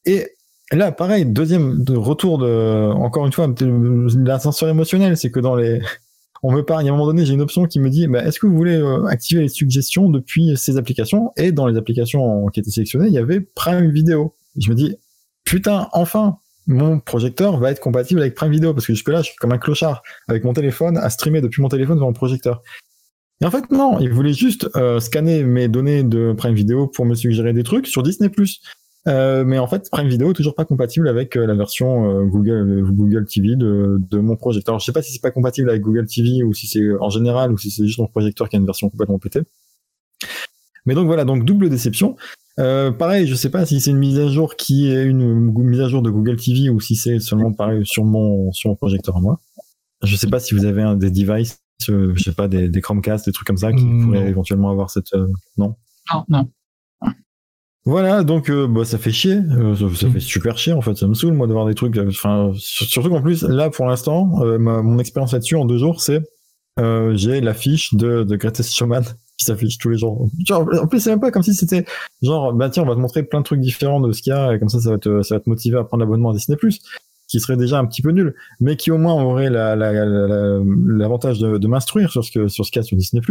[0.05, 0.27] et
[0.73, 3.47] Là, pareil, deuxième de retour de, encore une fois,
[4.17, 5.81] l'ascenseur émotionnel, c'est que dans les,
[6.43, 8.07] on me parle, il y a un moment donné, j'ai une option qui me dit,
[8.07, 11.31] bah, est-ce que vous voulez activer les suggestions depuis ces applications?
[11.37, 14.35] Et dans les applications qui étaient sélectionnées, il y avait Prime Video.
[14.57, 14.95] Je me dis,
[15.43, 19.27] putain, enfin, mon projecteur va être compatible avec Prime Video, parce que jusque là, je
[19.27, 22.61] suis comme un clochard, avec mon téléphone, à streamer depuis mon téléphone vers mon projecteur.
[23.41, 27.05] Et en fait, non, il voulait juste euh, scanner mes données de Prime Video pour
[27.05, 28.29] me suggérer des trucs sur Disney+.
[29.07, 33.25] Euh, mais en fait, Prime Video toujours pas compatible avec euh, la version Google Google
[33.25, 34.73] TV de, de mon projecteur.
[34.73, 37.09] Alors, je sais pas si c'est pas compatible avec Google TV ou si c'est en
[37.09, 39.41] général ou si c'est juste mon projecteur qui a une version complètement pétée.
[40.85, 42.17] Mais donc voilà, donc double déception.
[42.59, 45.79] Euh, pareil, je sais pas si c'est une mise à jour qui est une mise
[45.81, 49.15] à jour de Google TV ou si c'est seulement pareil sur mon sur mon projecteur
[49.17, 49.39] à moi.
[50.03, 51.59] Je sais pas si vous avez un des devices,
[51.89, 54.27] euh, je sais pas des, des Chromecast, des trucs comme ça qui Mm, pourraient non.
[54.27, 55.27] éventuellement avoir cette euh,
[55.57, 55.75] non?
[56.13, 56.47] Non, non.
[57.85, 60.11] Voilà, donc euh, bah, ça fait chier, ça, ça Mm.
[60.13, 61.97] fait super chier en fait, ça me saoule moi de voir des trucs.
[61.97, 64.25] Enfin, sur- surtout qu'en plus là pour l'instant,
[64.57, 66.21] ma- mon expérience là-dessus en deux jours, c'est
[67.13, 69.03] j'ai l'affiche de, de Greatest Showman
[69.37, 70.27] qui s'affiche tous les jours.
[70.51, 71.85] En plus c'est même pas comme si c'était
[72.21, 74.35] genre bah tiens on va te montrer plein de trucs différents de ce qu'il y
[74.35, 76.33] a et comme ça ça va te ça va te motiver à prendre l'abonnement à
[76.33, 76.57] Disney
[77.27, 80.59] qui serait déjà un petit peu nul, mais qui au moins aurait la- la- la-
[80.87, 83.21] l'avantage de, de m'instruire sur ce que sur ce y a sur Disney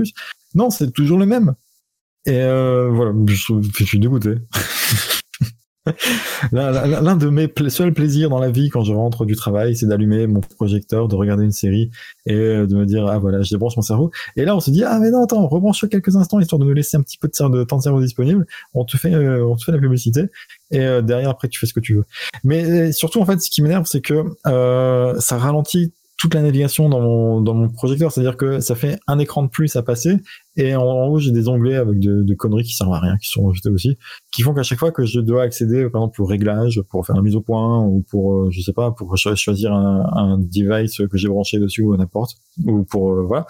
[0.55, 1.55] Non, c'est toujours le même.
[2.27, 4.35] Et euh, voilà, je suis dégoûté.
[6.53, 10.27] L'un de mes seuls plaisirs dans la vie quand je rentre du travail, c'est d'allumer
[10.27, 11.91] mon projecteur, de regarder une série
[12.27, 14.11] et euh, de me dire ah voilà, je débranche mon cerveau.
[14.37, 16.75] Et là, on se dit ah mais non attends, rebranche quelques instants histoire de nous
[16.75, 18.47] laisser un petit peu de, temps de cerveau disponible.
[18.75, 20.25] On te fait euh, on te fait la publicité
[20.71, 22.05] et euh, derrière après tu fais ce que tu veux.
[22.45, 26.89] Mais surtout en fait, ce qui m'énerve, c'est que euh, ça ralentit toute la navigation
[26.89, 30.17] dans mon dans mon projecteur, c'est-à-dire que ça fait un écran de plus à passer
[30.57, 33.19] et en, en haut j'ai des onglets avec de, de conneries qui servent à rien,
[33.19, 33.99] qui sont rajoutés aussi,
[34.33, 37.17] qui font qu'à chaque fois que je dois accéder, par exemple, au réglage, pour faire
[37.17, 40.39] la mise au point, ou pour, euh, je sais pas, pour cho- choisir un, un
[40.39, 43.47] device que j'ai branché dessus ou n'importe, ou pour, euh, voilà.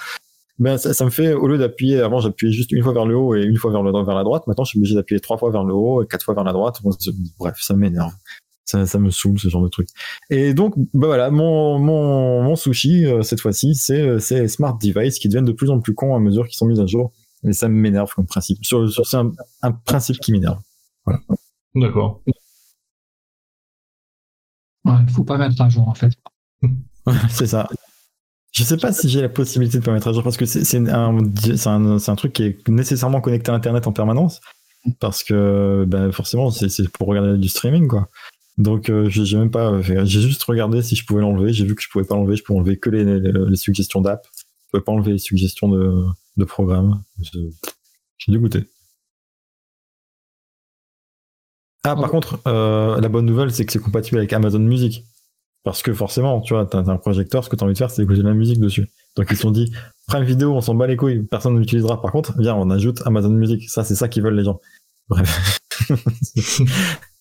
[0.59, 3.15] Ben, ça, ça me fait, au lieu d'appuyer, avant j'appuyais juste une fois vers le
[3.15, 5.37] haut et une fois vers, le, vers la droite, maintenant je suis obligé d'appuyer trois
[5.37, 6.81] fois vers le haut et quatre fois vers la droite.
[7.39, 8.13] Bref, ça m'énerve.
[8.67, 9.89] Ça, ça me saoule, ce genre de truc.
[10.29, 14.77] Et donc, bah voilà, mon, mon, mon sushi, euh, cette fois-ci, c'est euh, ces smart
[14.77, 17.13] devices qui deviennent de plus en plus cons à mesure qu'ils sont mis à jour.
[17.45, 18.65] Et ça m'énerve comme principe.
[18.65, 19.31] Sur, sur, c'est un,
[19.63, 20.59] un principe qui m'énerve.
[21.77, 22.23] D'accord.
[24.85, 26.13] Ouais, faut pas mettre un jour en fait.
[27.31, 27.69] c'est ça.
[28.53, 30.65] Je sais pas si j'ai la possibilité de pas mettre à jour parce que c'est
[30.65, 31.19] c'est un,
[31.57, 34.41] c'est un, c'est un truc qui est nécessairement connecté à Internet en permanence.
[35.01, 38.09] Parce que ben, forcément, c'est c'est pour regarder du streaming, quoi.
[38.59, 41.53] Donc, euh, j'ai j'ai même pas fait- J'ai juste regardé si je pouvais l'enlever.
[41.53, 42.37] J'ai vu que je pouvais pas l'enlever.
[42.37, 44.27] Je pouvais enlever que les, les, les suggestions d'app.
[44.35, 46.05] Je pouvais pas enlever les suggestions de,
[46.39, 46.45] je
[48.19, 48.65] suis dégoûté.
[51.85, 55.05] Ah, par contre, euh, la bonne nouvelle, c'est que c'est compatible avec Amazon Music.
[55.63, 57.91] Parce que forcément, tu vois, t'as t'as un projecteur, ce que t'as envie de faire,
[57.91, 58.89] c'est écouter de la musique dessus.
[59.17, 59.73] Donc ils se sont dit,
[60.07, 62.01] Prime Vidéo, on s'en bat les couilles, personne ne l'utilisera.
[62.01, 63.69] Par contre, viens, on ajoute Amazon Music.
[63.69, 64.61] Ça, c'est ça qu'ils veulent les gens.
[65.09, 65.59] Bref.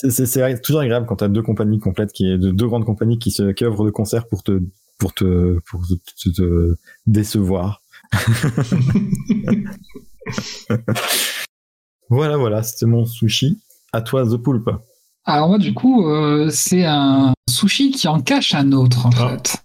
[0.00, 3.18] c'est c'est- c'est toujours agréable quand t'as deux compagnies complètes, qui de deux grandes compagnies
[3.18, 4.60] qui se qui œuvrent de concert pour te
[4.98, 6.76] pour te pour te, te- te
[7.06, 7.80] décevoir.
[12.10, 13.60] voilà, voilà, c'était mon sushi.
[13.92, 14.70] À toi, The Poulpe.
[15.24, 19.30] Alors moi du coup, euh, c'est un sushi qui en cache un autre en Ah.
[19.30, 19.56] fait.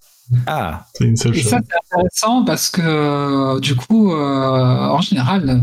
[0.47, 1.51] Ah, C'est une seule Et chose.
[1.51, 4.15] ça c'est intéressant parce que euh, du coup, euh,
[4.87, 5.61] en général,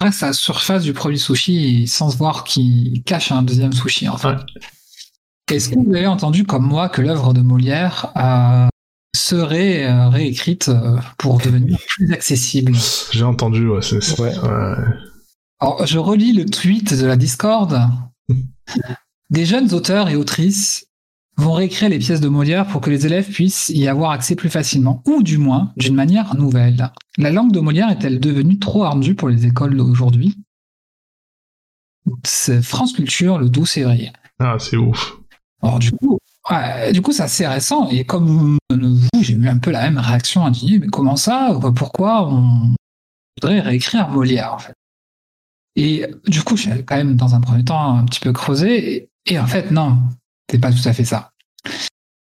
[0.00, 4.08] reste à la surface du produit sushi sans se voir qu'il cache un deuxième sushi
[4.08, 4.28] en fait.
[4.28, 4.36] Ouais.
[5.50, 8.68] Est-ce que vous avez entendu comme moi que l'œuvre de Molière euh,
[9.16, 12.72] serait euh, réécrite euh, pour devenir plus accessible?
[13.12, 13.80] J'ai entendu, ouais.
[13.82, 14.36] c'est- c'est- Ouais.
[14.36, 14.74] ouais.
[15.60, 17.80] Alors, je relis le tweet de la Discord.
[19.30, 20.86] Des jeunes auteurs et autrices
[21.38, 24.50] vont réécrire les pièces de Molière pour que les élèves puissent y avoir accès plus
[24.50, 26.90] facilement, ou du moins d'une manière nouvelle.
[27.16, 30.36] La langue de Molière est-elle devenue trop ardue pour les écoles d'aujourd'hui?
[32.24, 34.12] C'est France Culture le 12 février.
[34.40, 35.16] Ah, c'est ouf.
[35.62, 36.18] Alors du coup,
[36.50, 38.58] ouais, du coup, c'est assez récent et comme vous,
[39.20, 41.56] j'ai eu un peu la même réaction à dire mais comment ça?
[41.74, 42.74] Pourquoi on
[43.36, 44.74] voudrait réécrire Molière en fait?
[45.76, 49.10] Et du coup, j'ai quand même dans un premier temps un petit peu creusé et,
[49.26, 49.98] et en fait non,
[50.50, 51.32] c'est pas tout à fait ça.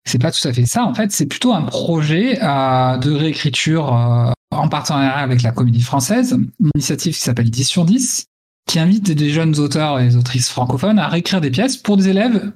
[0.05, 0.83] C'est pas tout à fait ça.
[0.85, 6.37] En fait, c'est plutôt un projet de réécriture euh, en partenariat avec la Comédie Française,
[6.59, 8.25] une initiative qui s'appelle 10 sur 10,
[8.67, 12.51] qui invite des jeunes auteurs et autrices francophones à réécrire des pièces pour des élèves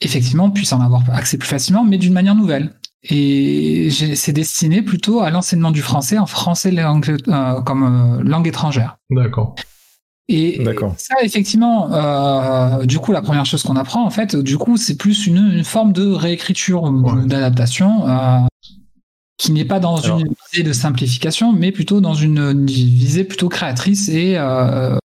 [0.00, 2.74] effectivement puissent en avoir accès plus facilement, mais d'une manière nouvelle.
[3.08, 7.82] Et c'est destiné plutôt à l'enseignement du français en français euh, comme
[8.18, 8.98] euh, langue étrangère.
[9.10, 9.54] D'accord.
[10.28, 10.60] Et
[10.96, 14.96] ça, effectivement, euh, du coup, la première chose qu'on apprend, en fait, du coup, c'est
[14.96, 17.26] plus une, une forme de réécriture ou Ouais.
[17.26, 18.38] d'adaptation euh,
[19.38, 23.22] qui n'est pas dans Alors- une visée de simplification, mais plutôt dans une, une visée
[23.22, 24.96] plutôt créatrice et euh,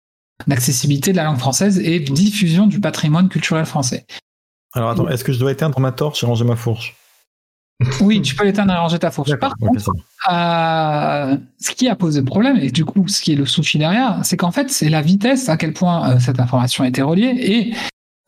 [0.48, 4.06] d'accessibilité de la langue française et diffusion du patrimoine culturel français.
[4.73, 6.95] Alors attends, est-ce que je dois éteindre ma torche et ranger ma fourche?
[8.02, 9.36] Oui, tu peux l'éteindre et ranger ta fourche.
[9.36, 9.91] Par contre,
[10.32, 14.20] euh, ce qui a posé problème, et du coup, ce qui est le souci derrière,
[14.24, 17.34] c'est qu'en fait, c'est la vitesse à quel point euh, cette information a été reliée
[17.40, 17.74] et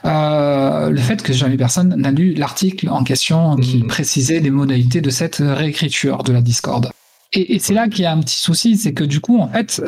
[0.05, 3.87] euh, le fait que jamais personne n'a lu l'article en question qui Mhm.
[3.87, 6.89] précisait les modalités de cette réécriture de la Discord.
[7.31, 9.47] Et, et c'est là qu'il y a un petit souci, c'est que du coup, en
[9.47, 9.81] fait,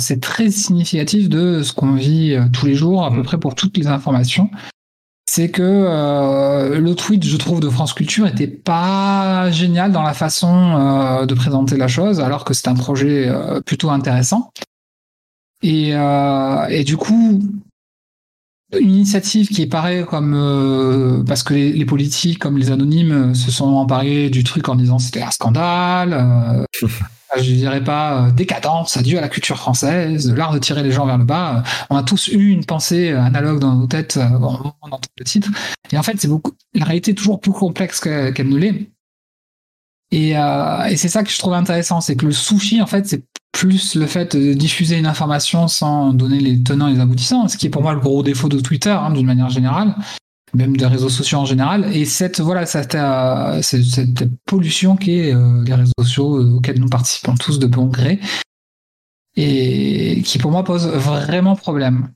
[0.00, 3.24] c'est très significatif de ce qu'on vit tous les jours, à peu Mm.
[3.24, 4.50] près pour toutes les informations.
[5.26, 10.12] C'est que euh, le tweet, je trouve, de France Culture était pas génial dans la
[10.12, 14.50] façon euh, de présenter la chose, alors que c'est un projet euh, plutôt intéressant.
[15.62, 15.94] Et,
[16.84, 17.40] du coup,
[18.72, 23.66] une initiative qui paraît comme parce que les, les politiques comme les anonymes se sont
[23.66, 26.66] emparés du truc en disant c'était un scandale
[27.36, 30.92] je dirais pas euh, décadence adieu à la culture française de l'art de tirer les
[30.92, 31.58] gens vers le bas.
[31.58, 35.00] Euh, on a tous eu une pensée euh, analogue dans nos têtes euh, au moment
[35.18, 35.48] le titre
[35.92, 38.90] et en fait c'est beaucoup la réalité est toujours plus complexe que- qu'elle ne l'est.
[40.12, 43.22] Et, euh, c'est ça que je trouve intéressant c'est que le souci en fait c'est
[43.52, 47.56] plus le fait de diffuser une information sans donner les tenants et les aboutissants, ce
[47.56, 49.94] qui est pour moi le gros défaut de Twitter hein, d'une manière générale,
[50.54, 55.34] même des réseaux sociaux en général, et cette voilà cette, euh, cette, pollution qui est
[55.34, 58.20] euh, les réseaux sociaux euh, auxquels nous participons tous de bon gré,
[59.36, 62.08] et qui pour moi pose vraiment problème.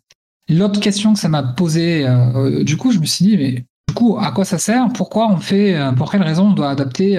[0.49, 3.95] L'autre question que ça m'a posé, euh, du coup, je me suis dit, mais du
[3.95, 4.89] coup, à quoi ça sert?
[4.93, 7.13] Pourquoi on fait, pour quelle raison on doit adapter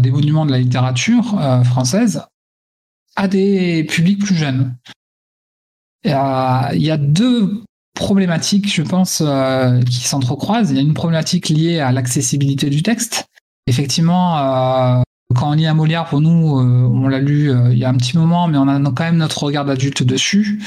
[0.00, 2.22] des monuments de la littérature française
[3.16, 4.76] à des publics plus jeunes?
[6.04, 7.64] Il y a deux
[7.98, 10.70] problématiques, je pense, euh, qui s'entrecroisent.
[10.70, 13.26] Il y a une problématique liée à l'accessibilité du texte.
[13.66, 15.02] Effectivement, euh,
[15.34, 17.96] quand on lit un Molière, pour nous, euh, on l'a lu il y a un
[17.96, 20.62] petit moment, mais on a quand même notre regard d'adulte dessus.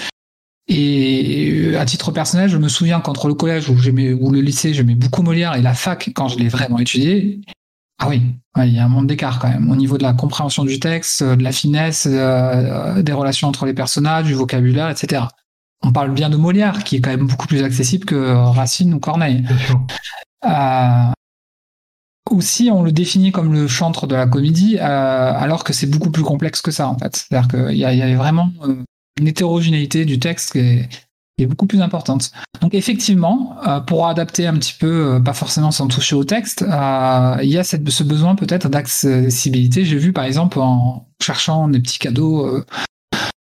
[0.68, 4.96] Et à titre personnel, je me souviens qu'entre le collège où ou le lycée, j'aimais
[4.96, 7.42] beaucoup Molière, et la fac, quand je l'ai vraiment étudié,
[7.98, 8.22] ah oui,
[8.58, 11.24] il y a un monde d'écart quand même au niveau de la compréhension du texte,
[11.24, 15.24] de la finesse, des relations entre les personnages, du vocabulaire, etc.
[15.84, 19.00] On parle bien de Molière, qui est quand même beaucoup plus accessible que Racine ou
[19.00, 19.44] Corneille.
[20.46, 21.12] Euh,
[22.30, 26.12] aussi, on le définit comme le chantre de la comédie, euh, alors que c'est beaucoup
[26.12, 27.16] plus complexe que ça, en fait.
[27.16, 28.84] C'est-à-dire qu'il y, a- il y a vraiment euh,
[29.20, 30.90] une hétérogénéité du texte qui est,
[31.38, 32.32] qui est beaucoup plus importante.
[32.62, 37.50] Donc, effectivement, euh, pour adapter un petit peu, pas forcément sans toucher au texte, il
[37.50, 39.84] y a cette- ce besoin peut-être d'accessibilité.
[39.84, 42.64] J'ai vu, par exemple, en cherchant des petits cadeaux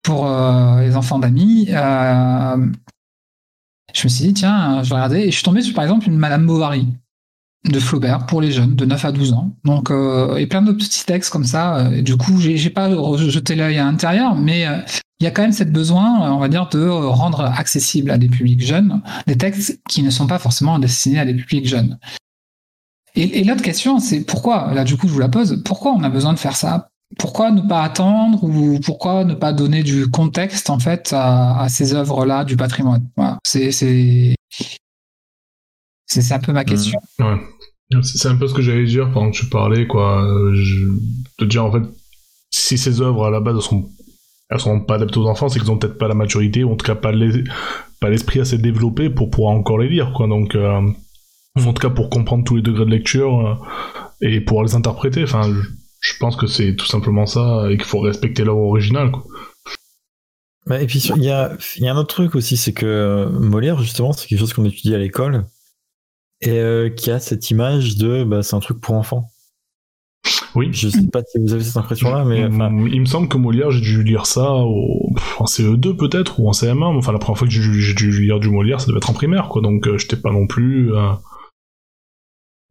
[0.05, 2.67] pour euh, les enfants d'amis, euh,
[3.93, 6.07] je me suis dit, tiens, je vais regarder, et je suis tombé sur, par exemple,
[6.07, 6.87] une Madame Bovary
[7.65, 9.55] de Flaubert pour les jeunes de 9 à 12 ans.
[9.63, 11.89] Donc, euh, et plein de petits textes comme ça.
[11.89, 14.67] du coup, j'ai pas jeté l'œil à l'intérieur, mais
[15.19, 18.29] il y a quand même cette besoin, on va dire, de rendre accessible à des
[18.29, 21.97] publics jeunes des textes qui ne sont pas forcément destinés à des publics jeunes.
[23.15, 26.09] Et l'autre question, c'est pourquoi, là du coup je vous la pose, pourquoi on a
[26.09, 26.89] besoin de faire ça?
[27.17, 31.69] Pourquoi ne pas attendre ou pourquoi ne pas donner du contexte en fait à, à
[31.69, 33.07] ces œuvres-là du patrimoine?
[33.15, 33.37] Voilà.
[33.43, 34.35] C'est c'est
[36.07, 36.99] c'est un peu ma question.
[37.19, 37.37] Ouais.
[38.01, 40.25] C'est un peu ce que j'allais dire pendant que tu parlais, quoi.
[40.53, 40.85] Je...
[41.39, 41.83] De dire, en fait,
[42.51, 43.89] si ces œuvres, à la base, sont,
[44.49, 46.75] elles sont pas adaptées aux enfants, c'est qu'ils ont peut-être pas la maturité, ou en
[46.75, 47.43] tout cas pas les-
[47.99, 50.27] pas l'esprit assez développé pour pouvoir encore les lire, quoi.
[50.27, 50.81] Donc, euh,
[51.57, 53.55] en tout cas, pour comprendre tous les degrés de lecture euh,
[54.21, 55.23] et pouvoir les interpréter.
[55.23, 55.61] Enfin, je,
[55.99, 59.23] je pense que c'est tout simplement ça, et qu'il faut respecter l'œuvre originale, quoi.
[60.67, 62.85] Bah, et puis il y a, il y a un autre truc aussi, c'est que
[62.85, 65.45] euh, Molière, justement, c'est quelque chose qu'on étudie à l'école
[66.41, 69.29] et euh, qui a cette image de bah, c'est un truc pour enfants.
[70.55, 70.69] Oui.
[70.71, 72.41] Je sais pas si vous avez cette impression-là, mais
[72.91, 75.13] Il me semble que Molière, j'ai dû lire ça au...
[75.37, 76.93] en CE2 peut-être, ou en CM1.
[76.93, 79.13] mais Enfin, la première fois que j'ai dû lire du Molière, ça devait être en
[79.13, 79.61] primaire, quoi.
[79.61, 80.93] Donc, euh, j'étais pas non plus...
[80.95, 81.11] euh,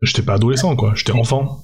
[0.02, 0.94] J'étais pas adolescent, quoi.
[0.94, 1.62] J'étais enfant.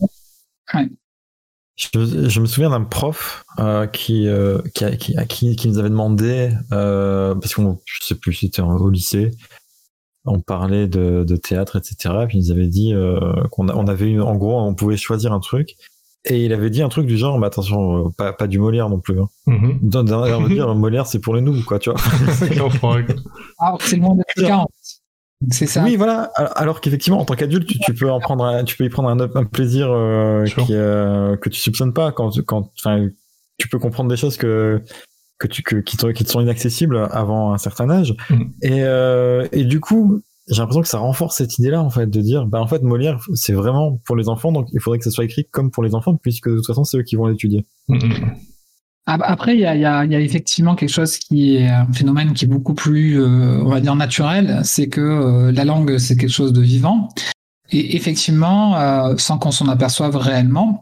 [1.94, 5.78] Je, je me souviens d'un prof euh, qui, euh, qui, a- qui, qui, qui nous
[5.78, 9.31] avait demandé, euh, parce qu'on, je sais plus, c'était au lycée,
[10.27, 12.15] on parlait de, de théâtre, etc.
[12.28, 13.19] Puis il nous avait dit euh,
[13.51, 15.77] qu'on a- on avait une, en gros, on pouvait choisir un truc.
[16.27, 18.90] Et il avait dit un truc du genre, mais attention, euh, pas, pas du Molière
[18.90, 19.19] non plus.
[19.19, 19.28] Hein.
[19.47, 19.78] Mhm.
[19.81, 21.98] D'un- d'un de dire, Molière, c'est pour les nous, quoi, tu vois.
[23.05, 23.15] Quoi.
[23.59, 24.69] Ah, c'est le monde des 40.
[25.50, 25.82] C'est ça.
[25.84, 26.30] Oui, voilà.
[26.56, 29.08] Alors, qu'effectivement, en tant qu'adulte, tu, tu peux en prendre, un- tu peux y prendre
[29.08, 33.08] un, un plaisir euh, qui, euh, que tu soupçonnes pas quand, quand, enfin,
[33.56, 34.82] tu peux comprendre des choses que
[35.38, 38.14] que tu que, qui, te, qui te sont inaccessibles avant un certain âge.
[38.28, 38.52] Mhm.
[38.62, 42.20] Et euh, et du coup, j'ai l'impression que ça renforce cette idée-là en fait de
[42.20, 45.10] dire, bah en fait Molière, c'est vraiment pour les enfants, donc il faudrait que ça
[45.10, 47.64] soit écrit comme pour les enfants, puisque de toute façon c'est eux qui vont l'étudier.
[47.88, 48.34] Mhm.
[49.10, 51.92] Ap- Après, il y a, y, a, y a effectivement quelque chose qui est un
[51.92, 54.60] phénomène qui est beaucoup plus, euh, on va dire, naturel.
[54.64, 57.08] C'est que euh, la langue, c'est quelque chose de vivant.
[57.72, 60.80] Et effectivement, euh, sans qu'on s'en aperçoive réellement,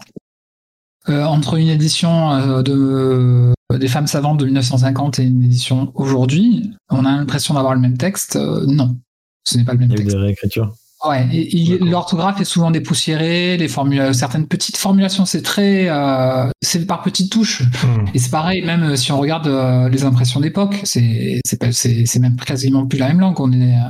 [1.09, 6.71] euh, entre une édition euh, de, des femmes savantes de 1950 et une édition aujourd'hui,
[6.91, 8.37] on a l'impression d'avoir le même texte.
[8.37, 8.97] Euh, non,
[9.45, 10.17] ce n'est pas le même Il y a eu texte.
[10.17, 10.75] des réécritures.
[11.07, 11.89] Ouais, et, et D'accord.
[11.89, 17.31] l'orthographe est souvent dépoussiérée, les formules, certaines petites formulations, c'est très, euh, c'est par petites
[17.31, 17.63] touches.
[17.85, 18.05] Hmm.
[18.15, 21.71] Et c'est pareil, même euh, si on regarde euh, les impressions d'époque, c'est c'est pas-
[21.71, 23.39] c'est c'est même quasiment plus la même langue.
[23.41, 23.89] On est, euh,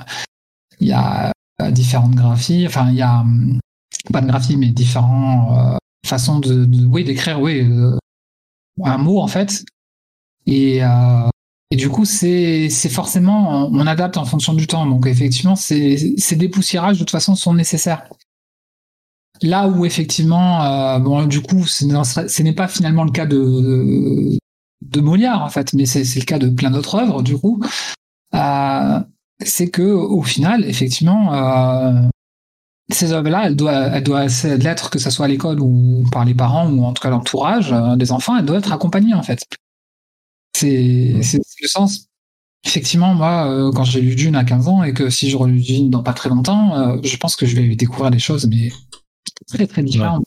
[0.81, 1.33] il y a
[1.63, 3.59] euh, différentes graphies, enfin il y a hum,
[4.13, 7.97] pas de graphie, mais différentes euh, façons de, de oui d'écrire, oui, euh,
[8.85, 9.65] un mot en fait.
[10.47, 11.29] Et euh,
[11.71, 14.87] et du coup, c'est forcément, on adapte en fonction du temps.
[14.87, 18.09] Donc effectivement, ces, ces dépoussiérages de toute façon sont nécessaires.
[19.43, 21.85] Là où effectivement, euh, bon, du coup, ce
[22.43, 24.37] n'est- pas finalement le cas de
[24.81, 27.23] de Molière en fait, mais c'est le cas de plein d'autres œuvres.
[27.23, 27.63] Du coup,
[28.35, 29.01] euh,
[29.45, 31.93] c'est que au final, effectivement, euh,
[32.91, 36.35] ces œuvres-là, elles doivent, elles doivent l'être que ce soit à l'école ou par les
[36.35, 39.45] parents ou en tout cas l'entourage des enfants, elles doivent être accompagnées en fait.
[40.59, 42.07] C'est le sens.
[42.65, 45.63] Effectivement, moi, euh, quand j'ai lu Dune à 15 ans et que si je relis
[45.63, 48.71] Dune dans pas très longtemps, euh, je pense que je vais découvrir des choses, mais
[49.47, 50.25] très très différentes.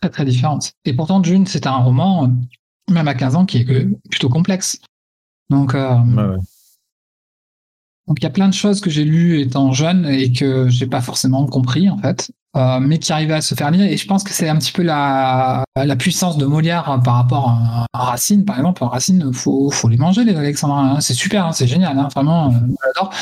[0.00, 0.72] Très très différentes.
[0.84, 4.78] Et pourtant, Dune, c'est un roman, euh, même à 15 ans, qui est plutôt complexe.
[5.50, 6.36] Donc, euh, Ouais, ouais.
[8.06, 10.86] donc il y a plein de choses que j'ai lues étant jeune et que j'ai
[10.86, 13.84] pas forcément compris en fait, euh, mais qui arrivaient à se faire lire.
[13.90, 17.14] Et je pense que c'est un petit peu la, la puissance de Molière euh, par
[17.14, 18.82] rapport à, à Racine, par exemple.
[18.84, 20.94] Racine, faut faut les manger les Alexandrins.
[20.96, 21.00] hein.
[21.00, 23.12] C'est super, hein, c'est génial, hein, vraiment, euh, j'adore.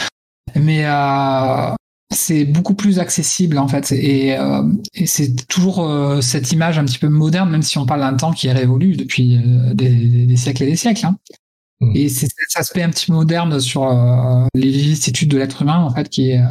[0.54, 1.74] Mais euh,
[2.12, 4.62] c'est beaucoup plus accessible en fait, et, euh,
[4.94, 8.14] et c'est toujours euh, cette image un petit peu moderne, même si on parle d'un
[8.14, 9.38] temps qui est révolu depuis
[9.74, 11.04] des, des- siècles et des siècles.
[11.06, 11.16] hein.
[11.80, 11.92] Mm.
[11.96, 15.78] Et c'est cet aspect un petit peu moderne sur euh, les vicissitudes de l'être humain
[15.80, 16.46] en fait qui est euh,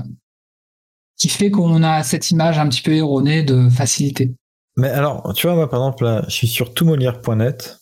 [1.18, 4.34] qui fait qu'on a cette image un petit peu erronée de facilité.
[4.78, 7.80] Mais alors, tu vois, moi, par exemple, là, je suis sur toutmolière.net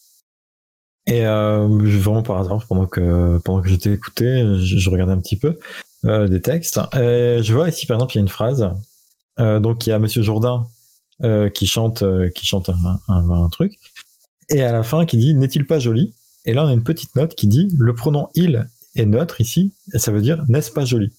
[1.05, 5.35] et euh, vraiment par hasard, pendant que pendant que j'étais écouté, je, regardais un petit
[5.35, 5.57] peu
[6.05, 6.79] euh, des textes.
[6.93, 8.69] Et je vois ici, par exemple, il y a une phrase.
[9.39, 10.67] Euh, donc, il y a Monsieur Jourdain
[11.53, 12.03] qui chante,
[12.35, 13.79] qui chante un- un truc,
[14.49, 16.13] et à la fin qui dit n'est-il pas joli?
[16.43, 19.73] Et là, on a une petite note qui dit le pronom il est neutre ici,
[19.93, 21.13] et ça veut dire n'est-ce pas joli?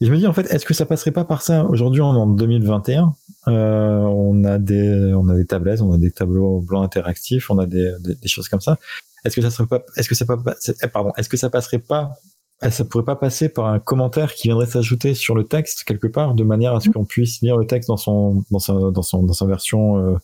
[0.00, 2.14] Et je me dis en fait, est-ce que ça passerait pas par ça aujourd'hui en,
[2.14, 3.14] en 2021
[3.48, 7.58] euh, on a des on a des tablettes, on a des tableaux blancs interactifs, on
[7.58, 8.78] a des, des, des choses comme ça.
[9.24, 10.38] Est-ce que ça serait pas est-ce que ça pas
[10.82, 12.14] eh, pardon, est-ce que ça passerait pas
[12.62, 16.06] eh, ça pourrait pas passer par un commentaire qui viendrait s'ajouter sur le texte quelque
[16.06, 19.02] part de manière à ce qu'on puisse lire le texte dans son dans sa dans
[19.02, 20.16] son dans sa version euh,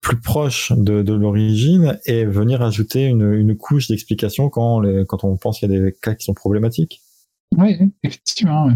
[0.00, 5.24] plus proche de, de l'origine et venir ajouter une, une couche d'explication quand les, quand
[5.24, 7.02] on pense qu'il y a des cas qui sont problématiques?
[7.56, 8.66] Oui, effectivement.
[8.66, 8.74] oui.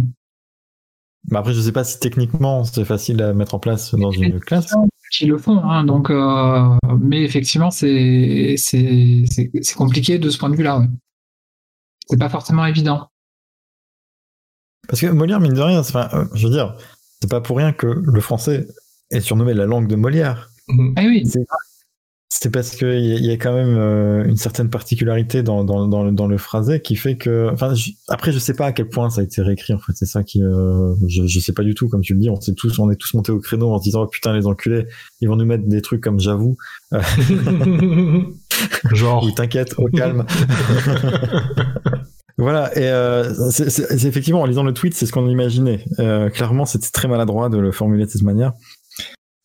[1.30, 4.40] Mais après, je sais pas si techniquement c'est facile à mettre en place dans une
[4.40, 4.74] classe.
[5.12, 8.54] Qui le font, hein, donc, euh, mais effectivement, c'est
[9.76, 10.78] compliqué de ce point de vue-là.
[10.78, 10.86] Ouais.
[12.08, 13.08] C'est pas forcément évident.
[14.88, 16.76] Parce que Molière, mine de rien, enfin, euh, je veux dire,
[17.20, 18.66] c'est pas pour rien que le français
[19.10, 20.50] est surnommé la langue de Molière.
[20.96, 21.24] Ah oui,
[22.32, 25.64] C'est- parce qu'il y, a- il y a quand même euh, une certaine particularité dans,
[25.64, 27.50] dans, dans, le, dans le phrasé qui fait que.
[27.52, 29.92] Enfin, je- après, je sais pas à quel point ça a été réécrit, en fait.
[29.96, 30.40] C'est ça qui.
[30.42, 32.30] euh, je, je sais pas du tout, comme tu le dis.
[32.30, 34.46] On, sait tous, on est tous montés au créneau en se disant oh, putain, les
[34.46, 34.86] enculés,
[35.20, 36.56] ils vont nous mettre des trucs comme j'avoue.
[38.92, 39.24] Genre.
[39.26, 40.24] Ou t'inquiète, au calme.
[42.38, 45.84] Voilà, et euh, c'est effectivement en lisant le tweet, c'est ce qu'on imaginait.
[45.98, 48.54] Euh, clairement, c'était très maladroit de le formuler de cette manière.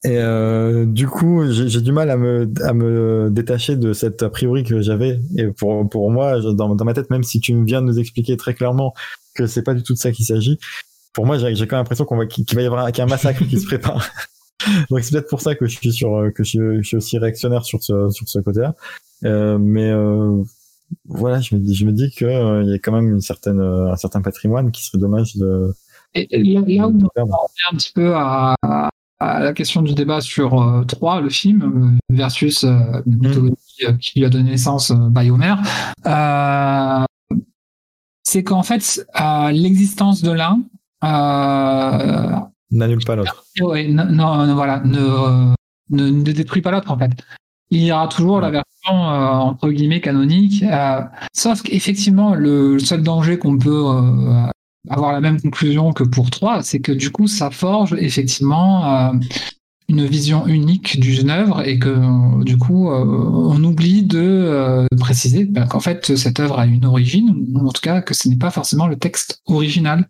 [0.06, 4.30] Et euh, du coup, j'ai du mal à me, à me détacher de cet a
[4.30, 5.20] priori que j'avais.
[5.36, 8.38] Et pour, pour moi, dans, dans ma tête, même si tu viens de nous expliquer
[8.38, 8.94] très clairement
[9.34, 10.60] que c'est pas du tout de ça qu'il s'agit,
[11.14, 13.02] pour moi, j'ai quand même l'impression qu'on va, qu'il va y avoir un, qu'il y
[13.02, 14.08] a un massacre qui se prépare.
[14.92, 17.18] Donc c'est peut-être pour ça que je suis sur, que je, suis- je suis aussi
[17.18, 18.76] réactionnaire sur ce, sur ce côté-là.
[19.24, 20.44] Euh, mais euh,
[21.06, 23.22] voilà, je me dis, je me dis que euh, il y a quand même une
[23.22, 25.74] certaine, euh, un certain patrimoine qui serait dommage de,
[26.14, 28.90] et là, là où on revient un petit peu à, à
[29.40, 32.70] la question du débat sur euh, 3, le film, euh, versus euh,
[33.08, 35.10] euh, qui lui a donné naissance euh,
[36.06, 37.06] euh,
[38.24, 39.06] c'est qu'en fait,
[39.52, 40.62] l'existence de l'un
[42.72, 43.46] n'annule pas l'autre.
[43.62, 45.54] Ouais, non, voilà, ne,
[45.90, 47.12] ne, ne détruit pas l'autre en fait.
[47.72, 50.64] Il y aura toujours la version entre guillemets canonique,
[51.34, 53.86] sauf qu'effectivement le seul danger qu'on peut
[54.90, 59.14] avoir la même conclusion que pour 3, c'est que du coup ça forge effectivement euh,
[59.90, 65.46] une vision unique d'une œuvre et que du coup euh, on oublie de euh, préciser
[65.46, 68.38] ben, qu'en fait cette œuvre a une origine, ou en tout cas que ce n'est
[68.38, 70.08] pas forcément le texte original.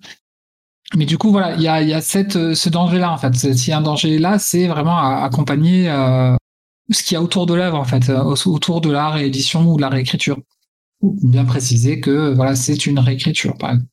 [0.95, 3.35] Mais du coup, voilà, il y a, y a cette, ce danger-là, en fait.
[3.35, 5.87] S'il y a un danger là, c'est vraiment accompagner
[6.91, 8.09] ce qu'il y a autour de l'œuvre, en fait,
[8.45, 10.37] autour de la réédition ou de la réécriture.
[11.01, 13.89] Ou Bien préciser que voilà, c'est une réécriture, par exemple.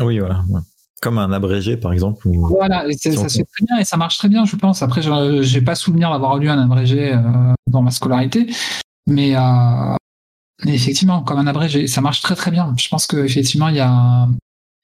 [0.00, 0.44] Oui, voilà.
[0.50, 0.60] ouais.
[1.00, 2.26] comme un abrégé, par exemple.
[2.28, 4.82] Voilà, et on ça se fait très bien et ça marche très bien, je pense.
[4.82, 7.20] Après, je- j'ai pas souvenir d'avoir lu un abrégé euh,
[7.70, 8.46] dans ma scolarité,
[9.06, 9.94] mais, euh,
[10.64, 12.74] mais effectivement, comme un abrégé, ça marche très très bien.
[12.78, 14.28] Je pense qu'effectivement, il y a,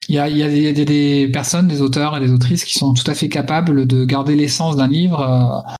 [0.09, 2.77] il y, a, y a des, des- des personnes, des auteurs et des autrices qui
[2.77, 5.73] sont tout à fait capables de garder l'essence d'un livre, euh,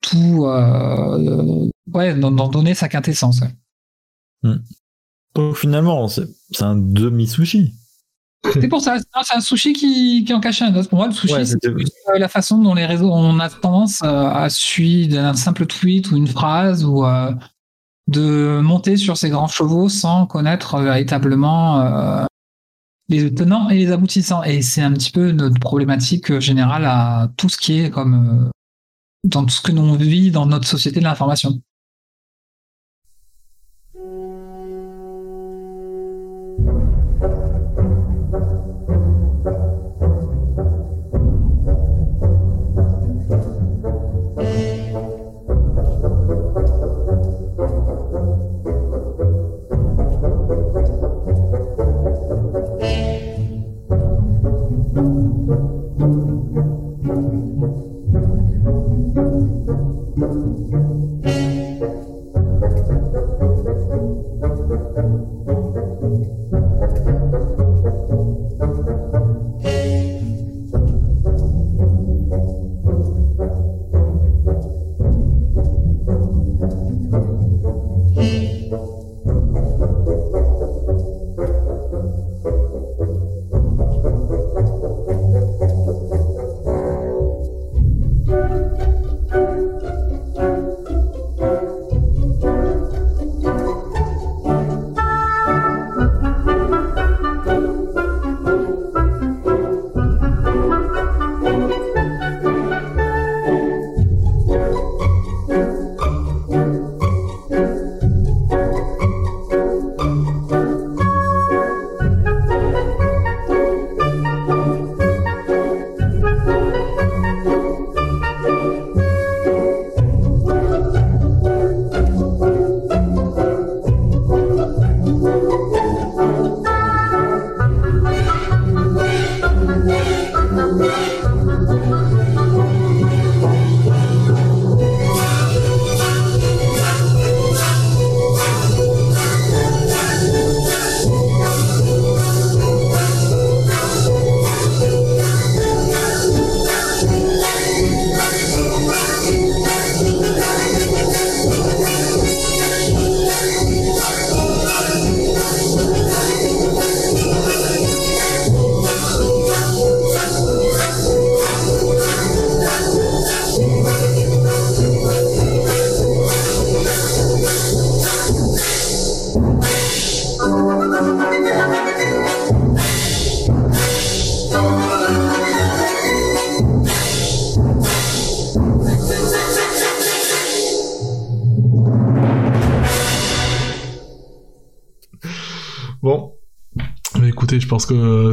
[0.00, 0.46] tout,
[1.94, 3.40] ouais, d'en donner sa quintessence.
[3.40, 4.54] ouais.
[5.34, 7.74] Donc finalement, c'est c'est un demi-sushi.
[8.54, 10.88] C'est pour ça, c'est un- sushi qui, qui en cachait un autre.
[10.88, 14.00] Pour moi, le sushi, Ouais, c'est euh, la façon dont les réseaux, on a tendance
[14.04, 17.32] euh, à suivre un simple tweet ou une phrase ou euh,
[18.06, 22.24] de monter sur ces grands chevaux sans connaître véritablement
[23.08, 24.44] les tenants et les aboutissants.
[24.44, 28.50] Et c'est un petit peu notre problématique générale à tout ce qui est comme
[29.24, 31.60] dans tout ce que l'on vit dans notre société de l'information.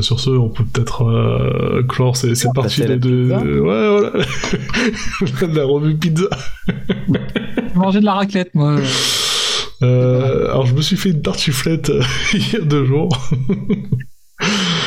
[0.03, 4.11] Sur ce, on peut peut-être euh, clore ces- cette partie de, la de- ouais, voilà,
[5.53, 6.25] de la revue pizza.
[6.67, 8.77] J'ai mangé de la raclette, moi.
[9.81, 12.01] Euh, alors, je me suis fait une tartiflette euh,
[12.33, 13.09] il y a deux jours.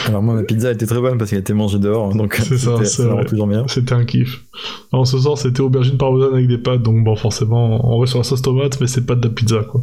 [0.07, 2.73] Alors moi, ma pizza était très bonne parce qu'elle était mangée dehors, donc C'est ça,
[2.77, 3.25] c'était- c'est ça rend vrai.
[3.25, 3.65] toujours bien.
[3.69, 4.45] C'était un kiff.
[4.93, 8.19] Alors, ce soir, c'était aubergine parmesan avec des pâtes, donc bon, forcément, on reste sur
[8.21, 9.83] la sauce tomate, mais c'est pas de la pizza, quoi.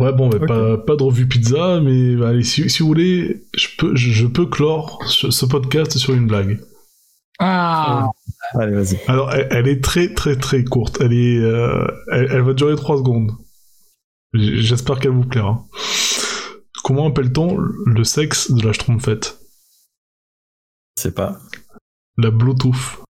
[0.00, 3.44] Ouais, bon, mais pas, pas de revue pizza, mais bah, allez, si, si vous voulez,
[3.54, 6.58] je peux, je, je peux clore ce, ce podcast sur une blague.
[7.38, 8.08] Ah,
[8.54, 8.98] Allez, vas-y.
[9.08, 11.00] Alors, elle, elle est très, très, très courte.
[11.00, 13.32] Elle est, euh, elle, elle va durer 3 secondes.
[14.32, 15.64] J'espère qu'elle vous plaira.
[16.82, 19.38] Comment appelle-t-on le sexe de la schtroumpfette?
[20.96, 21.40] C'est pas.
[22.16, 23.02] La Bluetooth.